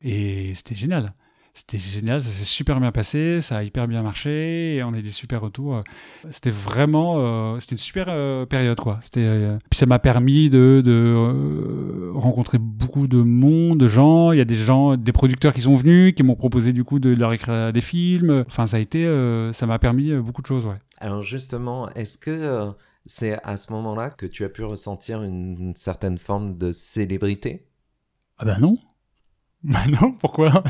et 0.03 0.53
c'était 0.55 0.74
génial. 0.74 1.14
C'était 1.56 1.78
génial, 1.78 2.20
ça 2.20 2.28
s'est 2.28 2.44
super 2.44 2.80
bien 2.80 2.90
passé, 2.90 3.40
ça 3.40 3.58
a 3.58 3.62
hyper 3.62 3.86
bien 3.86 4.02
marché 4.02 4.74
et 4.74 4.82
on 4.82 4.92
a 4.92 4.98
eu 4.98 5.02
des 5.02 5.12
super 5.12 5.40
retours. 5.40 5.84
C'était 6.32 6.50
vraiment, 6.50 7.14
euh, 7.18 7.60
c'était 7.60 7.76
une 7.76 7.78
super 7.78 8.06
euh, 8.08 8.44
période 8.44 8.80
quoi. 8.80 8.96
C'était, 9.04 9.20
euh, 9.20 9.56
puis 9.70 9.78
ça 9.78 9.86
m'a 9.86 10.00
permis 10.00 10.50
de, 10.50 10.82
de 10.84 12.10
rencontrer 12.12 12.58
beaucoup 12.58 13.06
de 13.06 13.18
monde, 13.18 13.78
de 13.78 13.86
gens. 13.86 14.32
Il 14.32 14.38
y 14.38 14.40
a 14.40 14.44
des 14.44 14.56
gens, 14.56 14.96
des 14.96 15.12
producteurs 15.12 15.52
qui 15.52 15.60
sont 15.60 15.76
venus, 15.76 16.12
qui 16.14 16.24
m'ont 16.24 16.34
proposé 16.34 16.72
du 16.72 16.82
coup 16.82 16.98
de 16.98 17.14
leur 17.14 17.32
écrire 17.32 17.72
des 17.72 17.80
films. 17.80 18.42
Enfin, 18.48 18.66
ça 18.66 18.78
a 18.78 18.80
été, 18.80 19.04
ça 19.52 19.66
m'a 19.66 19.78
permis 19.78 20.12
beaucoup 20.16 20.42
de 20.42 20.48
choses, 20.48 20.66
ouais. 20.66 20.78
Alors 20.98 21.22
justement, 21.22 21.88
est-ce 21.90 22.18
que 22.18 22.74
c'est 23.06 23.40
à 23.44 23.56
ce 23.56 23.72
moment-là 23.72 24.10
que 24.10 24.26
tu 24.26 24.44
as 24.44 24.48
pu 24.48 24.64
ressentir 24.64 25.22
une, 25.22 25.74
certaine 25.76 26.18
forme 26.18 26.58
de 26.58 26.72
célébrité? 26.72 27.68
Ah 28.38 28.44
bah 28.44 28.58
non. 28.58 28.76
Bah 29.72 29.81
non, 30.00 30.12
pourquoi? 30.12 30.62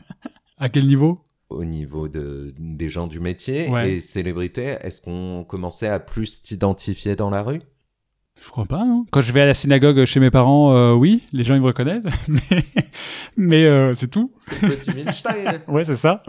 À 0.58 0.68
quel 0.68 0.86
niveau? 0.86 1.18
Au 1.50 1.64
niveau 1.64 2.08
de, 2.08 2.54
des 2.58 2.88
gens 2.88 3.06
du 3.06 3.20
métier 3.20 3.68
Ouais. 3.68 3.92
et 3.94 4.00
célébrité 4.00 4.76
Est-ce 4.82 5.00
qu'on 5.02 5.44
commençait 5.44 5.88
à 5.88 6.00
plus 6.00 6.42
t'identifier 6.42 7.14
dans 7.16 7.28
la 7.30 7.42
rue? 7.42 7.60
Je 8.40 8.48
crois 8.50 8.66
pas. 8.66 8.80
hein. 8.82 9.04
Quand 9.10 9.20
je 9.22 9.32
vais 9.32 9.40
à 9.42 9.46
la 9.46 9.54
synagogue 9.54 10.04
chez 10.04 10.20
mes 10.20 10.30
parents, 10.30 10.72
euh, 10.74 10.92
oui, 10.92 11.24
les 11.32 11.42
gens 11.44 11.54
ils 11.54 11.60
me 11.60 11.66
reconnaissent, 11.66 12.02
mais, 12.28 12.64
mais 13.36 13.64
euh, 13.64 13.94
c'est 13.94 14.08
tout. 14.08 14.30
C'est 14.40 14.60
petit 14.60 14.94
Milstein 14.94 15.60
Ouais, 15.68 15.84
c'est 15.84 15.96
ça. 15.96 16.22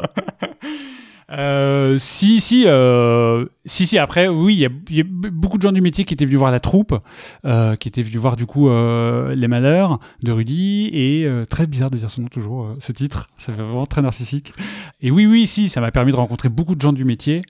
Euh, 1.29 1.97
si, 1.99 2.39
si, 2.39 2.63
euh, 2.67 3.45
si, 3.65 3.85
si. 3.85 3.97
Après, 3.97 4.29
oui, 4.29 4.53
il 4.55 4.59
y, 4.59 4.65
a- 4.65 4.69
il 4.89 4.95
y 4.95 5.01
a 5.01 5.03
beaucoup 5.05 5.57
de 5.57 5.61
gens 5.63 5.73
du 5.73 5.81
métier 5.81 6.05
qui 6.05 6.13
étaient 6.13 6.23
venus 6.25 6.39
voir 6.39 6.51
la 6.51 6.61
troupe, 6.61 6.97
euh, 7.45 7.75
qui 7.75 7.89
étaient 7.89 8.01
venus 8.01 8.17
voir 8.19 8.37
du 8.37 8.45
coup 8.45 8.69
euh, 8.69 9.35
les 9.35 9.49
Malheurs 9.49 9.99
de 10.23 10.31
Rudy 10.31 10.89
et 10.93 11.25
euh, 11.25 11.43
très 11.45 11.67
bizarre 11.67 11.91
de 11.91 11.97
dire 11.97 12.09
son 12.09 12.21
nom 12.21 12.27
toujours, 12.29 12.73
ce 12.79 12.93
titre, 12.93 13.27
c'est 13.37 13.51
vraiment 13.51 13.85
très 13.85 14.01
narcissique. 14.01 14.53
Et 15.01 15.11
oui, 15.11 15.25
oui, 15.25 15.47
si, 15.47 15.67
ça 15.67 15.81
m'a 15.81 15.91
permis 15.91 16.11
de 16.13 16.17
rencontrer 16.17 16.47
beaucoup 16.47 16.75
de 16.75 16.81
gens 16.81 16.93
du 16.93 17.03
métier. 17.03 17.41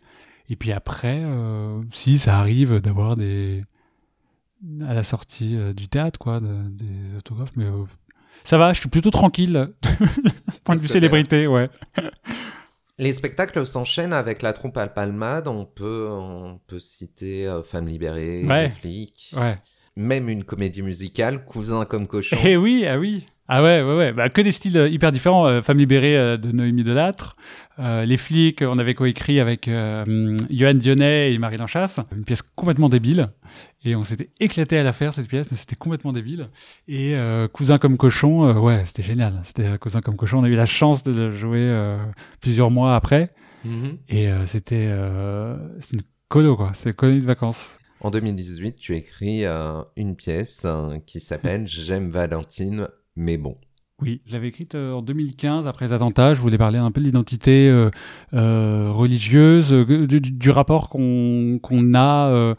Et 0.50 0.56
puis 0.56 0.72
après, 0.72 1.22
euh, 1.24 1.80
si, 1.92 2.18
ça 2.18 2.40
arrive 2.40 2.80
d'avoir 2.82 3.16
des 3.16 3.62
à 4.88 4.96
la 4.96 5.04
sortie 5.04 5.56
du 5.76 5.88
théâtre, 5.88 6.18
quoi, 6.18 6.40
de- 6.40 6.68
des 6.70 7.18
autographes, 7.20 7.52
mais 7.56 7.66
euh, 7.66 7.84
ça 8.44 8.58
va, 8.58 8.74
je 8.74 8.80
suis 8.80 8.90
plutôt 8.90 9.12
tranquille. 9.12 9.68
Point 10.64 10.76
de 10.76 10.80
vue 10.82 10.88
célébrité, 10.88 11.46
ouais. 11.46 11.70
Les 13.00 13.14
spectacles 13.14 13.66
s'enchaînent 13.68 14.14
avec 14.14 14.42
la 14.42 14.54
troupe 14.54 14.76
Alpalmade. 14.78 15.48
On 15.48 15.66
peut, 15.66 16.08
on 16.10 16.60
peut 16.68 16.80
citer 16.80 17.46
euh, 17.48 17.62
Femmes 17.64 17.88
libérées, 17.88 18.44
Ouais. 18.46 18.70
Flics, 18.72 19.34
Ouais. 19.38 19.58
même 19.96 20.30
une 20.30 20.44
comédie 20.44 20.82
musicale, 20.82 21.46
Cousin 21.46 21.86
comme 21.86 22.08
cochon. 22.08 22.38
Eh 22.44 22.58
oui, 22.58 22.86
ah 22.88 22.98
oui. 22.98 23.26
Ah 23.50 23.64
ouais, 23.64 23.82
ouais, 23.82 23.96
ouais. 23.96 24.14
Bah, 24.14 24.30
que 24.30 24.42
des 24.42 24.52
styles 24.52 24.78
euh, 24.78 24.90
hyper 24.90 25.12
différents. 25.12 25.48
Euh, 25.48 25.62
Femme 25.62 25.78
libérée 25.78 26.18
euh, 26.18 26.38
de 26.38 26.52
Noémie 26.52 26.84
Delattre. 26.84 27.36
Euh, 27.80 28.06
les 28.06 28.18
flics, 28.18 28.62
on 28.62 28.78
avait 28.78 28.94
coécrit 28.94 29.40
avec 29.40 29.68
euh, 29.68 30.36
Johan 30.50 30.74
Dionnet 30.74 31.34
et 31.34 31.38
Marie 31.38 31.58
Lanchasse. 31.58 32.00
Une 32.16 32.24
pièce 32.26 32.42
complètement 32.42 32.90
débile. 32.90 33.30
Et 33.86 33.96
on 33.96 34.04
s'était 34.04 34.30
éclaté 34.40 34.78
à 34.78 34.84
la 34.84 34.92
faire, 34.92 35.14
cette 35.14 35.28
pièce, 35.28 35.48
mais 35.50 35.56
c'était 35.58 35.76
complètement 35.78 36.12
débile. 36.12 36.50
Et 36.88 37.16
euh, 37.16 37.48
Cousin 37.48 37.78
comme 37.78 37.96
cochon, 37.96 38.44
euh, 38.46 38.54
ouais, 38.60 38.84
c'était 38.86 39.04
génial. 39.04 39.40
C'était 39.44 39.78
Cousin 39.78 40.02
comme 40.02 40.18
cochon. 40.18 40.40
On 40.40 40.44
a 40.44 40.50
eu 40.50 40.54
la 40.56 40.66
chance 40.66 41.04
de 41.04 41.12
le 41.12 41.32
jouer 41.32 41.62
euh, 41.62 41.96
plusieurs 42.42 42.72
mois 42.72 42.96
après. 42.96 43.30
Mhm. 43.64 43.98
Et 44.10 44.28
euh, 44.30 44.46
c'était 44.46 44.88
euh, 44.90 45.56
c'est 45.80 45.94
une 45.94 46.02
colo, 46.28 46.58
quoi. 46.58 46.72
C'est 46.74 46.90
une 46.90 46.96
colonie 46.96 47.22
de 47.22 47.26
vacances. 47.26 47.80
En 48.02 48.12
2018, 48.12 48.76
tu 48.76 48.96
écris 48.96 49.46
euh, 49.46 49.82
une 49.96 50.16
pièce 50.16 50.64
euh, 50.66 50.98
qui 51.06 51.20
s'appelle 51.20 51.66
J'aime 51.66 52.10
Valentine, 52.10 52.88
mais 53.18 53.38
bon. 53.38 53.56
Oui, 54.00 54.22
je 54.28 54.34
l'avais 54.34 54.50
écrite 54.50 54.76
euh, 54.76 54.92
en 54.92 55.02
2015 55.02 55.68
après 55.68 55.88
les 55.88 55.94
attentats. 55.94 56.36
Je 56.36 56.42
voulais 56.42 56.60
parler 56.60 56.78
un 56.78 56.92
peu 56.92 57.02
de 57.02 57.06
l'identité 57.06 57.68
euh, 57.68 57.90
euh, 58.36 58.92
religieuse, 58.92 59.72
du, 59.72 60.52
rapport 60.52 60.88
qu'on 60.88 61.58
qu'on 61.64 61.96
a, 61.96 62.30
euh, 62.30 62.54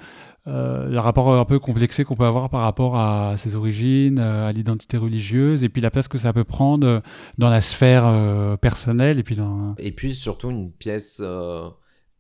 le 0.89 0.99
rapport 0.99 1.33
un 1.33 1.45
peu 1.45 1.61
complexé 1.61 2.03
qu'on 2.03 2.17
peut 2.17 2.25
avoir 2.25 2.51
par 2.51 2.63
rapport 2.63 2.99
à 2.99 3.37
ses 3.37 3.55
origines, 3.55 4.19
à 4.19 4.51
l'identité 4.51 4.97
religieuse, 4.97 5.63
et 5.63 5.69
puis 5.69 5.81
la 5.81 5.93
place 5.93 6.09
que 6.09 6.19
ça 6.19 6.33
peut 6.33 6.43
prendre 6.43 7.03
dans 7.39 7.49
la 7.49 7.61
sphère 7.61 8.59
personnelle, 8.61 9.21
et 9.21 9.23
puis 9.23 9.37
dans. 9.37 9.77
Et 9.79 9.93
puis 9.93 10.17
surtout 10.17 10.51
une 10.51 10.73
pièce 10.73 11.23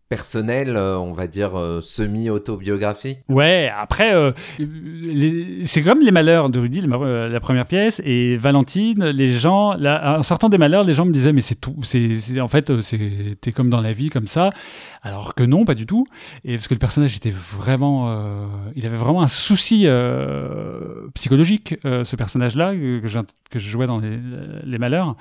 personnelle, 0.09 0.75
euh, 0.77 0.99
on 0.99 1.12
va 1.12 1.27
dire 1.27 1.59
euh, 1.59 1.81
semi-autobiographique. 1.83 3.18
Ouais, 3.29 3.71
après, 3.77 4.14
euh, 4.14 4.33
c'est 5.66 5.83
comme 5.83 6.01
les 6.01 6.11
malheurs 6.11 6.49
de 6.49 6.59
Rudy, 6.59 6.81
la 6.81 7.40
première 7.40 7.66
pièce, 7.66 8.01
et 8.05 8.37
Valentine, 8.38 9.05
les 9.11 9.31
gens, 9.31 9.75
là, 9.75 10.18
en 10.18 10.23
sortant 10.23 10.49
des 10.49 10.57
malheurs, 10.57 10.85
les 10.85 10.94
gens 10.94 11.05
me 11.05 11.12
disaient, 11.12 11.33
mais 11.33 11.42
c'est 11.42 11.61
tout, 11.61 11.77
c'est, 11.83 12.40
en 12.40 12.49
fait, 12.49 12.73
t'es 13.40 13.53
comme 13.53 13.68
dans 13.68 13.83
la 13.83 13.92
vie, 13.92 14.09
comme 14.09 14.27
ça, 14.27 14.49
alors 15.03 15.35
que 15.35 15.42
non, 15.42 15.64
pas 15.64 15.75
du 15.75 15.85
tout, 15.85 16.07
et 16.44 16.55
parce 16.55 16.68
que 16.68 16.75
le 16.75 16.79
personnage 16.79 17.14
était 17.16 17.33
vraiment, 17.33 18.11
il 18.75 18.87
avait 18.87 18.97
vraiment 18.97 19.23
un 19.23 19.29
souci 19.29 19.87
psychologique, 21.14 21.77
ce 21.85 22.16
personnage-là, 22.16 22.75
que, 22.75 23.59
je 23.59 23.71
jouais 23.71 23.87
dans 23.87 23.99
les, 23.99 24.18
les 24.64 24.79
malheurs, 24.79 25.16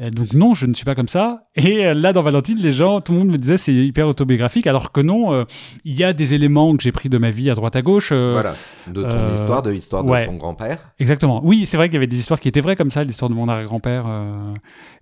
donc 0.00 0.32
non, 0.32 0.54
je 0.54 0.66
ne 0.66 0.74
suis 0.74 0.84
pas 0.84 0.94
comme 0.94 1.08
ça, 1.08 1.44
et 1.54 1.94
là, 1.94 2.12
dans 2.12 2.22
Valentine, 2.22 2.58
les 2.58 2.72
gens, 2.72 3.00
tout 3.00 3.12
le 3.12 3.18
monde 3.20 3.28
me 3.28 3.38
disait, 3.38 3.56
c'est 3.56 3.74
hyper 3.74 4.08
autobiographique, 4.08 4.31
alors 4.66 4.92
que 4.92 5.00
non, 5.00 5.32
euh, 5.32 5.44
il 5.84 5.96
y 5.98 6.04
a 6.04 6.12
des 6.12 6.34
éléments 6.34 6.74
que 6.76 6.82
j'ai 6.82 6.92
pris 6.92 7.08
de 7.08 7.18
ma 7.18 7.30
vie 7.30 7.50
à 7.50 7.54
droite 7.54 7.76
à 7.76 7.82
gauche, 7.82 8.10
euh, 8.12 8.32
voilà, 8.32 8.54
de 8.86 9.02
ton 9.02 9.08
euh, 9.08 9.34
histoire, 9.34 9.62
de 9.62 9.70
l'histoire 9.70 10.04
de 10.04 10.24
ton 10.24 10.36
grand-père. 10.36 10.78
Exactement. 10.98 11.40
Oui, 11.44 11.66
c'est 11.66 11.76
vrai 11.76 11.88
qu'il 11.88 11.94
y 11.94 11.96
avait 11.98 12.06
des 12.06 12.18
histoires 12.18 12.40
qui 12.40 12.48
étaient 12.48 12.60
vraies 12.60 12.76
comme 12.76 12.90
ça, 12.90 13.04
l'histoire 13.04 13.28
de 13.28 13.34
mon 13.34 13.48
arrière-grand-père 13.48 14.04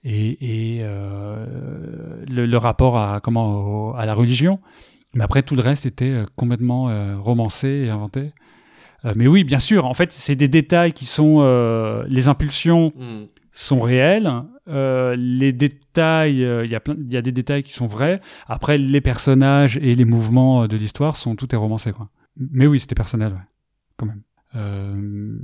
et, 0.05 0.79
et, 0.79 0.83
le, 2.31 2.47
le 2.47 2.57
rapport 2.57 2.99
à 2.99 3.21
comment 3.21 3.91
au- 3.91 3.95
à 3.97 4.07
la 4.07 4.15
religion. 4.15 4.61
Mais 5.15 5.25
après, 5.25 5.43
tout 5.43 5.57
le 5.57 5.63
reste 5.63 5.87
était 5.87 6.15
complètement 6.37 6.89
euh, 6.89 7.17
romancé 7.19 7.69
et 7.87 7.91
inventé. 7.91 8.33
Euh, 9.05 9.13
mais 9.17 9.27
oui, 9.27 9.45
bien 9.45 9.59
sûr. 9.59 9.87
En 9.87 9.95
fait, 9.95 10.13
c'est 10.13 10.37
des 10.37 10.47
détails 10.49 10.93
qui 10.93 11.07
sont 11.07 11.39
euh, 11.41 12.05
les 12.09 12.29
impulsions 12.29 12.93
Mm. 12.97 13.25
sont 13.53 13.81
réels. 13.81 14.31
Euh, 14.71 15.17
les 15.17 15.53
détails, 15.53 16.45
euh, 16.45 16.65
il 16.65 17.13
y 17.13 17.17
a 17.17 17.23
des 17.23 17.33
détails 17.33 17.63
qui 17.63 17.73
sont 17.73 17.87
vrais. 17.87 18.21
Après, 18.47 18.79
les 18.79 19.01
personnages 19.01 19.79
et 19.79 19.95
les 19.95 20.05
mouvements 20.05 20.63
euh, 20.63 20.69
de 20.69 20.77
l'histoire 20.77 21.17
sont 21.17 21.35
tout 21.35 21.53
est 21.55 21.59
romancé, 21.59 21.93
quoi. 21.93 22.09
Mais 22.37 22.67
oui, 22.67 22.81
c'était 22.81 22.95
personnel, 22.95 23.35
quand 23.97 24.07
même. 24.07 24.23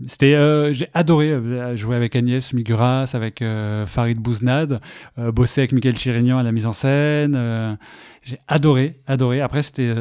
C'était, 0.08 0.34
j'ai 0.74 0.88
adoré 0.92 1.76
jouer 1.76 1.94
avec 1.94 2.16
Agnès 2.16 2.52
Miguras, 2.52 3.12
avec 3.14 3.44
Farid 3.86 4.18
Bouznad, 4.18 4.80
bosser 5.16 5.60
avec 5.60 5.72
Michael 5.72 5.96
Chirignan 5.96 6.38
à 6.38 6.42
la 6.42 6.50
mise 6.50 6.66
en 6.66 6.72
scène. 6.72 7.78
j'ai 8.24 8.38
adoré, 8.48 9.00
adoré. 9.06 9.40
Après, 9.40 9.62
c'était, 9.62 9.94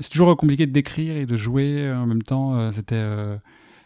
c'est 0.00 0.10
toujours 0.10 0.36
compliqué 0.36 0.66
de 0.66 0.72
décrire 0.72 1.16
et 1.16 1.26
de 1.26 1.36
jouer 1.36 1.88
en 1.92 2.06
même 2.06 2.22
temps. 2.22 2.72
c'était, 2.72 3.04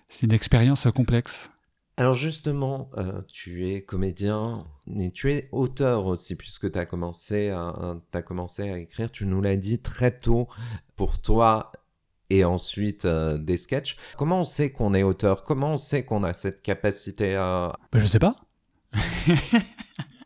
c'est 0.08 0.24
une 0.24 0.32
expérience 0.32 0.88
complexe. 0.94 1.50
Alors 1.98 2.12
justement, 2.12 2.90
euh, 2.98 3.22
tu 3.32 3.66
es 3.66 3.82
comédien, 3.82 4.66
mais 4.86 5.10
tu 5.10 5.32
es 5.32 5.48
auteur 5.50 6.04
aussi, 6.04 6.36
puisque 6.36 6.70
tu 6.70 6.78
as 6.78 6.84
commencé, 6.84 7.48
à, 7.48 7.96
t'as 8.10 8.20
commencé 8.20 8.68
à 8.68 8.78
écrire, 8.78 9.10
tu 9.10 9.24
nous 9.24 9.40
l'as 9.40 9.56
dit 9.56 9.78
très 9.78 10.10
tôt, 10.10 10.46
pour 10.94 11.18
toi 11.20 11.72
et 12.28 12.44
ensuite 12.44 13.06
euh, 13.06 13.38
des 13.38 13.56
sketchs. 13.56 13.96
Comment 14.18 14.40
on 14.40 14.44
sait 14.44 14.70
qu'on 14.70 14.92
est 14.92 15.02
auteur? 15.02 15.42
Comment 15.42 15.74
on 15.74 15.78
sait 15.78 16.04
qu'on 16.04 16.22
a 16.22 16.34
cette 16.34 16.60
capacité 16.60 17.34
à... 17.34 17.74
Ben, 17.92 18.00
je 18.00 18.06
sais 18.06 18.18
pas. 18.18 18.36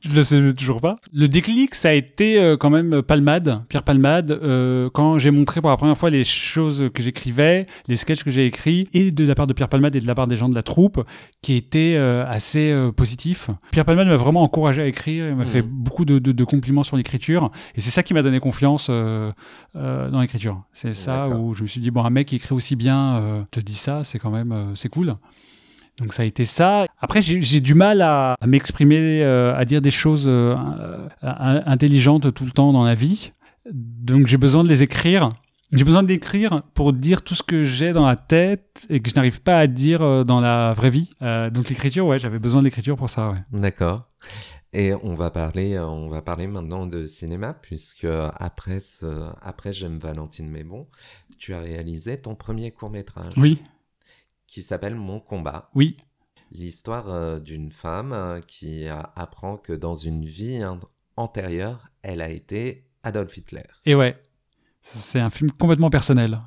je 0.03 0.15
le 0.17 0.25
sais 0.25 0.55
toujours 0.55 0.81
pas. 0.81 0.97
Le 1.13 1.29
déclic, 1.29 1.75
ça 1.75 1.91
a 1.91 1.93
été 1.93 2.41
euh, 2.41 2.57
quand 2.57 2.71
même 2.71 3.03
Palmade, 3.03 3.63
Pierre 3.69 3.83
Palmade, 3.83 4.31
euh, 4.31 4.89
quand 4.93 5.19
j'ai 5.19 5.31
montré 5.31 5.61
pour 5.61 5.71
la 5.71 5.77
première 5.77 5.97
fois 5.97 6.11
les 6.11 6.25
choses 6.25 6.91
que 6.95 7.03
j'écrivais, 7.03 7.67
les 7.89 7.97
sketchs 7.97 8.25
que 8.25 8.31
j'ai 8.31 8.47
écrits, 8.47 8.89
et 8.93 9.11
de 9.11 9.25
la 9.25 9.35
part 9.35 9.47
de 9.47 9.53
Pierre 9.53 9.69
Palmade 9.69 9.95
et 9.97 10.01
de 10.01 10.07
la 10.07 10.15
part 10.15 10.27
des 10.27 10.37
gens 10.37 10.49
de 10.49 10.55
la 10.55 10.63
troupe, 10.63 11.05
qui 11.43 11.55
étaient 11.55 11.95
euh, 11.97 12.25
assez 12.27 12.71
euh, 12.71 12.93
positifs. 12.93 13.51
Pierre 13.73 13.85
Palmade 13.85 14.09
m'a 14.09 14.17
vraiment 14.17 14.43
encouragé 14.43 14.83
à 14.83 14.87
écrire, 14.87 15.29
il 15.29 15.35
m'a 15.37 15.45
Mhm. 15.45 15.51
fait 15.51 15.63
beaucoup 15.63 16.05
de, 16.05 16.19
de- 16.19 16.33
de 16.33 16.45
compliments 16.45 16.83
sur 16.83 16.97
l'écriture, 16.97 17.51
et 17.75 17.81
c'est 17.81 17.91
ça 17.91 18.03
qui 18.03 18.15
m'a 18.15 18.23
donné 18.23 18.41
confiance 18.41 18.87
euh, 18.91 19.31
euh, 19.77 20.11
dans 20.11 20.21
l'écriture. 20.21 20.63
C'est 20.73 20.95
ça 20.95 21.29
où 21.29 21.55
je 21.55 21.63
me 21.63 21.69
suis 21.69 21.81
dit, 21.81 21.91
bon, 21.91 22.05
un 22.05 22.11
mec 22.11 22.29
qui 22.29 22.37
écrit 22.37 22.55
aussi 22.55 22.77
bien 22.77 23.17
euh, 23.17 23.43
te 23.51 23.61
dit 23.61 23.75
ça, 23.75 24.05
c'est 24.05 24.19
quand 24.19 24.31
même, 24.31 24.53
euh, 24.53 24.75
c'est 24.75 24.89
cool. 24.89 25.15
Donc 26.01 26.15
ça 26.15 26.23
a 26.23 26.27
été 26.27 26.45
ça. 26.45 26.87
Après, 26.99 27.23
j'ai 27.23 27.61
du 27.61 27.75
mal 27.75 28.01
à, 28.03 28.35
à 28.41 28.47
m'exprimer, 28.47 29.23
euh, 29.23 29.57
à 29.57 29.65
dire 29.65 29.81
des 29.83 29.91
choses 29.91 30.25
euh, 30.27 30.57
intelligentes 31.23 32.33
tout 32.33 32.45
le 32.45 32.51
temps 32.53 32.73
dans 32.73 32.85
la 32.85 32.95
vie. 32.95 33.33
Donc 33.73 34.27
j'ai 34.27 34.39
besoin 34.39 34.65
de 34.65 34.69
les 34.69 34.83
écrire. 34.83 35.29
J'ai 35.73 35.85
besoin 35.85 36.03
d'écrire 36.03 36.63
pour 36.75 36.93
dire 36.93 37.23
tout 37.23 37.37
ce 37.37 37.45
que 37.45 37.65
j'ai 37.65 37.93
dans 37.93 38.07
la 38.07 38.17
tête 38.17 38.87
et 38.91 39.01
que 39.01 39.09
je 39.09 39.15
n'arrive 39.15 39.41
pas 39.41 39.59
à 39.59 39.67
dire 39.69 40.03
euh, 40.03 40.25
dans 40.25 40.41
la 40.41 40.73
vraie 40.73 40.91
vie. 40.91 41.11
Euh, 41.23 41.49
donc 41.51 41.69
l'écriture, 41.69 42.07
ouais, 42.07 42.19
j'avais 42.19 42.41
besoin 42.41 42.61
de 42.61 42.65
l'écriture 42.65 42.97
pour 42.97 43.09
ça, 43.09 43.31
ouais. 43.31 43.39
D'accord. 43.53 44.09
Et 44.73 44.93
on 45.03 45.15
va 45.15 45.31
parler, 45.31 45.79
on 45.79 46.09
va 46.09 46.23
parler 46.23 46.47
maintenant 46.47 46.87
de 46.87 47.07
cinéma, 47.07 47.55
puisque 47.55 48.07
après 48.37 48.81
ce, 48.81 49.29
après 49.43 49.73
J'aime 49.73 49.99
Valentine 49.99 50.49
mais 50.49 50.63
bon, 50.63 50.87
tu 51.39 51.55
as 51.55 51.61
réalisé 51.61 52.21
ton 52.21 52.37
premier 52.37 52.71
court-métrage 52.71 53.33
Oui, 53.37 53.61
qui 54.51 54.63
s'appelle 54.63 54.95
Mon 54.97 55.21
combat. 55.21 55.71
oui, 55.75 55.97
L'histoire 56.53 57.09
euh, 57.09 57.39
d'une 57.39 57.71
femme 57.71 58.13
euh, 58.13 58.41
qui 58.41 58.87
apprend 58.89 59.57
que 59.57 59.73
dans 59.73 59.95
une 59.95 60.25
vie 60.25 60.65
an- 60.65 60.81
antérieure, 61.17 61.89
elle 62.03 62.21
a 62.21 62.29
été 62.29 62.89
Adolf 63.05 63.37
Hitler. 63.37 63.63
et 63.87 63.95
ouais. 63.95 64.21
C'est 64.83 65.21
un 65.21 65.31
film 65.31 65.51
complètement 65.53 65.91
personnel. 65.91 66.41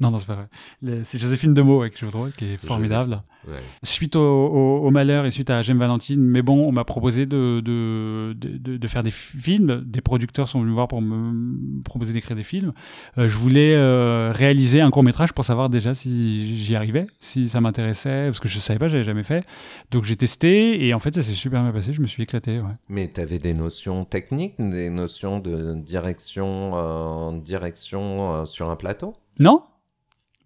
Non 0.00 0.10
non 0.10 0.18
c'est 0.18 0.26
pas 0.26 0.46
vrai. 0.82 1.00
C'est 1.04 1.18
Joséphine 1.18 1.54
Demeaux 1.54 1.80
avec 1.80 2.00
de 2.02 2.06
rôle 2.08 2.32
qui 2.32 2.44
est 2.52 2.56
formidable. 2.56 3.22
Ouais. 3.46 3.60
Suite 3.82 4.16
au, 4.16 4.20
au- 4.20 4.86
au 4.86 4.90
malheur 4.90 5.26
et 5.26 5.30
suite 5.30 5.50
à 5.50 5.60
J'aime 5.60 5.78
Valentine, 5.78 6.20
mais 6.20 6.40
bon, 6.40 6.66
on 6.66 6.72
m'a 6.72 6.84
proposé 6.84 7.26
de, 7.26 7.60
de, 7.60 8.32
de, 8.34 8.88
faire 8.88 9.02
des 9.02 9.10
films. 9.10 9.82
Des 9.84 10.00
producteurs 10.00 10.48
sont 10.48 10.58
venus 10.60 10.70
me 10.70 10.74
voir 10.74 10.88
pour 10.88 11.02
me 11.02 11.82
proposer 11.82 12.14
d'écrire 12.14 12.36
des 12.36 12.42
films. 12.42 12.72
Euh, 13.18 13.28
je 13.28 13.36
voulais 13.36 13.74
euh, 13.74 14.32
réaliser 14.34 14.80
un 14.80 14.90
court 14.90 15.02
métrage 15.02 15.32
pour 15.34 15.44
savoir 15.44 15.68
déjà 15.68 15.94
si 15.94 16.56
j'y 16.56 16.74
arrivais, 16.74 17.06
si 17.20 17.48
ça 17.50 17.60
m'intéressait, 17.60 18.26
parce 18.28 18.40
que 18.40 18.48
je 18.48 18.58
savais 18.58 18.78
pas, 18.78 18.88
j'avais 18.88 19.04
jamais 19.04 19.24
fait. 19.24 19.44
Donc 19.90 20.04
j'ai 20.04 20.16
testé 20.16 20.86
et 20.86 20.94
en 20.94 20.98
fait 20.98 21.14
ça 21.14 21.20
s'est 21.22 21.32
super 21.32 21.62
bien 21.62 21.72
passé. 21.72 21.92
Je 21.92 22.00
me 22.00 22.06
suis 22.06 22.22
éclaté. 22.22 22.60
Ouais. 22.60 22.72
Mais 22.88 23.10
tu 23.14 23.20
avais 23.20 23.38
des 23.38 23.52
notions 23.52 24.06
techniques, 24.06 24.54
des 24.58 24.88
notions 24.88 25.38
de 25.38 25.74
direction, 25.82 26.70
euh, 26.74 27.38
direction 27.40 28.44
sur 28.46 28.70
un 28.70 28.76
plateau? 28.76 29.12
Non? 29.38 29.62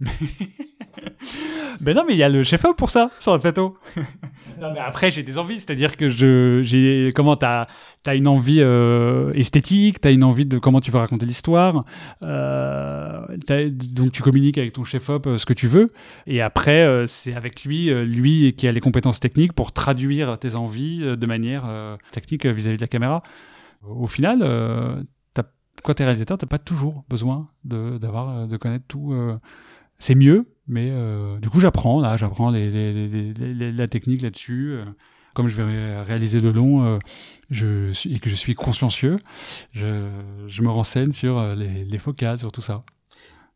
Ben 1.81 1.95
non, 1.95 2.05
mais 2.07 2.15
il 2.15 2.19
y 2.19 2.23
a 2.23 2.29
le 2.29 2.43
chef-op 2.43 2.77
pour 2.77 2.91
ça, 2.91 3.11
sur 3.21 3.33
le 3.33 3.39
plateau. 3.39 3.77
non, 4.61 4.73
mais 4.73 4.81
après, 4.81 5.11
j'ai 5.11 5.23
des 5.23 5.39
envies. 5.39 5.61
C'est-à-dire 5.61 5.97
que 5.97 6.09
je, 6.09 6.61
j'ai, 6.65 7.13
comment 7.15 7.37
t'as, 7.37 7.67
t'as 8.03 8.17
une 8.17 8.27
envie 8.27 8.61
euh, 8.61 9.31
esthétique, 9.33 10.01
t'as 10.01 10.13
une 10.13 10.25
envie 10.25 10.45
de 10.45 10.59
comment 10.59 10.81
tu 10.81 10.91
veux 10.91 10.99
raconter 10.99 11.25
l'histoire. 11.25 11.85
Euh, 12.23 13.25
donc, 13.49 14.13
tu 14.13 14.23
communiques 14.23 14.59
avec 14.59 14.73
ton 14.73 14.85
chef-op 14.85 15.27
euh, 15.27 15.39
ce 15.39 15.47
que 15.47 15.53
tu 15.53 15.69
veux. 15.69 15.89
Et 16.27 16.43
après, 16.43 16.83
euh, 16.83 17.07
c'est 17.07 17.35
avec 17.35 17.65
lui, 17.65 17.91
lui 18.05 18.55
qui 18.55 18.67
a 18.67 18.73
les 18.73 18.81
compétences 18.81 19.21
techniques 19.21 19.53
pour 19.53 19.73
traduire 19.73 20.39
tes 20.39 20.57
envies 20.57 20.99
de 21.17 21.27
manière 21.27 21.65
technique 22.13 22.45
vis-à-vis 22.45 22.77
de 22.77 22.83
la 22.83 22.89
caméra. 22.89 23.23
Au 23.89 24.09
final, 24.09 24.43
quand 25.83 25.95
t'es 25.95 26.05
réalisateur, 26.05 26.39
t'as 26.39 26.47
pas 26.47 26.59
toujours 26.59 27.05
besoin 27.09 27.49
de, 27.65 27.99
d'avoir, 27.99 28.31
euh, 28.31 28.47
de 28.47 28.57
connaître 28.57 28.87
tout. 28.87 29.13
euh, 29.13 29.37
c'est 29.99 30.15
mieux, 30.15 30.47
mais 30.69 30.91
euh, 30.93 31.39
du 31.39 31.51
coup 31.51 31.61
j'apprends 31.61 32.01
là, 32.01 32.17
j'apprends 32.17 32.51
la 32.51 33.89
technique 33.89 34.23
là-dessus. 34.23 34.79
comme 35.35 35.49
je 35.49 35.57
vais 35.57 35.65
ré- 35.65 36.03
réaliser 36.03 36.41
de 36.41 36.49
long 36.49 36.99
je 37.51 37.91
et 38.09 38.19
que 38.21 38.31
je 38.31 38.35
suis 38.35 38.55
consciencieux, 38.55 39.17
je, 39.73 40.63
me 40.63 40.69
renseigne 40.69 41.11
sur 41.13 41.41
les 41.57 41.99
focales, 41.99 42.39
sur 42.39 42.53
tout 42.53 42.63
ça. 42.63 42.85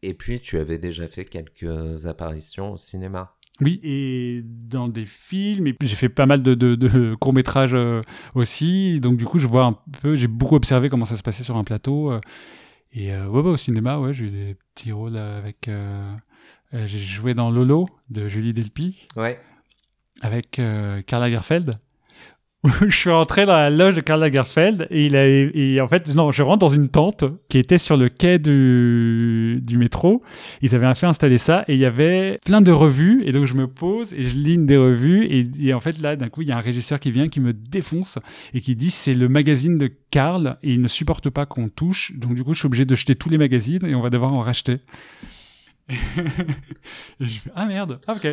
Et 0.03 0.15
puis, 0.15 0.41
tu 0.41 0.59
avais 0.59 0.79
déjà 0.79 1.07
fait 1.07 1.25
quelques 1.25 2.07
apparitions 2.07 2.73
au 2.73 2.77
cinéma. 2.77 3.37
Oui, 3.61 3.81
et 3.85 4.43
dans 4.45 4.89
des 4.89 5.05
films, 5.07 5.67
et 5.69 5.73
puis 5.73 5.87
j'ai 5.87 5.95
fait 5.95 6.09
pas 6.09 6.27
mal 6.27 6.43
de, 6.43 6.55
de- 6.55 6.75
de 6.75 7.15
courts-métrages 7.15 7.75
euh, 7.75 8.01
aussi, 8.35 8.99
donc 9.01 9.19
du 9.19 9.25
coup 9.25 9.39
je 9.39 9.47
vois 9.47 9.65
un 9.67 9.79
peu, 10.01 10.17
j'ai 10.17 10.27
beaucoup 10.27 10.57
observé 10.57 10.89
comment 10.89 11.05
ça 11.05 11.17
se 11.17 11.23
passait 11.23 11.45
sur 11.45 11.57
un 11.57 11.63
plateau. 11.65 12.11
euh, 12.13 12.21
et 12.93 13.13
euh, 13.13 13.27
ouais, 13.29 13.43
bah, 13.43 13.51
au 13.51 13.57
cinéma, 13.57 13.99
ouais, 13.99 14.15
j'ai 14.15 14.25
eu 14.27 14.31
des 14.31 14.57
petits 14.75 14.91
rôles 14.93 15.17
avec... 15.17 15.69
euh, 15.69 16.13
euh, 16.75 16.87
j'ai 16.87 16.99
joué 16.99 17.35
dans 17.35 17.51
Lolo 17.51 17.87
de 18.11 18.29
Julie 18.29 18.53
Delpy. 18.55 19.07
Ouais. 19.17 19.39
avec 20.23 20.59
euh, 20.59 21.03
Karl 21.03 21.23
Lagerfeld. 21.23 21.71
où 21.71 21.75
je 22.65 22.97
suis 22.97 23.11
rentré 23.11 23.45
dans 23.45 23.55
la 23.55 23.71
loge 23.71 23.97
de 23.97 24.01
Karl 24.01 24.21
Lagerfeld 24.21 24.87
et 24.91 25.07
il 25.07 25.17
a 25.17 25.27
et 25.27 25.81
en 25.81 25.89
fait 25.89 26.15
non 26.15 26.31
je 26.31 26.45
rentre 26.45 26.59
dans 26.59 26.69
une 26.69 26.89
tente 26.89 27.25
qui 27.49 27.59
était 27.59 27.79
sur 27.79 27.97
le 27.97 28.09
quai 28.09 28.39
du, 28.39 29.61
du 29.65 29.79
métro. 29.79 30.23
Ils 30.61 30.75
avaient 30.77 30.95
fait 30.95 31.07
installer 31.07 31.39
ça 31.39 31.65
et 31.67 31.75
il 31.75 31.81
y 31.81 31.85
avait 31.85 32.39
plein 32.45 32.61
de 32.61 32.71
revues 32.71 33.23
et 33.25 33.33
donc 33.33 33.47
je 33.47 33.55
me 33.55 33.67
pose 33.67 34.13
et 34.13 34.23
je 34.23 34.37
lis 34.37 34.55
une 34.55 34.67
des 34.67 34.77
revues 34.77 35.25
et, 35.25 35.47
et 35.61 35.75
en 35.75 35.81
fait 35.81 36.01
là 36.01 36.15
d'un 36.15 36.29
coup 36.29 36.43
il 36.43 36.49
y 36.49 36.53
a 36.53 36.57
un 36.57 36.61
régisseur 36.61 37.01
qui 37.01 37.11
vient 37.11 37.29
qui 37.29 37.41
me 37.41 37.53
défonce 37.53 38.19
et 38.55 38.61
qui 38.61 38.77
dit 38.77 38.91
c'est 38.91 39.15
le 39.15 39.29
magazine 39.29 39.77
de 39.77 39.91
Karl 40.11 40.57
et 40.63 40.75
il 40.75 40.81
ne 40.81 40.89
supporte 40.89 41.31
pas 41.31 41.47
qu'on 41.47 41.69
touche. 41.69 42.13
Donc 42.17 42.37
du 42.37 42.45
coup 42.45 42.55
je 42.55 42.61
suis 42.61 42.67
obligé 42.67 42.85
de 42.85 42.95
jeter 42.95 43.17
tous 43.17 43.29
les 43.29 43.39
magazines 43.39 43.85
et 43.85 43.97
on 43.97 44.03
va 44.03 44.11
devoir 44.11 44.33
en 44.33 44.41
racheter 44.41 44.79
et 45.89 45.95
je 47.21 47.39
fais 47.39 47.51
ah 47.55 47.67
merde. 47.67 48.01
Ah, 48.07 48.15
ok. 48.15 48.29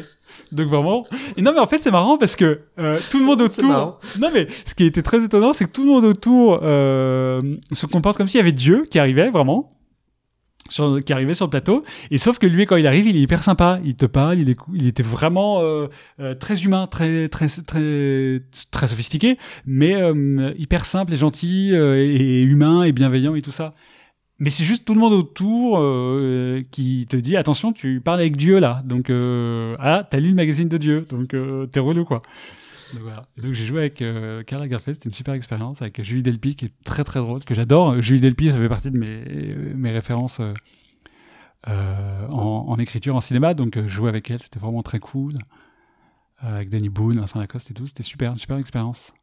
Donc 0.52 0.68
vraiment. 0.68 1.06
Et 1.36 1.42
non 1.42 1.52
mais 1.54 1.60
en 1.60 1.68
fait 1.68 1.80
c'est 1.80 1.92
marrant 1.92 2.18
parce 2.18 2.36
que 2.36 2.62
euh, 2.78 3.00
tout 3.10 3.20
le 3.20 3.26
monde 3.26 3.42
autour 3.50 4.00
non 4.20 4.30
mais 4.34 4.48
ce 4.66 4.76
qui 4.76 4.86
était 4.86 5.02
très 5.02 5.24
étonnant 5.24 5.54
c'est 5.54 5.66
que 5.66 5.72
tout 5.72 5.84
le 5.84 5.90
monde 5.90 6.06
autour 6.06 6.60
euh, 6.62 7.42
se 7.72 7.86
comporte 7.86 8.18
comme 8.18 8.28
s'il 8.28 8.38
y 8.38 8.42
avait 8.42 8.52
Dieu 8.52 8.86
qui 8.90 9.00
arrivait 9.00 9.30
vraiment. 9.30 9.76
Sur, 10.72 11.04
qui 11.04 11.14
arrivait 11.14 11.34
sur 11.34 11.48
le 11.48 11.50
plateau. 11.50 11.84
Et 12.12 12.20
sauf 12.20 12.38
que 12.38 12.46
lui 12.46 12.68
quand 12.68 12.76
il 12.76 12.86
arrive 12.86 13.08
il 13.08 13.18
est 13.18 13.22
hyper 13.22 13.42
sympa. 13.42 13.80
Il 13.84 13.96
te 13.96 14.06
parle 14.06 14.38
il, 14.40 14.52
est, 14.52 14.58
il 14.76 14.86
était 14.86 15.02
vraiment 15.02 15.62
euh, 15.64 15.88
euh, 16.20 16.36
très 16.36 16.64
humain 16.64 16.86
très 16.86 17.28
très 17.28 17.48
très 17.48 18.42
très 18.70 18.88
sophistiqué 18.88 19.40
mais 19.66 19.96
euh, 19.96 20.54
hyper 20.60 20.86
simple 20.86 21.14
et 21.14 21.18
gentil 21.18 21.72
euh, 21.74 21.96
et, 21.96 22.14
et 22.14 22.42
humain 22.44 22.84
et 22.84 22.92
bienveillant 22.92 23.34
et 23.34 23.42
tout 23.42 23.52
ça 23.52 23.74
mais 24.40 24.50
c'est 24.50 24.64
juste 24.64 24.86
tout 24.86 24.94
le 24.94 25.00
monde 25.00 25.14
autour 25.14 25.78
euh, 25.80 26.62
qui 26.72 27.06
te 27.08 27.16
dit 27.16 27.38
attention, 27.38 27.74
tu 27.74 28.02
parles 28.02 28.20
avec 28.20 28.38
Dieu 28.38 28.60
là. 28.60 28.82
Donc 28.86 29.10
euh, 29.10 29.76
ah, 29.80 30.08
t'as 30.10 30.20
lu 30.20 30.30
le 30.30 30.36
magazine 30.36 30.68
de 30.68 30.78
Dieu, 30.78 31.06
donc 31.10 31.34
euh, 31.34 31.66
t'es 31.66 31.80
relou 31.80 32.06
quoi. 32.06 32.20
Donc, 33.38 33.54
j'ai 33.54 33.66
joué 33.68 33.82
avec 33.82 34.02
euh, 34.02 34.42
Karl 34.42 34.64
Lagerfeld, 34.64 34.96
c'était 34.96 35.10
une 35.10 35.14
super 35.14 35.36
expérience 35.36 35.82
avec 35.84 36.02
Julie 36.04 36.24
Delpy 36.24 36.56
qui 36.56 36.66
est 36.66 36.74
très 36.84 37.04
très 37.04 37.20
drôle, 37.20 37.44
que 37.44 37.54
j'adore. 37.54 38.02
Julie 38.02 38.20
Delpy, 38.20 38.50
ça 38.50 38.58
fait 38.58 38.68
partie 38.68 38.90
de 38.90 38.98
mes 38.98 39.08
euh, 39.08 39.74
mes 39.76 39.92
références 39.92 40.40
euh, 40.40 40.54
euh, 41.68 42.28
en, 42.30 42.66
en 42.68 42.76
écriture, 42.78 43.16
en 43.16 43.22
cinéma. 43.22 43.54
Donc 43.54 43.78
euh, 43.78 43.88
jouer 43.88 44.10
avec 44.10 44.32
elle, 44.32 44.40
c'était 44.42 44.60
vraiment 44.60 44.82
très 44.82 44.98
cool. 45.00 45.34
Euh, 46.44 46.56
avec 46.56 46.70
Danny 46.70 46.90
Boone, 46.90 47.20
Vincent 47.20 47.38
Lacoste 47.40 47.70
et 47.70 47.74
tout, 47.76 47.86
c'était 47.86 48.02
super, 48.02 48.32
une 48.32 48.38
super 48.38 48.58
expérience. 48.58 49.14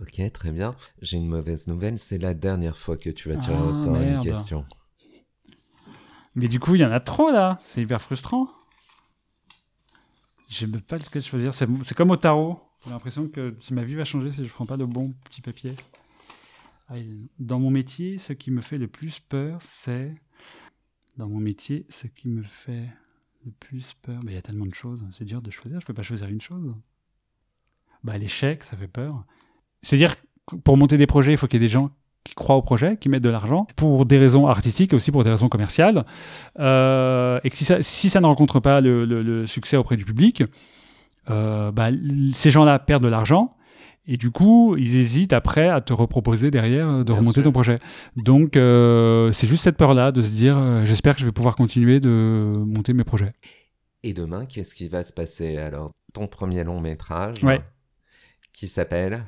Ok, 0.00 0.20
très 0.32 0.50
bien. 0.50 0.74
J'ai 1.02 1.18
une 1.18 1.28
mauvaise 1.28 1.66
nouvelle. 1.66 1.98
C'est 1.98 2.18
la 2.18 2.34
dernière 2.34 2.78
fois 2.78 2.96
que 2.96 3.10
tu 3.10 3.28
vas 3.28 3.36
tirer 3.36 3.56
Ah, 3.56 3.64
au 3.64 3.72
sort 3.72 3.96
une 3.96 4.22
question. 4.22 4.64
Mais 6.34 6.48
du 6.48 6.60
coup, 6.60 6.74
il 6.74 6.80
y 6.80 6.84
en 6.84 6.92
a 6.92 7.00
trop 7.00 7.30
là. 7.30 7.58
C'est 7.60 7.82
hyper 7.82 8.00
frustrant. 8.00 8.48
Je 10.48 10.66
ne 10.66 10.72
sais 10.72 10.80
pas 10.80 10.96
lequel 10.96 11.22
choisir. 11.22 11.52
C'est 11.54 11.94
comme 11.94 12.10
au 12.10 12.16
tarot. 12.16 12.60
J'ai 12.84 12.90
l'impression 12.90 13.28
que 13.28 13.54
si 13.60 13.74
ma 13.74 13.84
vie 13.84 13.94
va 13.94 14.04
changer 14.04 14.32
si 14.32 14.44
je 14.44 14.52
prends 14.52 14.66
pas 14.66 14.76
le 14.76 14.86
bon 14.86 15.12
petit 15.24 15.42
papier. 15.42 15.74
Ah, 16.88 16.98
et 16.98 17.06
Dans 17.38 17.60
mon 17.60 17.70
métier, 17.70 18.18
ce 18.18 18.32
qui 18.32 18.50
me 18.50 18.62
fait 18.62 18.78
le 18.78 18.88
plus 18.88 19.20
peur, 19.20 19.60
c'est. 19.60 20.14
Dans 21.16 21.28
mon 21.28 21.40
métier, 21.40 21.84
ce 21.90 22.06
qui 22.06 22.28
me 22.28 22.42
fait 22.42 22.88
le 23.44 23.52
plus 23.52 23.94
peur. 24.00 24.20
Mais 24.24 24.32
il 24.32 24.34
y 24.34 24.38
a 24.38 24.42
tellement 24.42 24.66
de 24.66 24.74
choses. 24.74 25.04
C'est 25.10 25.24
dur 25.24 25.42
de 25.42 25.50
choisir. 25.50 25.80
Je 25.80 25.86
peux 25.86 25.94
pas 25.94 26.02
choisir 26.02 26.28
une 26.28 26.40
chose. 26.40 26.74
Bah, 28.02 28.16
l'échec, 28.16 28.64
ça 28.64 28.76
fait 28.76 28.88
peur. 28.88 29.24
C'est-à-dire 29.82 30.14
que 30.46 30.56
pour 30.56 30.76
monter 30.76 30.96
des 30.96 31.06
projets, 31.06 31.32
il 31.32 31.36
faut 31.38 31.46
qu'il 31.46 31.60
y 31.60 31.64
ait 31.64 31.66
des 31.68 31.72
gens 31.72 31.90
qui 32.24 32.34
croient 32.34 32.56
au 32.56 32.62
projet, 32.62 32.96
qui 32.98 33.08
mettent 33.08 33.22
de 33.22 33.30
l'argent, 33.30 33.66
pour 33.76 34.04
des 34.04 34.18
raisons 34.18 34.46
artistiques 34.46 34.92
et 34.92 34.96
aussi 34.96 35.10
pour 35.10 35.24
des 35.24 35.30
raisons 35.30 35.48
commerciales. 35.48 36.04
Euh, 36.58 37.40
et 37.44 37.50
que 37.50 37.56
si 37.56 37.64
ça, 37.64 37.82
si 37.82 38.10
ça 38.10 38.20
ne 38.20 38.26
rencontre 38.26 38.60
pas 38.60 38.80
le, 38.80 39.04
le- 39.06 39.22
le 39.22 39.46
succès 39.46 39.76
auprès 39.78 39.96
du 39.96 40.04
public, 40.04 40.42
euh, 41.30 41.70
bah, 41.72 41.88
ces 42.34 42.50
gens-là 42.50 42.78
perdent 42.78 43.04
de 43.04 43.08
l'argent. 43.08 43.56
Et 44.06 44.16
du 44.16 44.30
coup, 44.30 44.76
ils 44.76 44.96
hésitent 44.98 45.32
après 45.32 45.68
à 45.68 45.80
te 45.80 45.92
reproposer 45.92 46.50
derrière 46.50 46.88
euh, 46.88 46.98
de 46.98 47.04
Bien 47.04 47.16
remonter 47.16 47.34
sûr. 47.42 47.44
ton 47.44 47.52
projet. 47.52 47.76
Donc, 48.16 48.56
euh, 48.56 49.30
c'est 49.32 49.46
juste 49.46 49.62
cette 49.64 49.76
peur-là 49.76 50.10
de 50.12 50.20
se 50.20 50.30
dire, 50.30 50.84
j'espère 50.84 51.14
que 51.14 51.20
je 51.20 51.26
vais 51.26 51.32
pouvoir 51.32 51.54
continuer 51.56 52.00
de 52.00 52.08
monter 52.66 52.92
mes 52.92 53.04
projets. 53.04 53.32
Et 54.02 54.12
demain, 54.12 54.46
qu'est-ce 54.46 54.74
qui 54.74 54.88
va 54.88 55.02
se 55.04 55.12
passer? 55.12 55.58
Alors, 55.58 55.92
ton 56.12 56.26
premier 56.26 56.64
long 56.64 56.80
métrage, 56.80 57.36
Ouais. 57.44 57.60
qui 58.52 58.66
s'appelle? 58.66 59.24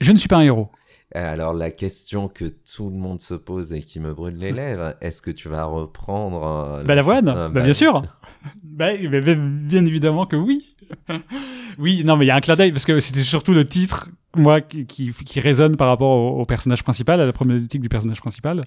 Je 0.00 0.12
ne 0.12 0.16
suis 0.16 0.28
pas 0.28 0.36
un 0.36 0.42
héros. 0.42 0.70
Euh, 1.14 1.32
Alors, 1.32 1.54
la 1.54 1.70
question 1.70 2.28
que 2.28 2.44
tout 2.44 2.90
le 2.90 2.96
monde 2.96 3.20
se 3.20 3.34
pose 3.34 3.72
et 3.72 3.82
qui 3.82 4.00
me 4.00 4.12
brûle 4.12 4.36
les 4.36 4.52
lèvres, 4.52 4.94
est-ce 5.00 5.22
que 5.22 5.30
tu 5.30 5.48
vas 5.48 5.64
reprendre 5.64 6.44
euh, 6.78 6.82
Bah, 6.84 6.94
l'avoine, 6.94 7.28
Ah, 7.28 7.34
bah, 7.34 7.48
bah, 7.48 7.62
bien 7.62 7.72
sûr. 7.72 8.02
bah, 8.62 8.88
bien 8.96 9.86
évidemment 9.86 10.26
que 10.26 10.36
oui. 10.36 10.76
oui, 11.78 12.02
non, 12.04 12.16
mais 12.16 12.24
il 12.24 12.28
y 12.28 12.30
a 12.30 12.36
un 12.36 12.40
clin 12.40 12.56
d'œil 12.56 12.72
parce 12.72 12.84
que 12.84 12.98
c'était 13.00 13.20
surtout 13.20 13.52
le 13.52 13.64
titre, 13.64 14.10
moi, 14.40 14.60
qui, 14.60 14.86
qui, 14.86 15.10
qui 15.12 15.40
résonne 15.40 15.76
par 15.76 15.88
rapport 15.88 16.10
au, 16.10 16.40
au 16.40 16.44
personnage 16.46 16.82
principal, 16.84 17.20
à 17.20 17.26
la 17.26 17.32
problématique 17.32 17.80
du 17.80 17.88
personnage 17.88 18.20
principal. 18.20 18.60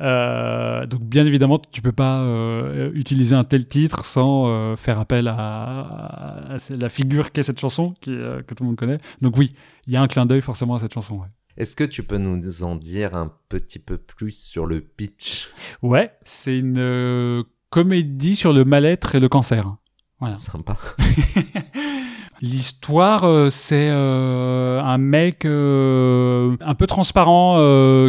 Euh, 0.00 0.86
donc, 0.86 1.02
bien 1.04 1.26
évidemment, 1.26 1.58
tu 1.70 1.82
peux 1.82 1.92
pas 1.92 2.20
euh, 2.20 2.90
utiliser 2.94 3.34
un 3.34 3.44
tel 3.44 3.66
titre 3.66 4.04
sans 4.04 4.46
euh, 4.48 4.76
faire 4.76 4.98
appel 4.98 5.28
à, 5.28 5.34
à- 5.34 6.54
à 6.54 6.58
la 6.80 6.88
figure 6.88 7.32
qu'est 7.32 7.42
cette 7.42 7.60
chanson 7.60 7.94
qui, 8.00 8.10
que 8.10 8.54
tout 8.54 8.62
le 8.64 8.68
monde 8.68 8.76
connaît. 8.76 8.98
Donc, 9.20 9.36
oui, 9.36 9.52
il 9.86 9.92
y 9.92 9.96
a 9.96 10.02
un 10.02 10.06
clin 10.08 10.26
d'œil 10.26 10.40
forcément 10.40 10.74
à 10.74 10.80
cette 10.80 10.94
chanson. 10.94 11.16
Ouais. 11.16 11.26
Est-ce 11.56 11.74
que 11.74 11.84
tu 11.84 12.02
peux 12.04 12.18
nous 12.18 12.62
en 12.62 12.76
dire 12.76 13.14
un 13.16 13.32
petit 13.48 13.78
peu 13.80 13.96
plus 13.98 14.30
sur 14.32 14.66
le 14.66 14.80
pitch? 14.80 15.48
Ouais, 15.82 16.12
c'est 16.24 16.58
une 16.58 17.42
comédie 17.70 18.36
sur 18.36 18.52
le 18.52 18.64
mal-être 18.64 19.14
et 19.16 19.20
le 19.20 19.28
cancer. 19.28 19.64
Voilà. 20.20 20.36
Sympa. 20.36 20.76
L'histoire, 22.40 23.24
euh, 23.24 23.50
c'est 23.50 23.88
euh, 23.90 24.80
un 24.80 24.98
mec 24.98 25.44
euh, 25.44 26.56
un 26.60 26.74
peu 26.74 26.86
transparent 26.86 27.56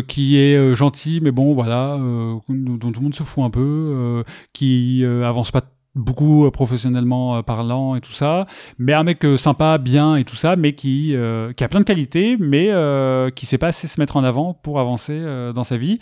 qui 0.08 0.38
est 0.38 0.76
gentil, 0.76 1.20
mais 1.22 1.32
bon, 1.32 1.54
voilà, 1.54 1.98
dont 1.98 2.92
tout 2.92 3.00
le 3.00 3.04
monde 3.04 3.16
se 3.16 3.24
fout 3.24 3.44
un 3.44 3.50
peu, 3.50 4.24
qui 4.54 5.04
avance 5.06 5.52
pas 5.52 5.62
beaucoup 5.96 6.50
professionnellement 6.52 7.42
parlant 7.44 7.96
et 7.96 8.02
tout 8.02 8.12
ça, 8.12 8.46
mais 8.78 8.94
un 8.94 9.04
mec 9.04 9.26
sympa, 9.38 9.78
bien 9.78 10.16
et 10.16 10.24
tout 10.24 10.36
ça, 10.36 10.56
mais 10.56 10.74
qui, 10.74 11.16
qui 11.56 11.64
a 11.64 11.68
plein 11.68 11.80
de 11.80 11.86
qualités, 11.86 12.38
mais 12.40 12.70
qui 13.36 13.46
sait 13.46 13.58
pas 13.58 13.68
assez 13.68 13.88
se 13.88 14.00
mettre 14.00 14.18
en 14.18 14.24
avant 14.24 14.54
pour 14.54 14.80
avancer 14.80 15.20
dans 15.54 15.64
sa 15.64 15.78
vie. 15.78 16.00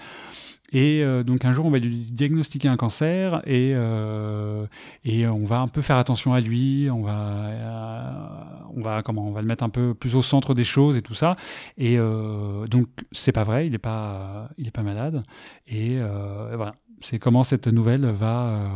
Et 0.73 1.01
euh, 1.01 1.23
donc 1.23 1.45
un 1.45 1.53
jour, 1.53 1.65
on 1.65 1.69
va 1.69 1.79
lui 1.79 1.95
diagnostiquer 1.95 2.67
un 2.67 2.75
cancer 2.75 3.41
et, 3.45 3.71
euh, 3.73 4.65
et 5.05 5.25
on 5.27 5.45
va 5.45 5.59
un 5.59 5.67
peu 5.67 5.81
faire 5.81 5.97
attention 5.97 6.33
à 6.33 6.41
lui. 6.41 6.89
On 6.91 7.01
va, 7.01 7.17
euh, 7.17 8.67
on 8.75 8.81
va 8.81 9.01
comment 9.01 9.27
On 9.27 9.31
va 9.31 9.41
le 9.41 9.47
mettre 9.47 9.63
un 9.63 9.69
peu 9.69 9.93
plus 9.93 10.15
au 10.15 10.21
centre 10.21 10.53
des 10.53 10.65
choses 10.65 10.97
et 10.97 11.01
tout 11.01 11.13
ça. 11.13 11.35
Et 11.77 11.97
euh, 11.97 12.67
donc 12.67 12.87
c'est 13.11 13.31
pas 13.31 13.43
vrai, 13.43 13.65
il 13.65 13.73
est 13.73 13.79
pas, 13.79 14.49
il 14.57 14.67
est 14.67 14.71
pas 14.71 14.83
malade. 14.83 15.23
Et, 15.67 15.97
euh, 15.99 16.53
et 16.53 16.55
voilà, 16.57 16.75
c'est 17.01 17.19
comment 17.19 17.43
cette 17.43 17.67
nouvelle 17.67 18.05
va 18.05 18.47
euh, 18.47 18.67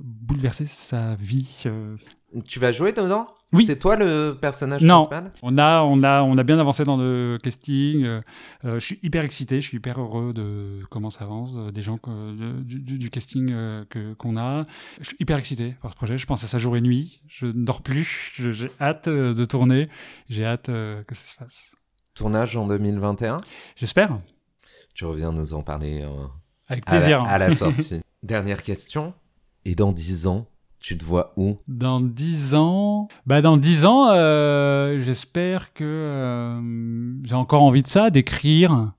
bouleverser 0.00 0.66
sa 0.66 1.10
vie. 1.18 1.62
euh. 1.66 1.96
Tu 2.46 2.58
vas 2.60 2.72
jouer 2.72 2.92
dedans? 2.92 3.26
Oui. 3.52 3.64
C'est 3.66 3.80
toi 3.80 3.96
le 3.96 4.38
personnage 4.40 4.82
Non. 4.82 4.98
principal? 5.06 5.32
On 5.42 5.58
a, 5.58 5.82
on 5.82 6.04
a, 6.04 6.22
on 6.22 6.38
a 6.38 6.42
bien 6.44 6.58
avancé 6.60 6.84
dans 6.84 6.96
le 6.96 7.36
casting. 7.42 8.04
euh, 8.04 8.20
euh, 8.64 8.78
je 8.78 8.84
suis 8.86 9.00
hyper 9.02 9.24
excité, 9.24 9.60
je 9.60 9.66
suis 9.66 9.78
hyper 9.78 10.00
heureux 10.00 10.32
de 10.32 10.78
comment 10.90 11.10
ça 11.10 11.24
avance, 11.24 11.54
euh, 11.56 11.72
des 11.72 11.82
gens 11.82 11.98
que- 11.98 12.60
du, 12.62 13.10
casting 13.10 13.50
euh, 13.52 13.84
que 13.90 14.12
qu'on 14.14 14.36
a. 14.36 14.64
Je 15.00 15.06
suis 15.08 15.16
hyper 15.18 15.36
excité 15.38 15.74
par 15.82 15.90
ce 15.90 15.96
projet. 15.96 16.16
Je 16.16 16.26
pense 16.26 16.44
à 16.44 16.46
ça 16.46 16.58
jour 16.60 16.76
et 16.76 16.80
nuit. 16.80 17.20
Je 17.26 17.46
ne 17.46 17.64
dors 17.64 17.82
plus. 17.82 18.30
Je- 18.36 18.52
J'ai 18.52 18.70
hâte 18.80 19.08
euh, 19.08 19.34
de 19.34 19.44
tourner. 19.44 19.88
J'ai 20.28 20.44
hâte 20.44 20.68
euh, 20.68 21.02
que 21.02 21.16
ça 21.16 21.26
se 21.26 21.34
fasse. 21.34 21.74
Tournage 22.14 22.56
en 22.56 22.66
2021 22.68 23.38
J'espère. 23.76 24.16
Tu 24.94 25.04
reviens 25.06 25.32
nous 25.32 25.54
en 25.54 25.62
parler 25.62 26.02
euh, 26.02 26.08
Avec 26.68 26.84
à 26.86 26.92
la- 26.94 26.98
plaisir. 27.00 27.22
à 27.24 27.38
la 27.38 27.50
sortie. 27.54 28.00
Dernière 28.22 28.62
question. 28.62 29.14
Et 29.64 29.74
dans 29.74 29.92
10 29.92 30.26
ans, 30.26 30.46
tu 30.80 30.96
te 30.96 31.04
vois 31.04 31.34
où? 31.36 31.58
Dans 31.68 32.00
dix 32.00 32.54
ans, 32.54 33.08
bah 33.26 33.42
dans 33.42 33.58
dix 33.58 33.84
ans, 33.84 34.08
euh, 34.10 35.02
j'espère 35.04 35.74
que 35.74 35.84
euh, 35.84 37.22
j'ai 37.22 37.34
encore 37.34 37.62
envie 37.62 37.82
de 37.82 37.86
ça, 37.86 38.08
d'écrire, 38.08 38.92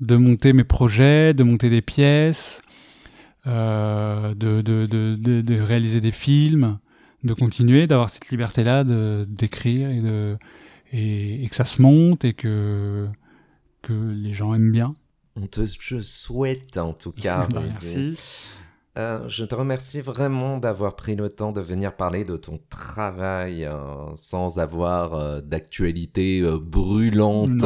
de 0.00 0.16
monter 0.16 0.52
mes 0.52 0.64
projets, 0.64 1.32
de 1.32 1.44
monter 1.44 1.70
des 1.70 1.80
pièces, 1.80 2.60
euh, 3.46 4.34
de, 4.34 4.60
de, 4.60 4.84
de, 4.84 5.40
de, 5.40 5.60
réaliser 5.60 6.02
des 6.02 6.12
films, 6.12 6.78
de 7.24 7.32
continuer, 7.32 7.86
d'avoir 7.86 8.10
cette 8.10 8.28
liberté-là 8.28 8.84
d'écrire 9.24 9.88
et, 10.92 11.42
et 11.42 11.48
que 11.48 11.56
ça 11.56 11.64
se 11.64 11.80
monte 11.80 12.24
et 12.26 12.34
que 12.34 13.08
que 13.80 13.92
les 13.92 14.32
gens 14.32 14.54
aiment 14.54 14.70
bien. 14.70 14.94
On 15.36 15.46
te 15.46 15.62
je 15.66 16.00
souhaite 16.00 16.76
en 16.76 16.92
tout 16.92 17.12
cas. 17.12 17.48
Merci. 17.54 18.16
Euh, 18.98 19.26
je 19.26 19.46
te 19.46 19.54
remercie 19.54 20.02
vraiment 20.02 20.58
d'avoir 20.58 20.96
pris 20.96 21.16
le 21.16 21.30
temps 21.30 21.50
de 21.50 21.62
venir 21.62 21.96
parler 21.96 22.26
de 22.26 22.36
ton 22.36 22.60
travail 22.68 23.64
euh, 23.64 24.14
sans 24.16 24.58
avoir 24.58 25.14
euh, 25.14 25.40
d'actualité 25.40 26.42
brûlante 26.60 27.64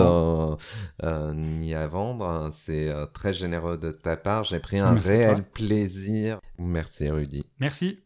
ni 1.35 1.75
à 1.75 1.85
vendre. 1.87 2.51
C'est 2.53 2.93
très 3.13 3.33
généreux 3.33 3.77
de 3.77 3.91
ta 3.91 4.17
part. 4.17 4.45
J'ai 4.45 4.61
pris 4.61 4.79
un 4.79 4.93
Merci 4.93 5.09
réel 5.09 5.43
plaisir. 5.43 6.39
Merci 6.59 7.11
Rudy. 7.11 7.45
Merci. 7.59 8.06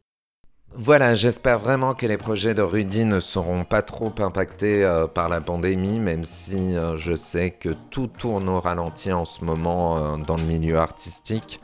Voilà, 0.72 1.16
j'espère 1.16 1.58
vraiment 1.58 1.94
que 1.94 2.06
les 2.06 2.16
projets 2.16 2.54
de 2.54 2.62
Rudy 2.62 3.04
ne 3.04 3.18
seront 3.18 3.64
pas 3.64 3.82
trop 3.82 4.14
impactés 4.20 4.84
euh, 4.84 5.08
par 5.08 5.28
la 5.28 5.40
pandémie, 5.40 5.98
même 5.98 6.24
si 6.24 6.76
euh, 6.76 6.96
je 6.96 7.16
sais 7.16 7.50
que 7.50 7.70
tout 7.90 8.06
tourne 8.06 8.48
au 8.48 8.60
ralenti 8.60 9.12
en 9.12 9.24
ce 9.24 9.44
moment 9.44 9.98
euh, 9.98 10.16
dans 10.16 10.36
le 10.36 10.44
milieu 10.44 10.78
artistique. 10.78 11.60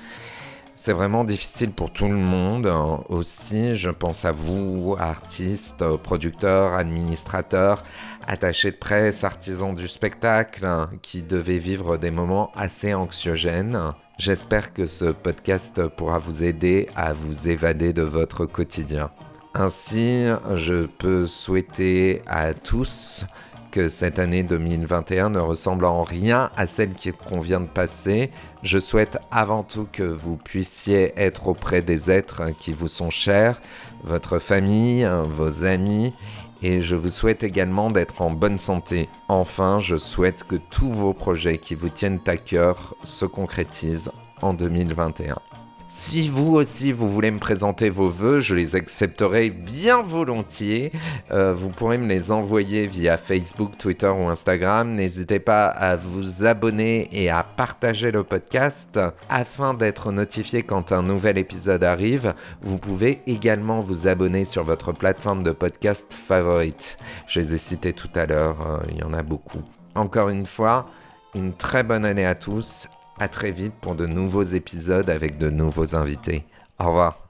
C'est 0.75 0.93
vraiment 0.93 1.23
difficile 1.23 1.71
pour 1.71 1.93
tout 1.93 2.09
le 2.09 2.17
monde. 2.17 2.67
aussi, 3.09 3.77
je 3.77 3.91
pense 3.91 4.25
à 4.25 4.33
vous, 4.33 4.97
artistes, 4.99 5.85
producteurs, 5.99 6.75
administrateurs, 6.75 7.85
attachés 8.27 8.73
de 8.73 8.77
presse, 8.77 9.23
artisans 9.25 9.75
du 9.75 9.87
spectacle, 9.87 10.67
hein, 10.67 10.91
qui 11.01 11.23
devaient 11.23 11.59
vivre 11.59 11.97
des 11.97 12.11
moments 12.11 12.51
assez 12.57 12.93
anxiogènes. 12.93 13.95
J'espère 14.19 14.73
que 14.73 14.87
ce 14.87 15.05
podcast 15.05 15.89
pourra 15.89 16.19
vous 16.19 16.43
aider 16.43 16.89
à 16.97 17.13
vous 17.13 17.49
évader 17.49 17.93
de 17.93 18.01
votre 18.01 18.47
quotidien. 18.47 19.11
Ainsi, 19.53 20.25
je 20.55 20.87
peux 20.87 21.27
souhaiter 21.27 22.23
à 22.27 22.55
tous 22.55 23.27
que 23.71 23.91
cette 23.91 24.19
année 24.19 24.43
2021 24.43 25.29
ne 25.29 25.39
ressemble 25.39 25.85
en 25.85 26.03
rien 26.03 26.51
à 26.57 26.67
celle 26.67 26.95
qu'on 27.29 27.41
vient 27.41 27.61
de 27.61 27.67
passer. 27.67 28.31
Je 28.63 28.79
souhaite 28.79 29.19
avant 29.31 29.63
tout 29.63 29.87
que 29.93 30.03
vous 30.03 30.37
puissiez 30.37 31.13
être 31.21 31.49
auprès 31.49 31.83
des 31.83 32.11
êtres 32.11 32.57
qui 32.59 32.73
vous 32.73 32.89
sont 32.89 33.11
chers, 33.11 33.61
votre 34.03 34.39
famille, 34.39 35.07
vos 35.27 35.63
amis, 35.65 36.15
et 36.63 36.81
je 36.81 36.97
vous 36.97 37.09
souhaite 37.09 37.43
également 37.43 37.91
d'être 37.91 38.21
en 38.23 38.31
bonne 38.31 38.59
santé. 38.59 39.09
Enfin, 39.29 39.81
je 39.81 39.97
souhaite 39.97 40.45
que 40.45 40.57
tous 40.57 40.91
vos 40.91 41.13
projets 41.13 41.59
qui 41.59 41.75
vous 41.75 41.89
tiennent 41.89 42.21
à 42.27 42.37
cœur 42.37 42.95
se 43.05 43.25
concrétisent 43.25 44.13
en 44.43 44.55
2021. 44.55 45.37
Si 45.89 46.29
vous 46.29 46.57
aussi 46.57 46.91
vous 46.91 47.09
voulez 47.09 47.31
me 47.31 47.39
présenter 47.39 47.91
vos 47.91 48.11
vœux, 48.11 48.41
je 48.41 48.57
les 48.57 48.75
accepterai 48.75 49.51
bien 49.51 50.03
volontiers. 50.03 50.91
Euh, 51.31 51.55
vous 51.55 51.69
pourrez 51.69 51.97
me 51.97 52.09
les 52.09 52.33
envoyer 52.33 52.89
via 52.89 53.17
Facebook, 53.17 53.79
Twitter 53.79 54.09
ou 54.09 54.27
Instagram. 54.29 54.97
N'hésitez 54.97 55.39
pas 55.39 55.67
à 55.67 55.95
vous 55.95 56.45
abonner 56.45 57.09
et 57.13 57.31
à 57.31 57.45
partager 57.45 58.11
le 58.11 58.25
podcast 58.25 58.99
afin 59.29 59.75
d'être 59.75 60.11
notifié 60.11 60.65
quand 60.65 60.91
un 60.91 61.05
nouvel 61.05 61.39
épisode 61.39 61.85
arrive. 61.85 62.35
Vous 62.63 62.79
pouvez 62.79 63.21
également 63.29 63.79
vous 63.79 64.09
abonner 64.09 64.45
sur 64.45 64.65
votre 64.65 64.91
plateforme 64.91 65.45
de 65.45 65.53
podcast 65.53 66.13
favorite. 66.13 66.97
Je 67.29 67.39
les 67.39 67.55
ai 67.55 67.59
cités 67.59 67.93
tout 67.93 68.11
à 68.17 68.27
l'heure, 68.27 68.57
euh, 68.61 68.79
il 68.91 68.99
y 68.99 69.05
en 69.05 69.13
a 69.13 69.23
beaucoup. 69.23 69.63
Encore 69.95 70.31
une 70.31 70.47
fois, 70.47 70.87
une 71.37 71.55
très 71.55 71.85
bonne 71.85 72.05
année 72.05 72.27
à 72.27 72.35
tous. 72.35 72.89
À 73.19 73.29
très 73.29 73.51
vite 73.51 73.73
pour 73.81 73.95
de 73.95 74.07
nouveaux 74.07 74.43
épisodes 74.43 75.09
avec 75.09 75.39
de 75.39 75.49
nouveaux 75.49 75.95
invités. 75.95 76.45
Au 76.79 76.87
revoir. 76.87 77.27